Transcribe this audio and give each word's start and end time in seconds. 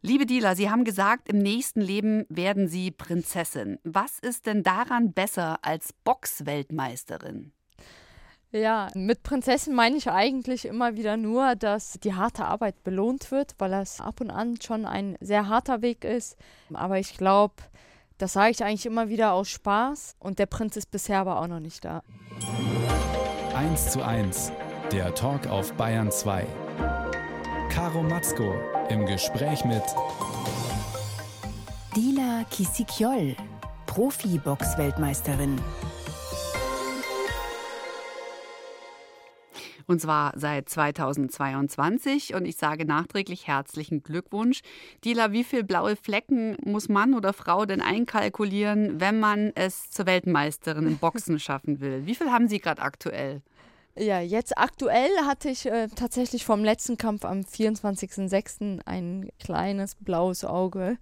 Liebe 0.00 0.26
Dila, 0.26 0.54
Sie 0.54 0.70
haben 0.70 0.84
gesagt, 0.84 1.28
im 1.28 1.38
nächsten 1.38 1.80
Leben 1.80 2.24
werden 2.28 2.68
Sie 2.68 2.92
Prinzessin. 2.92 3.80
Was 3.82 4.20
ist 4.20 4.46
denn 4.46 4.62
daran 4.62 5.12
besser 5.12 5.58
als 5.62 5.92
Boxweltmeisterin? 6.04 7.52
Ja, 8.52 8.90
mit 8.94 9.24
Prinzessin 9.24 9.74
meine 9.74 9.96
ich 9.96 10.08
eigentlich 10.08 10.66
immer 10.66 10.94
wieder 10.94 11.16
nur, 11.16 11.56
dass 11.56 11.98
die 11.98 12.14
harte 12.14 12.44
Arbeit 12.44 12.84
belohnt 12.84 13.32
wird, 13.32 13.56
weil 13.58 13.72
das 13.72 14.00
ab 14.00 14.20
und 14.20 14.30
an 14.30 14.60
schon 14.62 14.86
ein 14.86 15.16
sehr 15.20 15.48
harter 15.48 15.82
Weg 15.82 16.04
ist. 16.04 16.36
Aber 16.72 17.00
ich 17.00 17.16
glaube, 17.16 17.56
das 18.18 18.34
sage 18.34 18.52
ich 18.52 18.62
eigentlich 18.62 18.86
immer 18.86 19.08
wieder 19.08 19.32
aus 19.32 19.48
Spaß 19.48 20.14
und 20.20 20.38
der 20.38 20.46
Prinz 20.46 20.76
ist 20.76 20.92
bisher 20.92 21.18
aber 21.18 21.40
auch 21.40 21.48
noch 21.48 21.60
nicht 21.60 21.84
da. 21.84 22.04
1 23.52 23.90
zu 23.90 24.04
1, 24.04 24.52
der 24.92 25.12
Talk 25.16 25.48
auf 25.48 25.72
Bayern 25.72 26.12
2. 26.12 26.46
Caro 27.70 28.02
Matzko 28.02 28.54
im 28.88 29.04
Gespräch 29.04 29.64
mit 29.64 29.82
Dila 31.94 32.44
Kisikjol, 32.50 33.36
Profi-Box-Weltmeisterin. 33.86 35.60
Und 39.86 40.00
zwar 40.00 40.32
seit 40.36 40.68
2022. 40.68 42.34
Und 42.34 42.46
ich 42.46 42.56
sage 42.56 42.84
nachträglich 42.84 43.46
herzlichen 43.46 44.02
Glückwunsch. 44.02 44.60
Dila, 45.04 45.32
wie 45.32 45.44
viele 45.44 45.64
blaue 45.64 45.96
Flecken 45.96 46.56
muss 46.64 46.88
Mann 46.88 47.14
oder 47.14 47.32
Frau 47.32 47.64
denn 47.64 47.80
einkalkulieren, 47.80 49.00
wenn 49.00 49.18
man 49.20 49.52
es 49.54 49.90
zur 49.90 50.06
Weltmeisterin 50.06 50.86
im 50.86 50.98
Boxen 50.98 51.38
schaffen 51.40 51.80
will? 51.80 52.06
Wie 52.06 52.14
viel 52.14 52.30
haben 52.30 52.48
Sie 52.48 52.60
gerade 52.60 52.82
aktuell? 52.82 53.42
Ja, 53.98 54.20
jetzt 54.20 54.56
aktuell 54.56 55.10
hatte 55.26 55.48
ich 55.48 55.66
äh, 55.66 55.88
tatsächlich 55.88 56.44
vom 56.44 56.62
letzten 56.62 56.96
Kampf 56.98 57.24
am 57.24 57.40
24.06. 57.40 58.80
ein 58.84 59.28
kleines 59.40 59.96
blaues 59.96 60.44
Auge. 60.44 60.98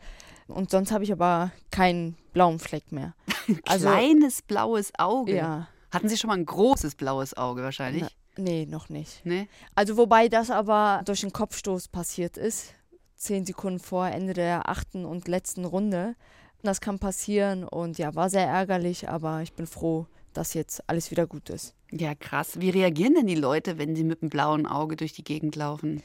Und 0.48 0.70
sonst 0.70 0.92
habe 0.92 1.04
ich 1.04 1.12
aber 1.12 1.52
keinen 1.70 2.16
blauen 2.32 2.58
Fleck 2.58 2.92
mehr. 2.92 3.14
Also, 3.66 3.88
Kleines 3.88 4.42
blaues 4.42 4.92
Auge? 4.98 5.36
Ja. 5.36 5.68
Hatten 5.92 6.08
Sie 6.08 6.16
schon 6.16 6.28
mal 6.28 6.36
ein 6.36 6.46
großes 6.46 6.96
blaues 6.96 7.36
Auge 7.36 7.62
wahrscheinlich? 7.62 8.02
Na, 8.36 8.42
nee, 8.42 8.66
noch 8.66 8.88
nicht. 8.88 9.24
Nee? 9.24 9.48
Also 9.76 9.96
wobei 9.96 10.28
das 10.28 10.50
aber 10.50 11.02
durch 11.04 11.22
einen 11.22 11.32
Kopfstoß 11.32 11.88
passiert 11.88 12.36
ist. 12.36 12.74
Zehn 13.14 13.46
Sekunden 13.46 13.78
vor 13.78 14.08
Ende 14.08 14.32
der 14.32 14.68
achten 14.68 15.04
und 15.04 15.28
letzten 15.28 15.64
Runde. 15.64 16.16
Das 16.62 16.80
kann 16.80 16.98
passieren 16.98 17.62
und 17.62 17.98
ja, 17.98 18.16
war 18.16 18.30
sehr 18.30 18.46
ärgerlich, 18.46 19.08
aber 19.08 19.42
ich 19.42 19.52
bin 19.52 19.68
froh, 19.68 20.06
dass 20.36 20.54
jetzt 20.54 20.82
alles 20.88 21.10
wieder 21.10 21.26
gut 21.26 21.50
ist. 21.50 21.74
Ja, 21.90 22.14
krass. 22.14 22.60
Wie 22.60 22.70
reagieren 22.70 23.14
denn 23.14 23.26
die 23.26 23.34
Leute, 23.34 23.78
wenn 23.78 23.96
sie 23.96 24.04
mit 24.04 24.22
einem 24.22 24.30
blauen 24.30 24.66
Auge 24.66 24.96
durch 24.96 25.12
die 25.12 25.24
Gegend 25.24 25.56
laufen? 25.56 26.02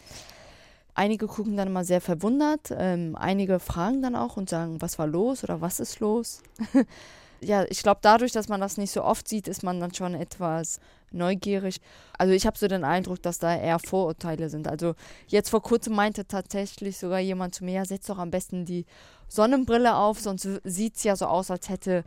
Einige 0.93 1.27
gucken 1.27 1.55
dann 1.57 1.69
immer 1.69 1.85
sehr 1.85 2.01
verwundert, 2.01 2.73
ähm, 2.77 3.15
einige 3.15 3.59
fragen 3.59 4.01
dann 4.01 4.15
auch 4.15 4.35
und 4.35 4.49
sagen, 4.49 4.81
was 4.81 4.99
war 4.99 5.07
los 5.07 5.43
oder 5.43 5.61
was 5.61 5.79
ist 5.79 5.99
los? 6.01 6.43
ja, 7.41 7.65
ich 7.69 7.81
glaube, 7.81 7.99
dadurch, 8.01 8.33
dass 8.33 8.49
man 8.49 8.59
das 8.59 8.77
nicht 8.77 8.91
so 8.91 9.03
oft 9.03 9.27
sieht, 9.27 9.47
ist 9.47 9.63
man 9.63 9.79
dann 9.79 9.93
schon 9.93 10.13
etwas 10.13 10.79
neugierig. 11.11 11.79
Also 12.17 12.33
ich 12.33 12.45
habe 12.45 12.57
so 12.57 12.67
den 12.67 12.83
Eindruck, 12.83 13.21
dass 13.21 13.39
da 13.39 13.55
eher 13.55 13.79
Vorurteile 13.79 14.49
sind. 14.49 14.67
Also 14.67 14.95
jetzt 15.27 15.49
vor 15.49 15.61
kurzem 15.61 15.95
meinte 15.95 16.25
tatsächlich 16.25 16.97
sogar 16.97 17.19
jemand 17.19 17.55
zu 17.55 17.63
mir, 17.63 17.73
ja, 17.73 17.85
setz 17.85 18.07
doch 18.07 18.17
am 18.17 18.31
besten 18.31 18.65
die 18.65 18.85
Sonnenbrille 19.27 19.95
auf, 19.95 20.19
sonst 20.19 20.47
sieht 20.63 20.97
es 20.97 21.03
ja 21.03 21.15
so 21.15 21.25
aus, 21.25 21.51
als 21.51 21.69
hätte 21.69 22.03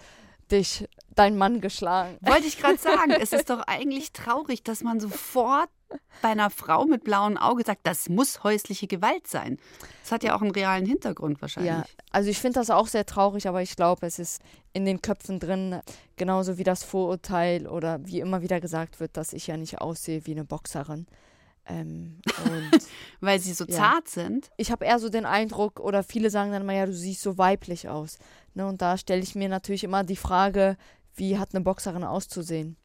dich 0.51 0.89
dein 1.15 1.37
Mann 1.37 1.61
geschlagen. 1.61 2.19
Wollte 2.21 2.47
ich 2.47 2.59
gerade 2.59 2.79
sagen, 2.79 3.13
es 3.13 3.33
ist 3.33 3.51
doch 3.51 3.61
eigentlich 3.67 4.13
traurig, 4.13 4.63
dass 4.63 4.83
man 4.83 5.01
sofort 5.01 5.69
bei 6.23 6.31
einer 6.31 6.51
Frau 6.51 6.87
mit 6.87 7.05
blauem 7.05 7.37
Auge 7.37 7.63
sagt, 7.65 7.87
das 7.87 8.09
muss 8.09 8.43
häusliche 8.43 8.87
Gewalt 8.87 9.27
sein. 9.27 9.59
Das 10.03 10.13
hat 10.13 10.25
ja 10.25 10.37
auch 10.37 10.43
einen 10.43 10.51
realen 10.51 10.87
Hintergrund 10.87 11.41
wahrscheinlich. 11.41 11.73
Ja, 11.73 11.85
also 12.11 12.31
ich 12.31 12.39
finde 12.39 12.61
das 12.61 12.71
auch 12.71 12.89
sehr 12.89 13.07
traurig, 13.07 13.47
aber 13.47 13.63
ich 13.63 13.77
glaube, 13.77 14.07
es 14.07 14.19
ist 14.19 14.43
in 14.73 14.85
den 14.85 15.03
Köpfen 15.03 15.39
drin, 15.39 15.81
genauso 16.17 16.59
wie 16.59 16.65
das 16.65 16.83
Vorurteil 16.83 17.69
oder 17.69 18.01
wie 18.05 18.21
immer 18.21 18.43
wieder 18.43 18.61
gesagt 18.61 19.01
wird, 19.01 19.17
dass 19.17 19.33
ich 19.33 19.47
ja 19.47 19.57
nicht 19.57 19.81
aussehe 19.81 20.27
wie 20.27 20.33
eine 20.33 20.45
Boxerin. 20.45 21.07
Ähm, 21.67 22.21
Weil 23.21 23.39
sie 23.39 23.55
so 23.55 23.65
ja. 23.65 23.77
zart 23.77 24.09
sind? 24.09 24.51
Ich 24.57 24.71
habe 24.71 24.85
eher 24.85 24.99
so 24.99 25.09
den 25.09 25.25
Eindruck, 25.25 25.81
oder 25.81 26.03
viele 26.03 26.29
sagen 26.29 26.53
dann 26.53 26.67
mal, 26.67 26.77
ja, 26.77 26.87
du 26.87 26.93
siehst 26.93 27.23
so 27.23 27.39
weiblich 27.39 27.89
aus. 27.89 28.19
Ne, 28.55 28.67
und 28.67 28.81
da 28.81 28.97
stelle 28.97 29.23
ich 29.23 29.35
mir 29.35 29.49
natürlich 29.49 29.85
immer 29.85 30.05
die 30.05 30.17
Frage, 30.17 30.77
wie 31.15 31.39
hat 31.39 31.55
eine 31.55 31.63
Boxerin 31.63 32.05
auszusehen? 32.05 32.77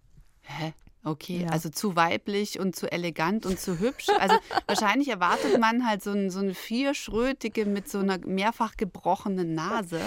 Hä? 0.41 0.73
Okay, 1.03 1.43
ja. 1.43 1.49
also 1.49 1.69
zu 1.69 1.95
weiblich 1.95 2.59
und 2.59 2.75
zu 2.75 2.91
elegant 2.91 3.45
und 3.45 3.59
zu 3.59 3.79
hübsch. 3.79 4.07
Also 4.19 4.35
wahrscheinlich 4.67 5.07
erwartet 5.07 5.59
man 5.59 5.87
halt 5.87 6.03
so, 6.03 6.11
ein, 6.11 6.29
so 6.29 6.39
eine 6.39 6.53
vierschrötige 6.53 7.65
mit 7.65 7.89
so 7.89 7.99
einer 7.99 8.17
mehrfach 8.19 8.75
gebrochenen 8.75 9.55
Nase. 9.55 10.01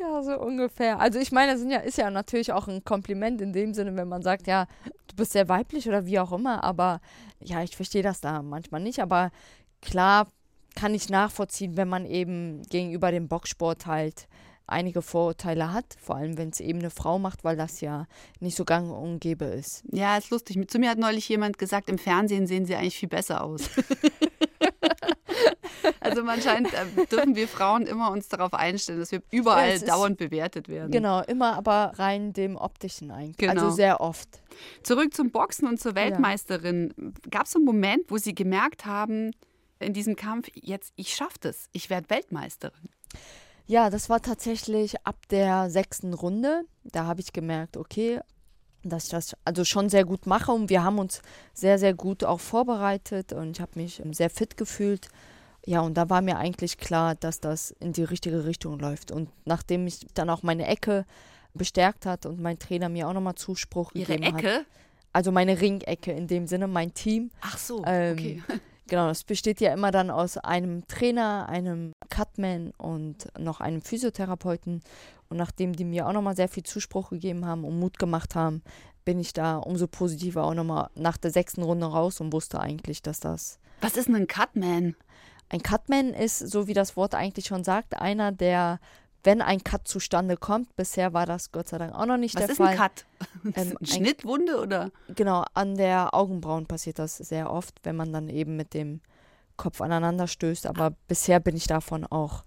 Ja, 0.00 0.22
so 0.22 0.38
ungefähr. 0.38 1.00
Also 1.00 1.18
ich 1.18 1.32
meine, 1.32 1.52
das 1.52 1.62
ja, 1.68 1.80
ist 1.80 1.98
ja 1.98 2.10
natürlich 2.10 2.52
auch 2.52 2.68
ein 2.68 2.84
Kompliment 2.84 3.40
in 3.42 3.52
dem 3.52 3.74
Sinne, 3.74 3.96
wenn 3.96 4.08
man 4.08 4.22
sagt, 4.22 4.46
ja, 4.46 4.66
du 5.08 5.16
bist 5.16 5.32
sehr 5.32 5.48
weiblich 5.48 5.88
oder 5.88 6.06
wie 6.06 6.18
auch 6.18 6.32
immer. 6.32 6.64
Aber 6.64 7.00
ja, 7.40 7.62
ich 7.62 7.76
verstehe 7.76 8.02
das 8.02 8.20
da 8.20 8.40
manchmal 8.42 8.80
nicht. 8.80 9.00
Aber 9.00 9.30
klar 9.82 10.28
kann 10.76 10.94
ich 10.94 11.10
nachvollziehen, 11.10 11.76
wenn 11.76 11.88
man 11.88 12.06
eben 12.06 12.62
gegenüber 12.70 13.10
dem 13.10 13.28
Boxsport 13.28 13.86
halt 13.86 14.28
einige 14.68 15.02
Vorurteile 15.02 15.72
hat, 15.72 15.96
vor 16.00 16.16
allem 16.16 16.38
wenn 16.38 16.50
es 16.50 16.60
eben 16.60 16.78
eine 16.78 16.90
Frau 16.90 17.18
macht, 17.18 17.44
weil 17.44 17.56
das 17.56 17.80
ja 17.80 18.06
nicht 18.40 18.56
so 18.56 18.64
gang 18.64 18.90
und 18.90 19.20
gäbe 19.20 19.46
ist. 19.46 19.82
Ja, 19.90 20.16
ist 20.16 20.30
lustig. 20.30 20.70
Zu 20.70 20.78
mir 20.78 20.90
hat 20.90 20.98
neulich 20.98 21.28
jemand 21.28 21.58
gesagt, 21.58 21.88
im 21.88 21.98
Fernsehen 21.98 22.46
sehen 22.46 22.66
sie 22.66 22.74
eigentlich 22.74 22.98
viel 22.98 23.08
besser 23.08 23.42
aus. 23.42 23.62
also 26.00 26.22
man 26.22 26.40
scheint, 26.40 26.72
äh, 26.72 27.06
dürfen 27.10 27.34
wir 27.34 27.48
Frauen 27.48 27.86
immer 27.86 28.10
uns 28.10 28.28
darauf 28.28 28.54
einstellen, 28.54 28.98
dass 28.98 29.12
wir 29.12 29.22
überall 29.30 29.78
ja, 29.78 29.78
dauernd 29.78 30.18
bewertet 30.18 30.68
werden. 30.68 30.90
Genau, 30.90 31.22
immer 31.22 31.56
aber 31.56 31.92
rein 31.96 32.32
dem 32.32 32.56
optischen 32.56 33.10
eigentlich. 33.10 33.48
Also 33.48 33.54
genau. 33.54 33.64
Also 33.64 33.76
sehr 33.76 34.00
oft. 34.00 34.28
Zurück 34.82 35.14
zum 35.14 35.30
Boxen 35.30 35.66
und 35.66 35.80
zur 35.80 35.94
Weltmeisterin. 35.94 36.94
Ja. 36.96 37.10
Gab 37.30 37.46
es 37.46 37.56
einen 37.56 37.64
Moment, 37.64 38.04
wo 38.08 38.18
Sie 38.18 38.34
gemerkt 38.34 38.86
haben, 38.86 39.32
in 39.80 39.92
diesem 39.92 40.16
Kampf, 40.16 40.48
jetzt, 40.54 40.92
ich 40.96 41.14
schaffe 41.14 41.38
das, 41.40 41.68
ich 41.72 41.88
werde 41.88 42.10
Weltmeisterin? 42.10 42.88
Ja, 43.68 43.90
das 43.90 44.08
war 44.08 44.22
tatsächlich 44.22 44.96
ab 45.06 45.16
der 45.28 45.68
sechsten 45.68 46.14
Runde. 46.14 46.62
Da 46.84 47.04
habe 47.04 47.20
ich 47.20 47.34
gemerkt, 47.34 47.76
okay, 47.76 48.18
dass 48.82 49.04
ich 49.04 49.10
das 49.10 49.36
also 49.44 49.62
schon 49.66 49.90
sehr 49.90 50.06
gut 50.06 50.26
mache 50.26 50.52
und 50.52 50.70
wir 50.70 50.82
haben 50.82 50.98
uns 50.98 51.20
sehr, 51.52 51.78
sehr 51.78 51.92
gut 51.92 52.24
auch 52.24 52.40
vorbereitet 52.40 53.34
und 53.34 53.50
ich 53.56 53.60
habe 53.60 53.72
mich 53.74 54.02
sehr 54.12 54.30
fit 54.30 54.56
gefühlt. 54.56 55.08
Ja, 55.66 55.82
und 55.82 55.98
da 55.98 56.08
war 56.08 56.22
mir 56.22 56.38
eigentlich 56.38 56.78
klar, 56.78 57.14
dass 57.14 57.40
das 57.40 57.72
in 57.72 57.92
die 57.92 58.04
richtige 58.04 58.46
Richtung 58.46 58.78
läuft. 58.78 59.10
Und 59.10 59.28
nachdem 59.44 59.84
mich 59.84 60.06
dann 60.14 60.30
auch 60.30 60.42
meine 60.42 60.66
Ecke 60.66 61.04
bestärkt 61.52 62.06
hat 62.06 62.24
und 62.24 62.40
mein 62.40 62.58
Trainer 62.58 62.88
mir 62.88 63.06
auch 63.06 63.12
nochmal 63.12 63.34
Zuspruch 63.34 63.92
Ihre 63.92 64.14
gegeben 64.14 64.38
Ecke? 64.38 64.54
hat. 64.60 64.66
Also 65.12 65.30
meine 65.30 65.60
Ringecke 65.60 66.12
in 66.12 66.26
dem 66.26 66.46
Sinne, 66.46 66.68
mein 66.68 66.94
Team. 66.94 67.30
Ach 67.42 67.58
so, 67.58 67.84
ähm, 67.84 68.12
okay. 68.14 68.42
Genau, 68.88 69.10
es 69.10 69.22
besteht 69.22 69.60
ja 69.60 69.74
immer 69.74 69.90
dann 69.90 70.10
aus 70.10 70.38
einem 70.38 70.86
Trainer, 70.88 71.46
einem 71.48 71.92
Cutman 72.08 72.72
und 72.78 73.28
noch 73.38 73.60
einem 73.60 73.82
Physiotherapeuten. 73.82 74.82
Und 75.28 75.36
nachdem 75.36 75.74
die 75.74 75.84
mir 75.84 76.08
auch 76.08 76.12
nochmal 76.14 76.34
sehr 76.34 76.48
viel 76.48 76.62
Zuspruch 76.62 77.10
gegeben 77.10 77.44
haben 77.44 77.64
und 77.64 77.78
Mut 77.78 77.98
gemacht 77.98 78.34
haben, 78.34 78.62
bin 79.04 79.20
ich 79.20 79.34
da 79.34 79.58
umso 79.58 79.86
positiver 79.86 80.44
auch 80.44 80.54
nochmal 80.54 80.88
nach 80.94 81.18
der 81.18 81.30
sechsten 81.30 81.62
Runde 81.62 81.84
raus 81.84 82.20
und 82.20 82.32
wusste 82.32 82.60
eigentlich, 82.60 83.02
dass 83.02 83.20
das. 83.20 83.58
Was 83.82 83.98
ist 83.98 84.08
denn 84.08 84.16
ein 84.16 84.26
Cutman? 84.26 84.96
Ein 85.50 85.62
Cutman 85.62 86.14
ist, 86.14 86.38
so 86.38 86.66
wie 86.66 86.74
das 86.74 86.96
Wort 86.96 87.14
eigentlich 87.14 87.46
schon 87.46 87.64
sagt, 87.64 88.00
einer, 88.00 88.32
der 88.32 88.80
wenn 89.28 89.42
ein 89.42 89.62
Cut 89.62 89.86
zustande 89.86 90.38
kommt. 90.38 90.74
Bisher 90.74 91.12
war 91.12 91.26
das 91.26 91.52
Gott 91.52 91.68
sei 91.68 91.76
Dank 91.76 91.94
auch 91.94 92.06
noch 92.06 92.16
nicht 92.16 92.34
Was 92.34 92.46
der 92.46 92.56
Fall. 92.56 92.66
Was 92.66 92.74
ist 92.74 92.80
ein 92.80 93.54
Cut? 93.54 93.66
Ähm, 93.68 93.76
ein 93.80 93.86
Schnittwunde 93.86 94.58
oder? 94.58 94.90
Genau, 95.14 95.44
an 95.52 95.76
der 95.76 96.14
Augenbrauen 96.14 96.64
passiert 96.64 96.98
das 96.98 97.18
sehr 97.18 97.52
oft, 97.52 97.74
wenn 97.82 97.94
man 97.94 98.10
dann 98.10 98.30
eben 98.30 98.56
mit 98.56 98.72
dem 98.72 99.02
Kopf 99.58 99.82
aneinander 99.82 100.28
stößt. 100.28 100.66
Aber 100.66 100.94
bisher 101.08 101.40
bin 101.40 101.56
ich 101.56 101.66
davon 101.66 102.06
auch 102.06 102.42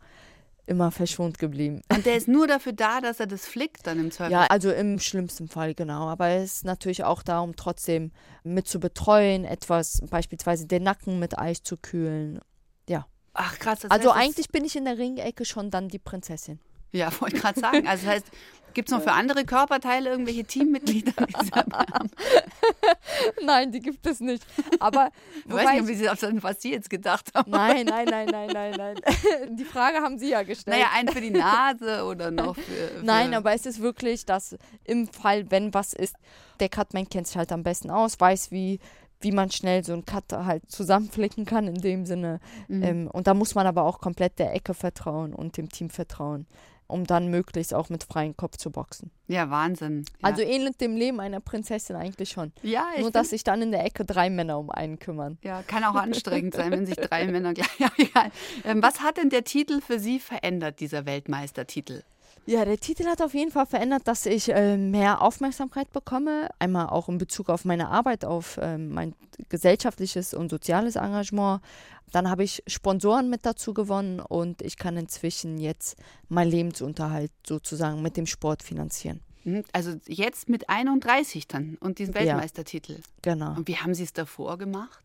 immer 0.66 0.90
verschont 0.90 1.38
geblieben. 1.38 1.84
Und 1.94 2.08
der 2.08 2.18
ist 2.18 2.28
nur 2.28 2.48
dafür 2.48 2.74
da, 2.74 3.00
dass 3.00 3.20
er 3.20 3.28
das 3.28 3.46
flickt 3.46 3.86
dann 3.86 4.00
im 4.00 4.10
Zweifel? 4.12 4.32
Ja, 4.32 4.48
also 4.48 4.72
im 4.72 4.98
schlimmsten 4.98 5.48
Fall, 5.48 5.76
genau. 5.76 6.08
Aber 6.08 6.30
er 6.30 6.44
ist 6.44 6.66
natürlich 6.66 7.04
auch 7.04 7.22
da, 7.22 7.42
um 7.42 7.56
trotzdem 7.56 8.12
mit 8.44 8.68
zu 8.68 8.80
betreuen, 8.80 9.46
etwas, 9.46 10.02
beispielsweise 10.10 10.66
den 10.66 10.82
Nacken 10.82 11.20
mit 11.20 11.38
Eis 11.38 11.62
zu 11.62 11.78
kühlen. 11.78 12.40
Ja. 12.90 13.06
Ach 13.36 13.60
krass. 13.60 13.86
also 13.86 14.10
eigentlich 14.10 14.50
bin 14.50 14.66
ich 14.66 14.76
in 14.76 14.86
der 14.86 14.98
Ringecke 14.98 15.46
schon 15.46 15.70
dann 15.70 15.88
die 15.88 16.00
Prinzessin. 16.00 16.60
Ja, 16.92 17.10
wollte 17.20 17.38
gerade 17.38 17.60
sagen. 17.60 17.88
Also 17.88 18.06
das 18.06 18.16
heißt, 18.16 18.26
gibt 18.74 18.90
es 18.90 18.96
noch 18.96 19.04
für 19.04 19.12
andere 19.12 19.46
Körperteile 19.46 20.10
irgendwelche 20.10 20.44
Teammitglieder? 20.44 21.14
Nein, 23.46 23.72
die 23.72 23.80
gibt 23.80 24.06
es 24.06 24.20
nicht. 24.20 24.46
Aber 24.80 25.12
ich 25.46 25.54
weiß 25.54 25.82
nicht, 25.82 25.88
wie 25.88 25.96
sie 25.96 26.10
auf 26.10 26.20
das, 26.20 26.32
was 26.42 26.62
Sie 26.62 26.72
jetzt 26.72 26.90
gedacht 26.90 27.32
haben. 27.34 27.52
Nein, 27.52 27.86
nein, 27.86 28.08
nein, 28.10 28.28
nein, 28.32 28.50
nein, 28.52 28.74
nein. 28.78 28.96
Die 29.58 29.66
Frage 29.66 29.98
haben 29.98 30.18
Sie 30.18 30.30
ja 30.30 30.44
gestellt. 30.44 30.78
Naja, 30.78 30.90
einen 30.96 31.10
für 31.10 31.22
die 31.22 31.32
Nase 31.32 32.06
oder 32.06 32.32
noch 32.32 32.56
für, 32.56 32.62
für 32.62 33.04
Nein, 33.06 33.34
aber 33.34 33.54
es 33.54 33.66
ist 33.66 33.82
wirklich, 33.82 34.26
dass 34.26 34.58
im 34.86 35.08
Fall, 35.08 35.50
wenn 35.52 35.74
was 35.74 35.94
ist, 35.94 36.16
der 36.60 36.70
Cutman 36.70 37.10
kennt 37.10 37.28
sich 37.28 37.38
halt 37.38 37.52
am 37.52 37.64
besten 37.64 37.90
aus, 37.90 38.20
weiß, 38.20 38.52
wie 38.52 38.80
wie 39.24 39.32
man 39.32 39.52
schnell 39.52 39.84
so 39.84 39.94
einen 39.94 40.06
Cut 40.06 40.34
halt 40.34 40.70
zusammenflicken 40.72 41.46
kann 41.46 41.68
in 41.68 41.76
dem 41.76 42.06
Sinne. 42.08 42.40
Mhm. 42.68 42.84
Ähm, 42.84 43.08
und 43.08 43.28
da 43.28 43.36
muss 43.36 43.56
man 43.56 43.68
aber 43.68 43.84
auch 43.84 44.00
komplett 44.00 44.40
der 44.40 44.54
Ecke 44.54 44.74
vertrauen 44.74 45.34
und 45.34 45.58
dem 45.58 45.70
Team 45.70 45.92
vertrauen, 45.92 46.48
um 46.92 47.06
dann 47.06 47.30
möglichst 47.30 47.74
auch 47.74 47.90
mit 47.90 48.04
freiem 48.04 48.36
Kopf 48.36 48.58
zu 48.58 48.72
boxen. 48.72 49.12
Ja, 49.28 49.50
Wahnsinn. 49.50 50.06
Ja. 50.22 50.30
Also 50.30 50.42
ähnelt 50.42 50.82
dem 50.82 50.96
Leben 50.96 51.20
einer 51.20 51.40
Prinzessin 51.40 51.96
eigentlich 51.96 52.30
schon. 52.30 52.52
ja, 52.64 52.88
ich 52.96 53.02
Nur, 53.02 53.12
dass 53.12 53.30
sich 53.30 53.44
dann 53.44 53.62
in 53.62 53.72
der 53.72 53.86
Ecke 53.86 54.06
drei 54.06 54.30
Männer 54.30 54.60
um 54.60 54.70
einen 54.70 55.00
kümmern. 55.00 55.38
Ja, 55.42 55.64
kann 55.64 55.84
auch 55.84 55.96
anstrengend 55.96 56.54
sein, 56.54 56.72
wenn 56.72 56.86
sich 56.86 56.96
drei 56.98 57.26
Männer 57.28 57.54
gleich. 57.54 57.70
Ja, 57.80 57.90
egal. 57.98 58.32
Ähm, 58.66 58.84
was 58.84 59.02
hat 59.02 59.18
denn 59.18 59.30
der 59.30 59.44
Titel 59.44 59.82
für 59.82 60.00
Sie 60.00 60.20
verändert, 60.20 60.80
dieser 60.80 61.06
Weltmeistertitel? 61.06 62.04
Ja, 62.46 62.66
der 62.66 62.80
Titel 62.80 63.06
hat 63.06 63.22
auf 63.22 63.34
jeden 63.34 63.52
Fall 63.52 63.66
verändert, 63.66 64.08
dass 64.08 64.26
ich 64.26 64.50
äh, 64.50 64.76
mehr 64.78 65.22
Aufmerksamkeit 65.22 65.92
bekomme. 65.92 66.50
Einmal 66.60 66.88
auch 66.88 67.08
in 67.08 67.18
Bezug 67.18 67.50
auf 67.50 67.66
meine 67.66 67.90
Arbeit, 67.90 68.26
auf 68.26 68.58
ähm, 68.62 68.90
mein 68.90 69.14
gesellschaftliches 69.50 70.34
und 70.34 70.50
soziales 70.50 70.96
Engagement. 70.96 71.62
Dann 72.12 72.30
habe 72.30 72.44
ich 72.44 72.64
Sponsoren 72.68 73.30
mit 73.30 73.46
dazu 73.46 73.74
gewonnen 73.74 74.20
und 74.20 74.62
ich 74.64 74.78
kann 74.78 74.98
inzwischen 74.98 75.60
jetzt 75.60 75.96
meinen 76.30 76.52
Lebensunterhalt 76.52 77.32
sozusagen 77.48 78.02
mit 78.02 78.18
dem 78.18 78.26
Sport 78.26 78.64
finanzieren. 78.64 79.22
Mhm, 79.44 79.64
Also 79.72 79.94
jetzt 80.08 80.50
mit 80.50 80.68
31 80.70 81.48
dann 81.48 81.78
und 81.80 82.00
diesen 82.00 82.14
Ja. 82.14 82.22
Weltmeistertitel. 82.22 82.98
Genau. 83.22 83.56
Und 83.56 83.68
wie 83.68 83.78
haben 83.78 83.94
Sie 83.94 84.04
es 84.04 84.14
davor 84.14 84.58
gemacht? 84.58 85.00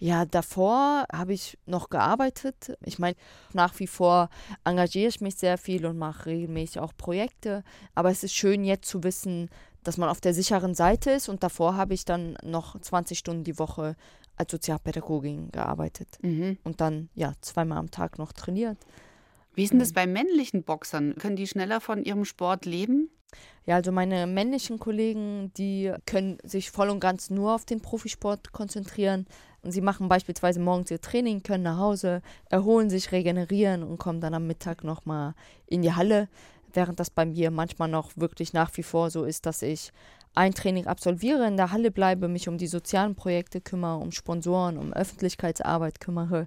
Ja, 0.00 0.24
davor 0.24 1.04
habe 1.12 1.34
ich 1.34 1.58
noch 1.66 1.90
gearbeitet. 1.90 2.76
Ich 2.84 2.98
meine, 2.98 3.16
nach 3.52 3.78
wie 3.78 3.86
vor 3.86 4.30
engagiere 4.64 5.08
ich 5.08 5.20
mich 5.20 5.36
sehr 5.36 5.58
viel 5.58 5.84
und 5.84 5.98
mache 5.98 6.26
regelmäßig 6.26 6.80
auch 6.80 6.96
Projekte. 6.96 7.62
Aber 7.94 8.10
es 8.10 8.24
ist 8.24 8.34
schön 8.34 8.64
jetzt 8.64 8.88
zu 8.88 9.04
wissen, 9.04 9.50
dass 9.84 9.98
man 9.98 10.08
auf 10.08 10.22
der 10.22 10.32
sicheren 10.32 10.74
Seite 10.74 11.10
ist. 11.10 11.28
Und 11.28 11.42
davor 11.42 11.76
habe 11.76 11.92
ich 11.92 12.06
dann 12.06 12.38
noch 12.42 12.80
20 12.80 13.18
Stunden 13.18 13.44
die 13.44 13.58
Woche 13.58 13.94
als 14.36 14.50
Sozialpädagogin 14.50 15.52
gearbeitet. 15.52 16.08
Mhm. 16.22 16.56
Und 16.64 16.80
dann, 16.80 17.10
ja, 17.14 17.34
zweimal 17.42 17.76
am 17.76 17.90
Tag 17.90 18.18
noch 18.18 18.32
trainiert. 18.32 18.78
Wie 19.54 19.64
ist 19.64 19.72
denn 19.72 19.80
das 19.80 19.92
bei 19.92 20.06
männlichen 20.06 20.62
Boxern? 20.62 21.14
Können 21.16 21.36
die 21.36 21.46
schneller 21.46 21.82
von 21.82 22.04
ihrem 22.04 22.24
Sport 22.24 22.64
leben? 22.64 23.10
Ja, 23.66 23.76
also 23.76 23.92
meine 23.92 24.26
männlichen 24.26 24.78
Kollegen, 24.78 25.52
die 25.56 25.92
können 26.06 26.38
sich 26.42 26.70
voll 26.70 26.88
und 26.88 27.00
ganz 27.00 27.30
nur 27.30 27.54
auf 27.54 27.64
den 27.64 27.80
Profisport 27.80 28.52
konzentrieren. 28.52 29.26
Und 29.62 29.72
sie 29.72 29.80
machen 29.80 30.08
beispielsweise 30.08 30.60
morgens 30.60 30.90
ihr 30.90 31.00
Training, 31.00 31.42
können 31.42 31.64
nach 31.64 31.78
Hause, 31.78 32.22
erholen 32.48 32.90
sich, 32.90 33.12
regenerieren 33.12 33.82
und 33.82 33.98
kommen 33.98 34.20
dann 34.20 34.34
am 34.34 34.46
Mittag 34.46 34.84
nochmal 34.84 35.34
in 35.66 35.82
die 35.82 35.92
Halle. 35.92 36.28
Während 36.72 37.00
das 37.00 37.10
bei 37.10 37.26
mir 37.26 37.50
manchmal 37.50 37.88
noch 37.88 38.12
wirklich 38.16 38.52
nach 38.52 38.70
wie 38.76 38.82
vor 38.82 39.10
so 39.10 39.24
ist, 39.24 39.44
dass 39.44 39.62
ich 39.62 39.92
ein 40.34 40.54
Training 40.54 40.86
absolviere, 40.86 41.46
in 41.46 41.56
der 41.56 41.72
Halle 41.72 41.90
bleibe, 41.90 42.28
mich 42.28 42.48
um 42.48 42.56
die 42.56 42.68
sozialen 42.68 43.16
Projekte 43.16 43.60
kümmere, 43.60 43.98
um 43.98 44.12
Sponsoren, 44.12 44.78
um 44.78 44.92
Öffentlichkeitsarbeit 44.92 46.00
kümmere 46.00 46.46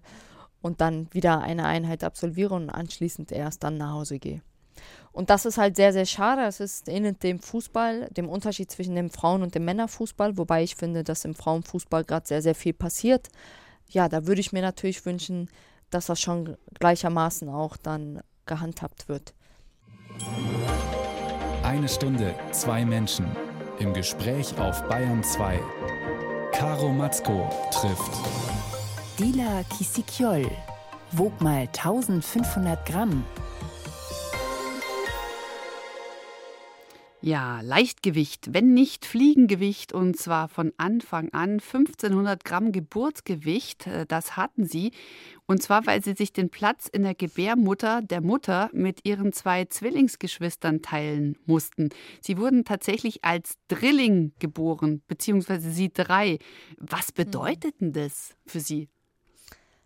und 0.62 0.80
dann 0.82 1.08
wieder 1.12 1.42
eine 1.42 1.66
Einheit 1.66 2.04
absolviere 2.04 2.56
und 2.56 2.70
anschließend 2.70 3.32
erst 3.32 3.64
dann 3.64 3.78
nach 3.78 3.92
Hause 3.92 4.20
gehe. 4.20 4.42
Und 5.12 5.30
das 5.30 5.46
ist 5.46 5.58
halt 5.58 5.76
sehr, 5.76 5.94
sehr 5.94 6.06
schade. 6.06 6.44
Es 6.44 6.60
ist 6.60 6.90
ähnelt 6.90 7.22
dem 7.24 7.40
Fußball, 7.40 8.10
dem 8.12 8.28
Unterschied 8.28 8.72
zwischen 8.72 8.96
dem 8.96 9.10
Frauen- 9.10 9.44
und 9.44 9.54
dem 9.54 9.66
Männerfußball, 9.66 10.38
wobei 10.38 10.64
ich 10.64 10.76
finde, 10.76 11.04
dass 11.04 11.26
im 11.26 11.36
Frauenfußball 11.36 12.04
gerade 12.04 12.28
sehr, 12.28 12.42
sehr 12.42 12.56
viel 12.56 12.74
passiert. 12.74 13.30
Ja, 13.90 14.10
da 14.10 14.26
würde 14.26 14.42
ich 14.42 14.52
mir 14.52 14.62
natürlich 14.62 15.06
wünschen, 15.06 15.50
dass 15.92 16.08
das 16.08 16.20
schon 16.20 16.58
gleichermaßen 16.80 17.48
auch 17.50 17.78
dann 17.78 18.22
gehandhabt 18.46 19.08
wird. 19.08 19.34
Eine 21.64 21.88
Stunde, 21.88 22.36
zwei 22.52 22.84
Menschen. 22.84 23.26
Im 23.80 23.94
Gespräch 23.94 24.58
auf 24.60 24.84
Bayern 24.88 25.24
2. 25.24 25.60
Caro 26.52 26.90
Matzko 26.90 27.50
trifft. 27.72 28.12
Dila 29.20 29.64
Kisikiol. 29.64 30.50
Wog 31.12 31.40
mal 31.42 31.62
1500 31.62 32.86
Gramm. 32.86 33.24
Ja, 37.26 37.62
Leichtgewicht, 37.62 38.54
wenn 38.54 38.74
nicht 38.74 39.06
Fliegengewicht 39.06 39.94
und 39.94 40.18
zwar 40.18 40.50
von 40.50 40.74
Anfang 40.76 41.30
an 41.32 41.62
1500 41.62 42.44
Gramm 42.44 42.74
Geburtsgewicht, 42.74 43.88
äh, 43.88 44.06
das 44.06 44.36
hatten 44.36 44.66
sie. 44.66 44.92
Und 45.46 45.64
zwar, 45.64 45.86
weil 45.86 46.04
sie 46.04 46.16
sich 46.16 46.34
den 46.34 46.50
Platz 46.50 46.90
in 46.90 47.04
der 47.04 47.16
Gebärmutter 47.16 48.02
der 48.02 48.20
Mutter 48.20 48.70
mit 48.74 49.06
ihren 49.06 49.32
zwei 49.32 49.64
Zwillingsgeschwistern 49.64 50.82
teilen 50.82 51.38
mussten. 51.46 51.92
Sie 52.20 52.38
wurden 52.38 52.66
tatsächlich 52.66 53.24
als 53.24 53.54
Drilling 53.70 54.34
geboren, 54.40 55.02
beziehungsweise 55.08 55.72
sie 55.72 55.94
drei. 55.94 56.40
Was 56.78 57.14
bedeutet 57.14 57.80
denn 57.80 57.94
das 57.94 58.36
für 58.46 58.60
sie? 58.60 58.90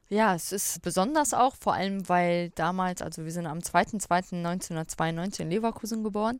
Ja, 0.09 0.33
es 0.33 0.53
ist 0.53 0.81
besonders 0.81 1.33
auch, 1.33 1.55
vor 1.55 1.73
allem 1.73 2.07
weil 2.07 2.49
damals, 2.51 3.01
also 3.01 3.25
wir 3.25 3.31
sind 3.31 3.45
am 3.45 3.59
2.2.1992 3.59 5.41
in 5.41 5.49
Leverkusen 5.51 6.01
geboren 6.01 6.39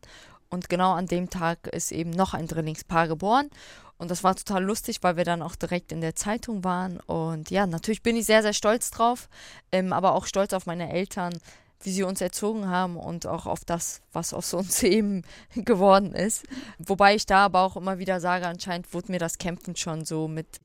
und 0.50 0.70
genau 0.70 0.94
an 0.94 1.08
dem 1.08 1.30
Tag 1.30 1.68
ist 1.68 1.92
eben 1.92 2.12
noch 2.12 2.34
ein 2.34 2.48
Drillingspaar 2.48 3.08
geboren. 3.08 3.50
Und 3.98 4.12
das 4.12 4.24
war 4.24 4.36
total 4.36 4.64
lustig, 4.64 5.00
weil 5.02 5.18
wir 5.18 5.26
dann 5.26 5.42
auch 5.42 5.56
direkt 5.56 5.92
in 5.92 6.02
der 6.02 6.16
Zeitung 6.16 6.64
waren. 6.64 7.00
Und 7.02 7.50
ja, 7.50 7.66
natürlich 7.66 8.04
bin 8.04 8.16
ich 8.16 8.26
sehr, 8.26 8.44
sehr 8.44 8.54
stolz 8.54 8.92
drauf, 8.92 9.28
ähm, 9.72 9.92
aber 9.92 10.14
auch 10.14 10.28
stolz 10.28 10.54
auf 10.54 10.68
meine 10.68 10.92
Eltern, 10.92 11.34
wie 11.82 11.92
sie 11.92 12.04
uns 12.04 12.22
erzogen 12.22 12.68
haben 12.68 12.98
und 12.98 13.28
auch 13.28 13.46
auf 13.46 13.64
das, 13.66 14.02
was 14.12 14.34
aus 14.34 14.54
uns 14.54 14.82
eben 14.84 15.24
geworden 15.56 16.14
ist. 16.14 16.46
Wobei 16.80 17.16
ich 17.16 17.26
da 17.26 17.46
aber 17.46 17.62
auch 17.62 17.76
immer 17.78 18.00
wieder 18.00 18.20
sage, 18.20 18.48
anscheinend 18.48 18.94
wurde 18.94 19.12
mir 19.12 19.20
das 19.20 19.38
Kämpfen 19.38 19.76
schon 19.76 20.06
so 20.06 20.28
mit 20.28 20.60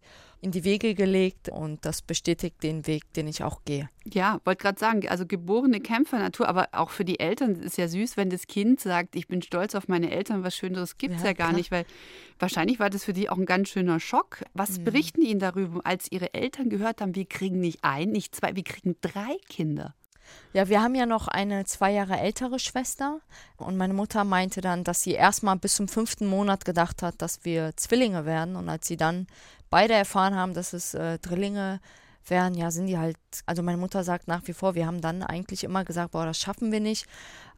in 0.44 0.50
die 0.50 0.64
Wege 0.64 0.96
gelegt 0.96 1.50
und 1.50 1.84
das 1.84 2.02
bestätigt 2.02 2.64
den 2.64 2.88
Weg, 2.88 3.12
den 3.12 3.28
ich 3.28 3.44
auch 3.44 3.60
gehe. 3.64 3.88
Ja, 4.04 4.40
wollte 4.44 4.62
gerade 4.62 4.80
sagen, 4.80 5.08
also 5.08 5.24
geborene 5.24 5.78
Kämpfernatur, 5.80 6.48
aber 6.48 6.68
auch 6.72 6.90
für 6.90 7.04
die 7.04 7.20
Eltern 7.20 7.54
ist 7.54 7.78
ja 7.78 7.86
süß, 7.86 8.16
wenn 8.16 8.28
das 8.28 8.48
Kind 8.48 8.80
sagt, 8.80 9.14
ich 9.14 9.28
bin 9.28 9.40
stolz 9.42 9.76
auf 9.76 9.86
meine 9.86 10.10
Eltern, 10.10 10.42
was 10.42 10.56
Schöneres 10.56 10.98
gibt 10.98 11.14
es 11.14 11.20
ja, 11.22 11.28
Ja, 11.28 11.32
gar 11.34 11.48
klar. 11.50 11.58
nicht, 11.58 11.70
weil 11.70 11.84
wahrscheinlich 12.40 12.80
war 12.80 12.90
das 12.90 13.04
für 13.04 13.12
die 13.12 13.30
auch 13.30 13.38
ein 13.38 13.46
ganz 13.46 13.68
schöner 13.68 14.00
Schock. 14.00 14.38
Was 14.52 14.80
Mhm. 14.80 14.84
berichten 14.84 15.20
die 15.20 15.28
Ihnen 15.30 15.38
darüber, 15.38 15.80
als 15.86 16.10
ihre 16.10 16.34
Eltern 16.34 16.70
gehört 16.70 17.00
haben, 17.00 17.14
wir 17.14 17.26
kriegen 17.26 17.60
nicht 17.60 17.78
ein, 17.82 18.10
nicht 18.10 18.34
zwei, 18.34 18.56
wir 18.56 18.64
kriegen 18.64 18.96
drei 19.00 19.36
Kinder? 19.48 19.94
Ja, 20.52 20.68
wir 20.68 20.82
haben 20.82 20.94
ja 20.94 21.06
noch 21.06 21.28
eine 21.28 21.64
zwei 21.64 21.92
Jahre 21.92 22.18
ältere 22.18 22.58
Schwester. 22.58 23.20
Und 23.56 23.76
meine 23.76 23.94
Mutter 23.94 24.24
meinte 24.24 24.60
dann, 24.60 24.84
dass 24.84 25.02
sie 25.02 25.12
erstmal 25.12 25.56
bis 25.56 25.74
zum 25.74 25.88
fünften 25.88 26.26
Monat 26.26 26.64
gedacht 26.64 27.02
hat, 27.02 27.22
dass 27.22 27.44
wir 27.44 27.76
Zwillinge 27.76 28.26
werden. 28.26 28.56
Und 28.56 28.68
als 28.68 28.86
sie 28.86 28.96
dann 28.96 29.26
beide 29.70 29.94
erfahren 29.94 30.34
haben, 30.34 30.54
dass 30.54 30.72
es 30.72 30.94
äh, 30.94 31.18
Drillinge 31.18 31.80
wären, 32.26 32.54
ja, 32.54 32.70
sind 32.70 32.86
die 32.86 32.98
halt, 32.98 33.16
also 33.46 33.62
meine 33.62 33.78
Mutter 33.78 34.04
sagt 34.04 34.28
nach 34.28 34.42
wie 34.46 34.52
vor, 34.52 34.74
wir 34.74 34.86
haben 34.86 35.00
dann 35.00 35.22
eigentlich 35.22 35.64
immer 35.64 35.84
gesagt, 35.84 36.12
boah, 36.12 36.26
das 36.26 36.38
schaffen 36.38 36.70
wir 36.70 36.80
nicht. 36.80 37.06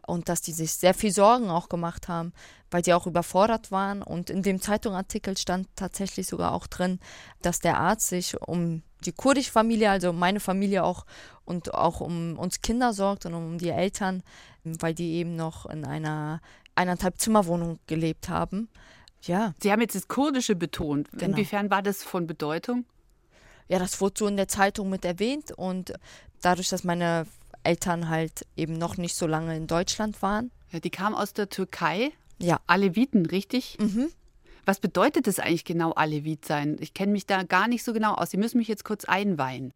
Und 0.06 0.28
dass 0.28 0.42
die 0.42 0.52
sich 0.52 0.74
sehr 0.74 0.94
viel 0.94 1.12
Sorgen 1.12 1.48
auch 1.50 1.68
gemacht 1.68 2.08
haben, 2.08 2.32
weil 2.70 2.82
die 2.82 2.92
auch 2.92 3.06
überfordert 3.06 3.70
waren. 3.70 4.02
Und 4.02 4.30
in 4.30 4.42
dem 4.42 4.60
Zeitungartikel 4.60 5.36
stand 5.36 5.66
tatsächlich 5.76 6.26
sogar 6.26 6.52
auch 6.52 6.66
drin, 6.66 7.00
dass 7.40 7.60
der 7.60 7.78
Arzt 7.78 8.08
sich 8.08 8.40
um 8.40 8.82
die 9.06 9.12
kurdische 9.12 9.50
Familie, 9.50 9.90
also 9.90 10.12
meine 10.12 10.40
Familie 10.40 10.84
auch 10.84 11.06
und 11.44 11.74
auch 11.74 12.00
um 12.00 12.38
uns 12.38 12.60
Kinder 12.62 12.92
sorgt 12.92 13.26
und 13.26 13.34
um 13.34 13.58
die 13.58 13.70
Eltern, 13.70 14.22
weil 14.64 14.94
die 14.94 15.14
eben 15.14 15.36
noch 15.36 15.66
in 15.66 15.84
einer 15.84 16.40
eineinhalb 16.74 17.18
Zimmerwohnung 17.20 17.78
gelebt 17.86 18.28
haben. 18.28 18.68
Ja, 19.22 19.54
Sie 19.62 19.72
haben 19.72 19.80
jetzt 19.80 19.94
das 19.94 20.08
Kurdische 20.08 20.54
betont. 20.54 21.10
Genau. 21.12 21.24
Inwiefern 21.24 21.70
war 21.70 21.82
das 21.82 22.02
von 22.02 22.26
Bedeutung? 22.26 22.84
ja, 23.68 23.78
das 23.78 24.00
wurde 24.00 24.14
so 24.18 24.26
in 24.26 24.36
der 24.36 24.48
Zeitung 24.48 24.90
mit 24.90 25.04
erwähnt 25.04 25.52
und 25.52 25.94
dadurch, 26.40 26.68
dass 26.68 26.84
meine 26.84 27.26
Eltern 27.62 28.08
halt 28.08 28.46
eben 28.56 28.76
noch 28.76 28.96
nicht 28.96 29.16
so 29.16 29.26
lange 29.26 29.56
in 29.56 29.66
Deutschland 29.66 30.20
waren. 30.22 30.50
Ja, 30.70 30.80
die 30.80 30.90
kamen 30.90 31.14
aus 31.14 31.32
der 31.32 31.48
Türkei. 31.48 32.12
Ja. 32.38 32.60
Aleviten, 32.66 33.26
richtig? 33.26 33.78
Mhm. 33.80 34.10
Was 34.64 34.80
bedeutet 34.80 35.26
es 35.26 35.38
eigentlich 35.38 35.64
genau, 35.64 35.92
Alevit 35.92 36.44
sein? 36.44 36.76
Ich 36.80 36.94
kenne 36.94 37.12
mich 37.12 37.26
da 37.26 37.42
gar 37.42 37.68
nicht 37.68 37.84
so 37.84 37.92
genau 37.92 38.14
aus. 38.14 38.30
Sie 38.30 38.36
müssen 38.36 38.58
mich 38.58 38.68
jetzt 38.68 38.84
kurz 38.84 39.04
einweihen. 39.04 39.72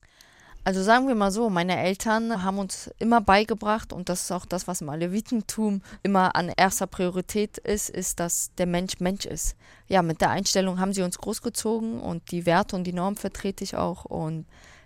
Also 0.64 0.82
sagen 0.82 1.08
wir 1.08 1.14
mal 1.14 1.30
so, 1.30 1.48
meine 1.48 1.78
Eltern 1.78 2.42
haben 2.42 2.58
uns 2.58 2.90
immer 2.98 3.22
beigebracht 3.22 3.92
und 3.92 4.10
das 4.10 4.24
ist 4.24 4.32
auch 4.32 4.44
das, 4.44 4.66
was 4.68 4.82
im 4.82 4.90
Alevitentum 4.90 5.80
immer 6.02 6.36
an 6.36 6.52
erster 6.54 6.86
Priorität 6.86 7.56
ist, 7.58 7.88
ist, 7.88 8.20
dass 8.20 8.50
der 8.58 8.66
Mensch 8.66 9.00
Mensch 9.00 9.24
ist. 9.24 9.56
Ja, 9.86 10.02
mit 10.02 10.20
der 10.20 10.28
Einstellung 10.30 10.78
haben 10.78 10.92
sie 10.92 11.02
uns 11.02 11.16
großgezogen 11.16 12.00
und 12.00 12.30
die 12.32 12.44
Werte 12.44 12.76
und 12.76 12.84
die 12.84 12.92
Normen 12.92 13.16
vertrete 13.16 13.64
ich 13.64 13.76
auch 13.76 14.04
und 14.04 14.44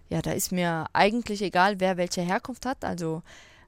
ja, 0.09 0.23
da 0.23 0.33
ist 0.33 0.53
mir 0.53 0.87
eigentlich 0.93 1.43
egal, 1.43 1.81
wer 1.81 1.97
welche 1.97 2.21
Herkunft 2.21 2.67
hat. 2.67 2.85
Also 2.85 3.23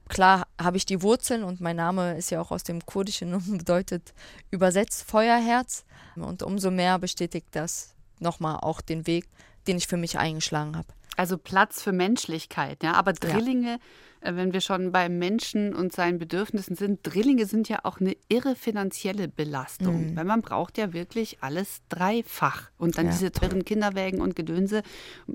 klar 0.09 0.47
habe 0.61 0.77
ich 0.77 0.85
die 0.85 1.01
Wurzeln 1.01 1.43
und 1.43 1.61
mein 1.61 1.75
Name 1.75 2.17
ist 2.17 2.31
ja 2.31 2.41
auch 2.41 2.51
aus 2.51 2.63
dem 2.63 2.85
Kurdischen 2.85 3.33
und 3.33 3.57
bedeutet 3.57 4.13
übersetzt 4.51 5.03
Feuerherz 5.03 5.85
und 6.15 6.43
umso 6.43 6.71
mehr 6.71 6.99
bestätigt 6.99 7.47
das 7.51 7.95
nochmal 8.19 8.57
auch 8.61 8.81
den 8.81 9.07
Weg, 9.07 9.27
den 9.67 9.77
ich 9.77 9.87
für 9.87 9.97
mich 9.97 10.17
eingeschlagen 10.17 10.77
habe. 10.77 10.87
Also 11.17 11.37
Platz 11.37 11.81
für 11.81 11.91
Menschlichkeit, 11.91 12.83
ja. 12.83 12.93
Aber 12.93 13.13
Drillinge 13.13 13.75
Äh, 13.75 13.79
wenn 14.27 14.53
wir 14.53 14.61
schon 14.61 14.91
beim 14.91 15.19
Menschen 15.19 15.73
und 15.75 15.93
seinen 15.93 16.17
Bedürfnissen 16.17 16.75
sind, 16.75 16.99
Drillinge 17.03 17.45
sind 17.45 17.69
ja 17.69 17.79
auch 17.83 17.99
eine 17.99 18.15
irre 18.27 18.55
finanzielle 18.55 19.27
Belastung, 19.27 20.11
mhm. 20.11 20.15
weil 20.15 20.25
man 20.25 20.41
braucht 20.41 20.77
ja 20.77 20.93
wirklich 20.93 21.37
alles 21.41 21.81
dreifach. 21.89 22.69
Und 22.77 22.97
dann 22.97 23.07
ja. 23.07 23.11
diese 23.11 23.31
teuren 23.31 23.65
Kinderwägen 23.65 24.21
und 24.21 24.35
Gedönse. 24.35 24.81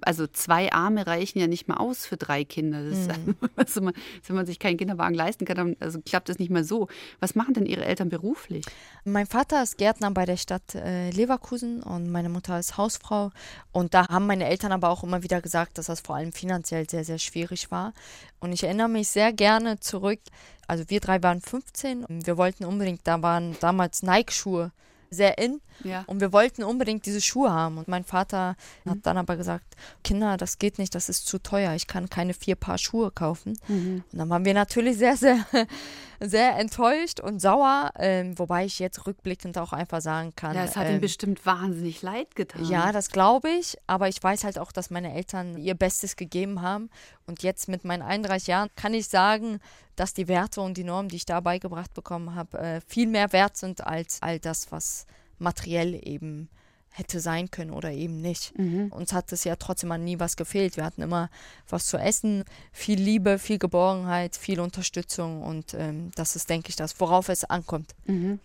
Also 0.03 0.27
zwei 0.27 0.73
Arme 0.73 1.07
reichen 1.07 1.39
ja 1.39 1.47
nicht 1.47 1.69
mal 1.69 1.77
aus 1.77 2.07
für 2.07 2.17
drei 2.17 2.45
Kinder. 2.45 2.83
Das 2.89 3.09
mhm. 3.09 3.37
also 3.57 3.81
man, 3.81 3.95
wenn 4.27 4.37
man 4.37 4.47
sich 4.47 4.59
keinen 4.59 4.77
Kinderwagen 4.77 5.15
leisten 5.15 5.45
kann, 5.45 5.57
dann 5.57 5.77
also 5.81 6.01
klappt 6.01 6.29
das 6.29 6.39
nicht 6.39 6.51
mehr 6.51 6.65
so. 6.65 6.89
Was 7.21 7.35
machen 7.35 7.55
denn 7.55 7.67
Ihre 7.67 7.85
Eltern 7.85 8.09
beruflich? 8.09 8.65
Mein 9.05 9.27
Vater 9.27 9.63
ist 9.63 9.79
Gärtner 9.79 10.11
bei 10.11 10.27
der 10.27 10.37
Stadt 10.37 10.75
äh, 10.75 11.11
Leverkusen 11.11 11.83
und 11.83 12.11
meine 12.11 12.29
Mutter 12.29 12.59
ist 12.59 12.77
Hausfrau. 12.77 13.31
Und 13.73 13.95
da 13.95 14.09
haben 14.09 14.27
meine 14.27 14.47
Eltern 14.47 14.73
aber 14.73 14.89
auch 14.89 15.05
immer 15.05 15.23
wieder 15.23 15.41
gesagt, 15.41 15.79
dass 15.79 15.87
das 15.87 16.01
vor 16.01 16.17
allem 16.17 16.33
finanziell 16.33 16.89
sehr, 16.89 17.05
sehr 17.05 17.19
schwierig 17.19 17.71
war. 17.71 17.93
Und 18.41 18.53
ich 18.53 18.65
erinnere 18.65 18.80
mich 18.89 19.09
sehr 19.09 19.33
gerne 19.33 19.81
zurück. 19.81 20.21
Also 20.67 20.85
wir 20.89 21.01
drei 21.01 21.23
waren 21.23 21.41
15 21.41 22.05
und 22.05 22.27
wir 22.27 22.37
wollten 22.37 22.65
unbedingt, 22.65 23.01
da 23.05 23.21
waren 23.23 23.57
damals 23.61 24.03
Nike-Schuhe 24.03 24.71
sehr 25.11 25.39
in. 25.39 25.61
Ja. 25.83 26.05
Und 26.07 26.21
wir 26.21 26.33
wollten 26.33 26.63
unbedingt 26.63 27.05
diese 27.07 27.21
Schuhe 27.21 27.53
haben. 27.53 27.79
Und 27.79 27.89
mein 27.89 28.05
Vater 28.05 28.57
mhm. 28.85 28.91
hat 28.91 28.99
dann 29.03 29.19
aber 29.19 29.37
gesagt, 29.37 29.77
Kinder, 30.05 30.37
das 30.37 30.59
geht 30.59 30.79
nicht, 30.79 30.95
das 30.95 31.09
ist 31.09 31.27
zu 31.27 31.39
teuer. 31.39 31.75
Ich 31.75 31.87
kann 31.87 32.09
keine 32.09 32.35
vier 32.35 32.55
Paar 32.55 32.79
Schuhe 32.79 33.11
kaufen. 33.11 33.59
Mhm. 33.69 34.05
Und 34.13 34.19
dann 34.19 34.29
waren 34.29 34.45
wir 34.45 34.55
natürlich 34.55 34.99
sehr, 34.99 35.17
sehr, 35.17 35.45
sehr 36.21 36.57
enttäuscht 36.59 37.21
und 37.21 37.41
sauer. 37.41 37.91
Ähm, 37.99 38.39
wobei 38.39 38.67
ich 38.67 38.79
jetzt 38.79 39.07
rückblickend 39.07 39.57
auch 39.59 39.73
einfach 39.73 40.01
sagen 40.01 40.35
kann. 40.37 40.55
Ja, 40.55 40.65
es 40.65 40.77
hat 40.77 40.87
ähm, 40.87 40.97
ihm 40.97 41.01
bestimmt 41.01 41.45
wahnsinnig 41.47 42.03
leid 42.03 42.37
getan. 42.37 42.65
Ja, 42.67 42.93
das 42.93 43.11
glaube 43.11 43.49
ich. 43.51 43.77
Aber 43.87 44.09
ich 44.09 44.23
weiß 44.23 44.45
halt 44.45 44.59
auch, 44.59 44.73
dass 44.73 44.91
meine 44.91 45.15
Eltern 45.15 45.57
ihr 45.57 45.75
Bestes 45.75 46.17
gegeben 46.17 46.63
haben. 46.63 46.91
Und 47.27 47.43
jetzt 47.43 47.69
mit 47.69 47.85
meinen 47.85 48.03
31 48.03 48.49
Jahren 48.49 48.69
kann 48.77 48.95
ich 48.95 49.09
sagen, 49.09 49.61
dass 49.97 50.15
die 50.15 50.29
Werte 50.29 50.61
und 50.61 50.77
die 50.77 50.85
Normen, 50.85 51.09
die 51.09 51.17
ich 51.17 51.27
da 51.27 51.41
beigebracht 51.41 51.95
bekommen 51.95 52.35
habe, 52.35 52.59
äh, 52.59 52.81
viel 52.87 53.07
mehr 53.07 53.33
wert 53.33 53.57
sind 53.57 53.87
als 53.87 54.23
all 54.23 54.39
das, 54.39 54.71
was 54.71 55.07
materiell 55.39 55.99
eben 56.07 56.51
hätte 56.91 57.21
sein 57.21 57.51
können 57.51 57.71
oder 57.71 57.93
eben 57.93 58.21
nicht. 58.21 58.57
Mhm. 58.59 58.89
Uns 58.93 59.13
hat 59.13 59.33
es 59.33 59.45
ja 59.45 59.57
trotzdem 59.57 59.93
an 59.93 60.05
nie 60.05 60.19
was 60.19 60.37
gefehlt. 60.37 60.77
Wir 60.77 60.85
hatten 60.85 61.03
immer 61.03 61.31
was 61.69 61.87
zu 61.87 61.97
essen, 61.97 62.45
viel 62.73 63.01
Liebe, 63.01 63.39
viel 63.39 63.59
Geborgenheit, 63.59 64.37
viel 64.37 64.61
Unterstützung 64.61 65.43
und 65.43 65.75
ähm, 65.75 66.11
das 66.17 66.37
ist, 66.37 66.51
denke 66.51 66.71
ich, 66.71 66.77
das, 66.77 66.99
worauf 67.01 67.29
es 67.29 67.45
ankommt. 67.45 67.95
Mhm. 68.07 68.41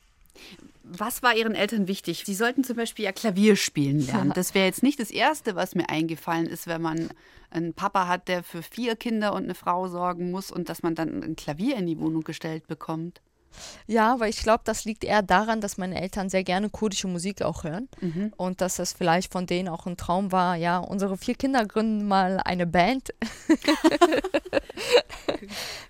Was 0.84 1.24
war 1.24 1.36
Ihren 1.36 1.56
Eltern 1.56 1.88
wichtig? 1.88 2.24
Sie 2.26 2.36
sollten 2.36 2.64
zum 2.64 2.76
Beispiel 2.76 3.06
ja 3.06 3.12
Klavier 3.12 3.56
spielen 3.56 4.06
lernen. 4.06 4.32
Das 4.36 4.54
wäre 4.54 4.68
jetzt 4.68 4.84
nicht 4.84 5.00
das 5.00 5.10
Erste, 5.10 5.56
was 5.56 5.74
mir 5.74 5.90
eingefallen 5.90 6.46
ist, 6.46 6.68
wenn 6.68 6.82
man 6.82 7.10
einen 7.50 7.74
Papa 7.74 8.08
hat, 8.08 8.28
der 8.28 8.44
für 8.44 8.62
vier 8.62 8.96
Kinder 8.96 9.34
und 9.34 9.46
eine 9.46 9.56
Frau 9.56 9.88
sorgen 9.88 10.30
muss 10.30 10.52
und 10.52 10.70
dass 10.70 10.84
man 10.84 10.94
dann 10.94 11.24
ein 11.24 11.36
Klavier 11.36 11.78
in 11.78 11.88
die 11.88 12.00
Wohnung 12.00 12.24
gestellt 12.24 12.68
bekommt. 12.68 13.22
Ja, 13.88 14.14
aber 14.14 14.28
ich 14.28 14.38
glaube, 14.38 14.62
das 14.66 14.86
liegt 14.86 15.04
eher 15.04 15.22
daran, 15.22 15.62
dass 15.62 15.78
meine 15.78 16.02
Eltern 16.02 16.30
sehr 16.30 16.44
gerne 16.44 16.70
kurdische 16.70 17.08
Musik 17.08 17.42
auch 17.42 17.64
hören 17.64 17.88
mhm. 18.02 18.34
und 18.38 18.62
dass 18.62 18.78
das 18.78 18.94
vielleicht 18.94 19.32
von 19.32 19.46
denen 19.46 19.70
auch 19.70 19.86
ein 19.86 19.98
Traum 19.98 20.32
war. 20.32 20.56
Ja, 20.56 20.80
unsere 20.80 21.18
vier 21.18 21.36
Kinder 21.36 21.66
gründen 21.66 22.08
mal 22.08 22.40
eine 22.44 22.66
Band. 22.66 23.14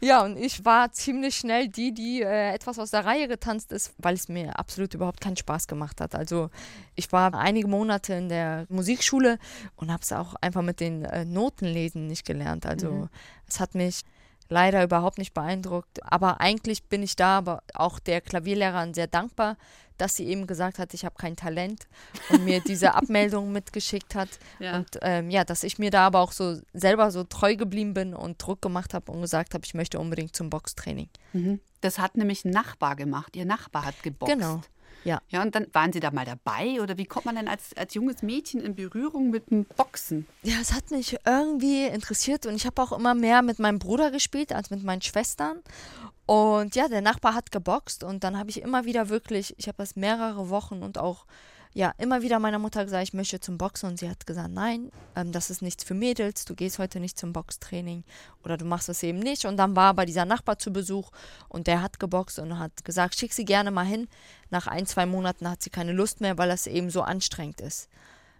ja, 0.02 0.24
und 0.24 0.38
ich 0.38 0.66
war 0.66 0.92
ziemlich 0.92 1.36
schnell 1.36 1.68
die, 1.68 1.94
die 1.94 2.22
äh, 2.22 2.54
etwas 2.54 2.80
aus 2.80 2.92
der 2.92 3.06
Reihe 3.06 3.28
getanzt 3.28 3.72
ist, 3.72 3.94
weil 3.98 4.16
es 4.16 4.28
mir 4.28 4.60
absolut 4.60 4.94
überhaupt 4.94 5.22
keinen 5.22 5.38
Spaß 5.38 5.68
gemacht 5.68 6.02
hat. 6.02 6.16
Also 6.16 6.50
ich 6.96 7.12
war 7.12 7.34
einige 7.34 7.68
Monate 7.68 8.14
in 8.14 8.30
der 8.30 8.66
Musikschule 8.70 9.40
und 9.76 9.92
habe 9.92 10.04
es 10.04 10.12
auch 10.12 10.36
einfach 10.42 10.62
mit 10.62 10.80
den 10.80 11.06
äh, 11.06 11.26
Notenlesen 11.26 12.08
nicht 12.08 12.26
gelernt. 12.26 12.66
Also 12.66 12.92
mhm. 12.92 13.10
es 13.48 13.60
hat 13.60 13.76
mich 13.76 14.02
leider 14.50 14.84
überhaupt 14.84 15.18
nicht 15.18 15.34
beeindruckt. 15.34 16.04
Aber 16.04 16.42
eigentlich 16.42 16.84
bin 16.84 17.04
ich 17.04 17.16
da 17.16 17.38
aber 17.38 17.64
auch 17.74 18.00
der 18.00 18.22
Klavierlehrerin 18.22 18.94
sehr 18.94 19.08
dankbar, 19.08 19.58
dass 19.98 20.16
sie 20.16 20.26
eben 20.26 20.46
gesagt 20.46 20.78
hat, 20.78 20.94
ich 20.94 21.06
habe 21.06 21.16
kein 21.18 21.36
Talent 21.36 21.88
und 22.30 22.44
mir 22.44 22.60
diese 22.60 22.94
Abmeldung 22.96 23.52
mitgeschickt 23.52 24.16
hat. 24.16 24.30
Ja. 24.60 24.78
Und 24.78 25.00
ähm, 25.02 25.30
ja, 25.30 25.44
dass 25.44 25.64
ich 25.64 25.80
mir 25.80 25.90
da 25.90 26.08
aber 26.08 26.20
auch 26.20 26.32
so 26.32 26.60
selber 26.74 27.12
so 27.12 27.24
treu 27.24 27.56
geblieben 27.56 27.94
bin 27.94 28.14
und 28.14 28.46
Druck 28.46 28.62
gemacht 28.62 28.94
habe 28.94 29.12
und 29.12 29.22
gesagt 29.22 29.54
habe, 29.54 29.64
ich 29.66 29.74
möchte 29.74 30.00
unbedingt 30.00 30.36
zum 30.36 30.50
Boxtraining. 30.50 31.10
Mhm. 31.34 31.60
Das 31.82 32.00
hat 32.00 32.18
nämlich 32.18 32.44
ein 32.46 32.52
Nachbar 32.52 32.96
gemacht. 32.96 33.36
Ihr 33.36 33.46
Nachbar 33.46 33.86
hat 33.86 34.02
geboxt. 34.04 34.34
Genau. 34.34 34.62
Ja. 35.06 35.22
Ja, 35.30 35.44
und 35.44 35.56
dann 35.56 35.68
waren 35.72 35.94
Sie 35.94 36.00
da 36.00 36.12
mal 36.12 36.26
dabei 36.26 36.82
oder 36.82 36.98
wie 36.98 37.06
kommt 37.06 37.26
man 37.26 37.36
denn 37.36 37.48
als, 37.48 37.78
als 37.78 37.94
junges 37.94 38.24
Mädchen 38.24 38.60
in 38.60 38.76
Berührung 38.76 39.30
mit 39.30 39.52
dem 39.52 39.66
Boxen? 39.66 40.28
Ja, 40.42 40.56
es 40.60 40.74
hat 40.74 40.92
mich 40.92 41.16
irgendwie 41.26 41.86
interessiert 41.86 42.46
und 42.48 42.56
ich 42.56 42.66
habe 42.66 42.82
auch 42.82 42.92
immer 42.92 43.14
mehr 43.14 43.42
mit 43.44 43.60
meinem 43.60 43.80
Bruder 43.80 44.12
gespielt 44.12 44.52
als 44.52 44.72
mit 44.72 44.84
meinen 44.84 45.02
Schwestern. 45.02 45.62
Und 46.26 46.76
ja, 46.76 46.88
der 46.88 47.02
Nachbar 47.02 47.36
hat 47.36 47.52
geboxt 47.52 48.04
und 48.04 48.24
dann 48.24 48.38
habe 48.38 48.50
ich 48.50 48.62
immer 48.62 48.86
wieder 48.86 49.10
wirklich, 49.10 49.54
ich 49.58 49.68
habe 49.68 49.78
das 49.78 49.96
mehrere 49.96 50.50
Wochen 50.50 50.82
und 50.82 50.98
auch 50.98 51.26
ja, 51.76 51.94
immer 51.98 52.22
wieder 52.22 52.40
meiner 52.40 52.58
Mutter 52.58 52.86
gesagt, 52.86 53.04
ich 53.04 53.14
möchte 53.14 53.42
zum 53.42 53.58
Boxen 53.58 53.90
und 53.90 54.00
sie 54.00 54.10
hat 54.10 54.26
gesagt, 54.26 54.50
nein, 54.50 54.94
ähm, 55.14 55.34
das 55.34 55.50
ist 55.50 55.62
nichts 55.62 55.84
für 55.84 55.94
Mädels, 55.94 56.46
du 56.46 56.56
gehst 56.56 56.80
heute 56.80 57.02
nicht 57.02 57.20
zum 57.20 57.34
Boxtraining 57.34 58.06
oder 58.46 58.56
du 58.56 58.64
machst 58.64 58.88
es 58.88 59.04
eben 59.04 59.20
nicht. 59.20 59.44
Und 59.44 59.58
dann 59.58 59.76
war 59.76 59.90
aber 59.90 60.06
dieser 60.06 60.24
Nachbar 60.24 60.58
zu 60.58 60.72
Besuch 60.72 61.12
und 61.50 61.68
der 61.68 61.82
hat 61.82 62.00
geboxt 62.00 62.40
und 62.40 62.58
hat 62.58 62.86
gesagt, 62.86 63.20
schick 63.20 63.34
sie 63.34 63.44
gerne 63.44 63.72
mal 63.72 63.86
hin. 63.86 64.08
Nach 64.50 64.68
ein, 64.68 64.86
zwei 64.86 65.06
Monaten 65.06 65.50
hat 65.50 65.62
sie 65.62 65.70
keine 65.70 65.92
Lust 65.92 66.22
mehr, 66.22 66.38
weil 66.38 66.48
das 66.48 66.66
eben 66.66 66.90
so 66.90 67.02
anstrengend 67.02 67.60
ist. 67.60 67.90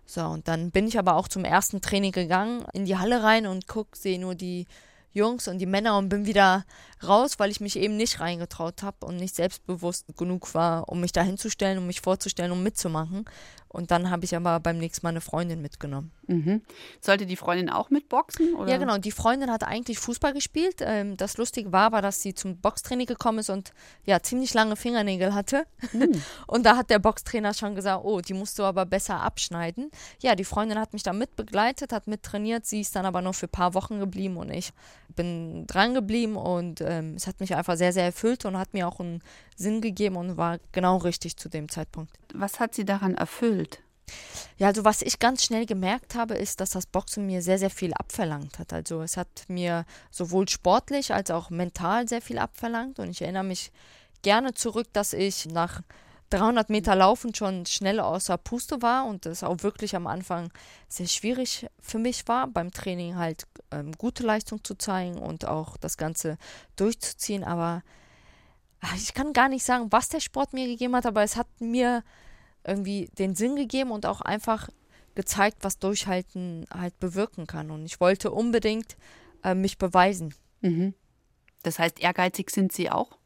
So, 0.06 0.22
und 0.22 0.48
dann 0.48 0.72
bin 0.72 0.88
ich 0.88 0.98
aber 0.98 1.18
auch 1.18 1.28
zum 1.28 1.44
ersten 1.44 1.82
Training 1.82 2.14
gegangen, 2.14 2.64
in 2.72 2.86
die 2.86 2.98
Halle 2.98 3.22
rein 3.22 3.48
und 3.48 3.68
guck, 3.68 3.98
sehe 3.98 4.18
nur 4.18 4.36
die 4.36 4.66
Jungs 5.12 5.50
und 5.50 5.60
die 5.60 5.66
Männer 5.66 5.98
und 5.98 6.08
bin 6.08 6.26
wieder 6.26 6.64
raus, 7.08 7.40
weil 7.40 7.52
ich 7.52 7.60
mich 7.60 7.78
eben 7.78 7.98
nicht 7.98 8.20
reingetraut 8.20 8.84
habe 8.84 9.06
und 9.06 9.18
nicht 9.18 9.36
selbstbewusst 9.36 10.06
genug 10.18 10.54
war, 10.54 10.90
um 10.90 11.02
mich 11.02 11.12
da 11.12 11.22
hinzustellen, 11.22 11.78
um 11.78 11.88
mich 11.88 12.02
vorzustellen, 12.02 12.52
um 12.52 12.64
mitzumachen. 12.64 13.26
Und 13.76 13.92
dann 13.92 14.10
habe 14.10 14.24
ich 14.24 14.34
aber 14.34 14.62
beim 14.62 14.78
nächsten 14.78 15.06
Mal 15.06 15.10
eine 15.10 15.20
Freundin 15.20 15.62
mitgenommen. 15.62 16.12
Mhm. 16.28 16.62
Sollte 17.02 17.26
die 17.26 17.36
Freundin 17.36 17.70
auch 17.70 17.90
mitboxen? 17.90 18.56
Oder? 18.56 18.72
Ja, 18.72 18.78
genau. 18.78 18.98
Die 18.98 19.12
Freundin 19.12 19.52
hat 19.52 19.66
eigentlich 19.66 20.00
Fußball 20.00 20.32
gespielt. 20.32 20.78
Ähm, 20.80 21.18
das 21.18 21.36
Lustige 21.36 21.74
war 21.74 21.88
aber, 21.88 22.02
dass 22.02 22.22
sie 22.22 22.34
zum 22.34 22.58
Boxtraining 22.62 23.06
gekommen 23.06 23.40
ist 23.40 23.50
und 23.50 23.74
ja, 24.06 24.22
ziemlich 24.22 24.54
lange 24.54 24.78
Fingernägel 24.78 25.34
hatte. 25.34 25.66
Mhm. 25.92 26.22
Und 26.48 26.66
da 26.66 26.78
hat 26.78 26.90
der 26.90 27.00
Boxtrainer 27.00 27.54
schon 27.54 27.76
gesagt, 27.76 28.06
oh, 28.06 28.22
die 28.22 28.34
musst 28.34 28.58
du 28.60 28.64
aber 28.64 28.86
besser 28.86 29.22
abschneiden. 29.22 29.92
Ja, 30.22 30.36
die 30.36 30.46
Freundin 30.46 30.80
hat 30.80 30.94
mich 30.94 31.04
da 31.04 31.12
mitbegleitet, 31.12 31.92
hat 31.92 32.08
mittrainiert. 32.08 32.66
Sie 32.66 32.80
ist 32.80 32.96
dann 32.96 33.06
aber 33.06 33.22
nur 33.22 33.34
für 33.34 33.48
ein 33.48 33.50
paar 33.50 33.74
Wochen 33.74 34.00
geblieben 34.00 34.38
und 34.38 34.52
ich 34.52 34.72
bin 35.16 35.68
dran 35.68 35.94
geblieben 35.94 36.36
und 36.38 36.82
ähm, 37.00 37.16
es 37.16 37.28
hat 37.28 37.40
mich 37.40 37.56
einfach 37.56 37.78
sehr, 37.78 37.94
sehr 37.94 38.06
erfüllt 38.06 38.46
und 38.46 38.58
hat 38.58 38.74
mir 38.74 38.88
auch 38.88 39.00
einen 39.00 39.22
Sinn 39.56 39.82
gegeben 39.82 40.16
und 40.16 40.38
war 40.38 40.60
genau 40.72 40.98
richtig 40.98 41.38
zu 41.38 41.50
dem 41.50 41.70
Zeitpunkt. 41.70 42.12
Was 42.34 42.60
hat 42.60 42.76
sie 42.76 42.86
daran 42.86 43.16
erfüllt? 43.16 43.82
Ja, 44.58 44.68
also 44.68 44.86
was 44.86 45.02
ich 45.02 45.20
ganz 45.20 45.44
schnell 45.44 45.66
gemerkt 45.66 46.16
habe, 46.16 46.36
ist, 46.36 46.62
dass 46.62 46.70
das 46.70 46.86
Boxen 46.86 47.26
mir 47.26 47.42
sehr, 47.42 47.58
sehr 47.58 47.70
viel 47.70 47.94
abverlangt 47.94 48.60
hat. 48.60 48.72
Also 48.72 49.02
es 49.02 49.18
hat 49.18 49.46
mir 49.48 49.86
sowohl 50.12 50.48
sportlich 50.48 51.14
als 51.14 51.32
auch 51.32 51.50
mental 51.50 52.08
sehr 52.08 52.22
viel 52.22 52.38
abverlangt 52.38 53.00
und 53.00 53.10
ich 53.10 53.22
erinnere 53.22 53.44
mich 53.44 53.72
gerne 54.22 54.54
zurück, 54.54 54.88
dass 54.94 55.14
ich 55.14 55.48
nach 55.48 55.82
300 56.30 56.70
Meter 56.70 56.96
Laufen 56.96 57.36
schon 57.36 57.66
schnell 57.66 58.00
außer 58.00 58.38
Puste 58.38 58.82
war 58.82 59.06
und 59.06 59.26
es 59.26 59.44
auch 59.44 59.62
wirklich 59.62 59.96
am 59.96 60.08
Anfang 60.08 60.52
sehr 60.88 61.08
schwierig 61.08 61.68
für 61.80 62.00
mich 62.00 62.28
war, 62.28 62.48
beim 62.48 62.72
Training 62.72 63.16
halt 63.16 63.46
ähm, 63.72 63.92
gute 63.94 64.24
Leistung 64.24 64.64
zu 64.64 64.76
zeigen 64.76 65.18
und 65.18 65.48
auch 65.48 65.78
das 65.78 65.98
Ganze 65.98 66.38
durchzuziehen. 66.76 67.44
Aber 67.44 67.84
ach, 68.82 68.96
ich 68.96 69.14
kann 69.14 69.34
gar 69.34 69.50
nicht 69.50 69.64
sagen, 69.64 69.92
was 69.92 70.10
der 70.10 70.20
Sport 70.20 70.54
mir 70.54 70.68
gegeben 70.68 70.96
hat, 70.96 71.06
aber 71.06 71.24
es 71.24 71.36
hat 71.36 71.48
mir 71.60 72.04
irgendwie 72.64 73.10
den 73.20 73.36
Sinn 73.36 73.56
gegeben 73.56 73.92
und 73.92 74.06
auch 74.06 74.22
einfach 74.22 74.70
gezeigt, 75.14 75.60
was 75.62 75.80
Durchhalten 75.80 76.66
halt 76.74 77.00
bewirken 77.00 77.48
kann. 77.48 77.72
Und 77.72 77.86
ich 77.86 78.00
wollte 78.00 78.32
unbedingt 78.32 78.98
äh, 79.44 79.56
mich 79.56 79.78
beweisen. 79.78 80.34
Mhm. 80.62 80.94
Das 81.64 81.80
heißt, 81.80 82.00
ehrgeizig 82.00 82.50
sind 82.50 82.72
Sie 82.72 82.90
auch? 82.92 83.18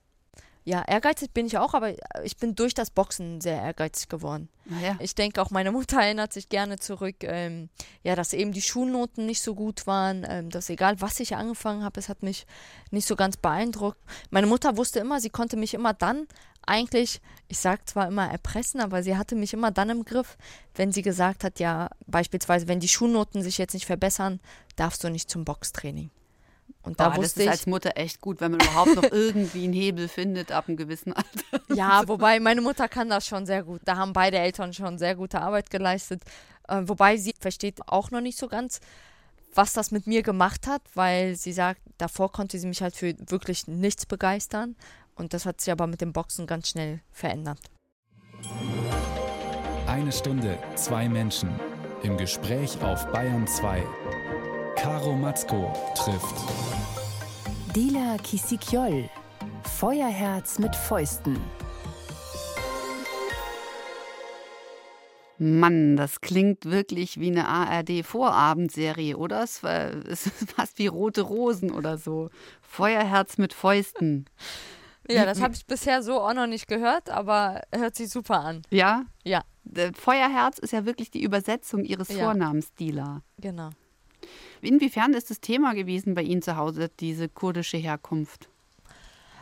Ja, 0.66 0.84
ehrgeizig 0.86 1.34
bin 1.34 1.46
ich 1.46 1.58
auch, 1.58 1.74
aber 1.74 1.94
ich 2.24 2.38
bin 2.38 2.54
durch 2.54 2.74
das 2.74 2.92
Boxen 2.92 3.42
sehr 3.42 3.62
ehrgeizig 3.62 4.10
geworden. 4.10 4.50
Ja. 4.84 4.98
Ich 5.00 5.16
denke 5.16 5.42
auch, 5.42 5.50
meine 5.50 5.72
Mutter 5.72 6.00
erinnert 6.02 6.34
sich 6.34 6.50
gerne 6.50 6.78
zurück, 6.78 7.16
ähm, 7.22 7.70
ja, 8.04 8.16
dass 8.16 8.34
eben 8.34 8.52
die 8.52 8.62
Schulnoten 8.62 9.26
nicht 9.26 9.42
so 9.42 9.56
gut 9.56 9.88
waren, 9.88 10.26
ähm, 10.30 10.50
dass 10.50 10.70
egal 10.70 11.02
was 11.02 11.20
ich 11.20 11.36
angefangen 11.36 11.84
habe, 11.84 12.00
es 12.00 12.10
hat 12.10 12.24
mich 12.24 12.46
nicht 12.92 13.08
so 13.08 13.16
ganz 13.16 13.38
beeindruckt. 13.38 14.00
Meine 14.30 14.48
Mutter 14.48 14.78
wusste 14.78 15.00
immer, 15.00 15.20
sie 15.20 15.30
konnte 15.30 15.58
mich 15.58 15.74
immer 15.74 15.94
dann 15.94 16.28
eigentlich, 16.66 17.20
ich 17.48 17.58
sage 17.58 17.84
zwar 17.86 18.08
immer 18.08 18.30
erpressen, 18.30 18.80
aber 18.80 19.02
sie 19.02 19.18
hatte 19.18 19.36
mich 19.36 19.54
immer 19.54 19.72
dann 19.72 19.90
im 19.90 20.06
Griff, 20.06 20.38
wenn 20.76 20.92
sie 20.92 21.02
gesagt 21.02 21.44
hat, 21.44 21.60
ja, 21.60 21.90
beispielsweise, 22.06 22.68
wenn 22.68 22.80
die 22.80 22.88
Schulnoten 22.88 23.42
sich 23.42 23.58
jetzt 23.58 23.74
nicht 23.74 23.88
verbessern, 23.88 24.40
darfst 24.76 25.04
du 25.04 25.10
nicht 25.10 25.30
zum 25.30 25.46
Boxtraining. 25.46 26.12
Und 26.84 27.00
da 27.00 27.10
Boah, 27.10 27.18
wusste 27.18 27.22
das 27.22 27.38
ist 27.38 27.44
ich, 27.44 27.50
als 27.50 27.68
Mutter 27.68 27.92
echt 27.96 28.22
gut, 28.22 28.40
wenn 28.40 28.52
man 28.52 28.62
überhaupt 28.62 28.96
noch 28.96 29.04
irgendwie 29.12 29.66
einen 29.66 29.74
Hebel 29.74 30.08
findet 30.08 30.52
ab 30.52 30.68
einem 30.68 30.78
gewissen 30.78 31.14
Alter. 31.14 31.30
Ja, 31.76 32.08
wobei 32.08 32.40
meine 32.40 32.62
Mutter 32.62 32.88
kann 32.88 33.10
das 33.10 33.28
schon 33.28 33.46
sehr 33.46 33.64
gut. 33.64 33.82
Da 33.86 33.96
haben 33.96 34.12
beide 34.12 34.40
Eltern 34.40 34.74
schon 34.74 34.98
sehr 34.98 35.16
gute 35.16 35.40
Arbeit 35.40 35.70
geleistet. 35.70 36.24
Äh, 36.68 36.82
wobei 36.86 37.16
sie 37.18 37.34
versteht 37.40 37.80
auch 37.88 38.10
noch 38.12 38.22
nicht 38.22 38.40
so 38.40 38.48
ganz, 38.48 38.80
was 39.54 39.74
das 39.74 39.92
mit 39.92 40.08
mir 40.08 40.24
gemacht 40.24 40.68
hat, 40.68 40.82
weil 40.96 41.36
sie 41.36 41.54
sagt, 41.54 41.82
davor 41.98 42.32
konnte 42.32 42.58
sie 42.58 42.68
mich 42.68 42.82
halt 42.82 42.96
für 42.96 43.14
wirklich 43.28 43.68
nichts 43.68 44.06
begeistern. 44.06 44.76
Und 45.16 45.34
das 45.34 45.46
hat 45.46 45.62
sich 45.62 45.72
aber 45.72 45.86
mit 45.86 46.02
dem 46.02 46.14
Boxen 46.14 46.48
ganz 46.48 46.70
schnell 46.70 47.02
verändert. 47.12 47.60
Eine 49.86 50.12
Stunde, 50.12 50.58
zwei 50.76 51.10
Menschen. 51.10 51.50
Im 52.04 52.16
Gespräch 52.16 52.82
auf 52.82 53.12
Bayern 53.12 53.46
2. 53.46 53.84
Caro 54.82 55.14
Matzko 55.14 55.74
trifft 55.94 56.36
Dila 57.76 58.16
Kisikjol. 58.24 59.10
Feuerherz 59.78 60.58
mit 60.58 60.74
Fäusten. 60.74 61.38
Mann, 65.38 65.98
das 65.98 66.22
klingt 66.22 66.64
wirklich 66.64 67.20
wie 67.20 67.30
eine 67.30 67.50
ARD-Vorabendserie, 67.50 69.18
oder? 69.18 69.44
Es 69.44 70.28
ist 70.28 70.52
fast 70.56 70.80
wie 70.80 70.88
Rote 70.88 71.24
Rosen 71.24 71.72
oder 71.72 71.98
so. 71.98 72.30
Feuerherz 72.62 73.38
mit 73.38 73.52
Fäusten. 73.52 74.28
Ja, 75.10 75.26
das 75.26 75.42
habe 75.42 75.56
ich 75.56 75.66
bisher 75.66 76.02
so 76.04 76.22
auch 76.22 76.34
noch 76.34 76.48
nicht 76.48 76.70
gehört, 76.70 77.10
aber 77.10 77.64
hört 77.76 77.96
sich 77.96 78.10
super 78.10 78.46
an. 78.46 78.62
Ja? 78.70 79.04
Ja. 79.26 79.44
Feuerherz 79.94 80.58
ist 80.60 80.72
ja 80.72 80.86
wirklich 80.86 81.12
die 81.12 81.22
Übersetzung 81.22 81.84
Ihres 81.84 82.08
ja. 82.08 82.24
Vornamens, 82.24 82.74
Dila. 82.76 83.24
Genau. 83.38 83.72
Inwiefern 84.62 85.14
ist 85.14 85.30
das 85.30 85.42
Thema 85.42 85.74
gewesen 85.74 86.16
bei 86.16 86.22
Ihnen 86.22 86.42
zu 86.42 86.56
Hause, 86.58 86.90
diese 87.00 87.30
kurdische 87.30 87.78
Herkunft? 87.78 88.50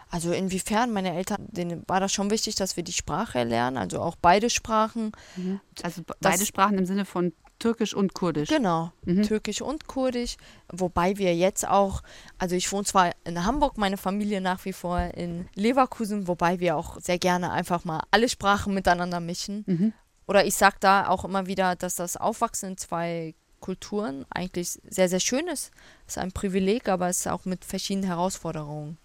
Also 0.09 0.31
inwiefern, 0.31 0.93
meine 0.93 1.13
Eltern, 1.13 1.47
denen 1.50 1.83
war 1.88 2.00
das 2.00 2.13
schon 2.13 2.31
wichtig, 2.31 2.55
dass 2.55 2.77
wir 2.77 2.83
die 2.83 2.93
Sprache 2.93 3.43
lernen, 3.43 3.77
also 3.77 4.00
auch 4.00 4.15
beide 4.15 4.50
Sprachen. 4.50 5.12
Mhm. 5.36 5.59
Also 5.83 6.01
beide 6.21 6.45
Sprachen 6.45 6.77
im 6.77 6.86
Sinne 6.86 7.03
von 7.03 7.33
Türkisch 7.59 7.93
und 7.93 8.13
Kurdisch. 8.13 8.50
Genau, 8.50 8.91
mhm. 9.03 9.24
Türkisch 9.24 9.62
und 9.62 9.88
Kurdisch. 9.88 10.38
Wobei 10.71 11.17
wir 11.17 11.36
jetzt 11.36 11.67
auch, 11.67 12.03
also 12.38 12.55
ich 12.55 12.71
wohne 12.71 12.86
zwar 12.86 13.12
in 13.25 13.43
Hamburg, 13.43 13.77
meine 13.77 13.97
Familie 13.97 14.41
nach 14.41 14.63
wie 14.63 14.74
vor 14.74 15.00
in 15.15 15.47
Leverkusen, 15.55 16.27
wobei 16.27 16.59
wir 16.59 16.77
auch 16.77 17.00
sehr 17.01 17.17
gerne 17.17 17.51
einfach 17.51 17.83
mal 17.83 18.03
alle 18.12 18.29
Sprachen 18.29 18.74
miteinander 18.74 19.19
mischen. 19.19 19.63
Mhm. 19.65 19.93
Oder 20.27 20.45
ich 20.45 20.55
sage 20.55 20.77
da 20.79 21.07
auch 21.07 21.25
immer 21.25 21.47
wieder, 21.47 21.75
dass 21.75 21.95
das 21.95 22.15
Aufwachsen 22.15 22.71
in 22.71 22.77
zwei 22.77 23.33
Kulturen 23.59 24.25
eigentlich 24.29 24.79
sehr, 24.87 25.09
sehr 25.09 25.19
schön 25.19 25.47
ist. 25.47 25.71
Es 26.07 26.15
ist 26.15 26.17
ein 26.17 26.31
Privileg, 26.31 26.89
aber 26.89 27.09
es 27.09 27.19
ist 27.19 27.27
auch 27.27 27.45
mit 27.45 27.65
verschiedenen 27.65 28.07
Herausforderungen 28.07 28.97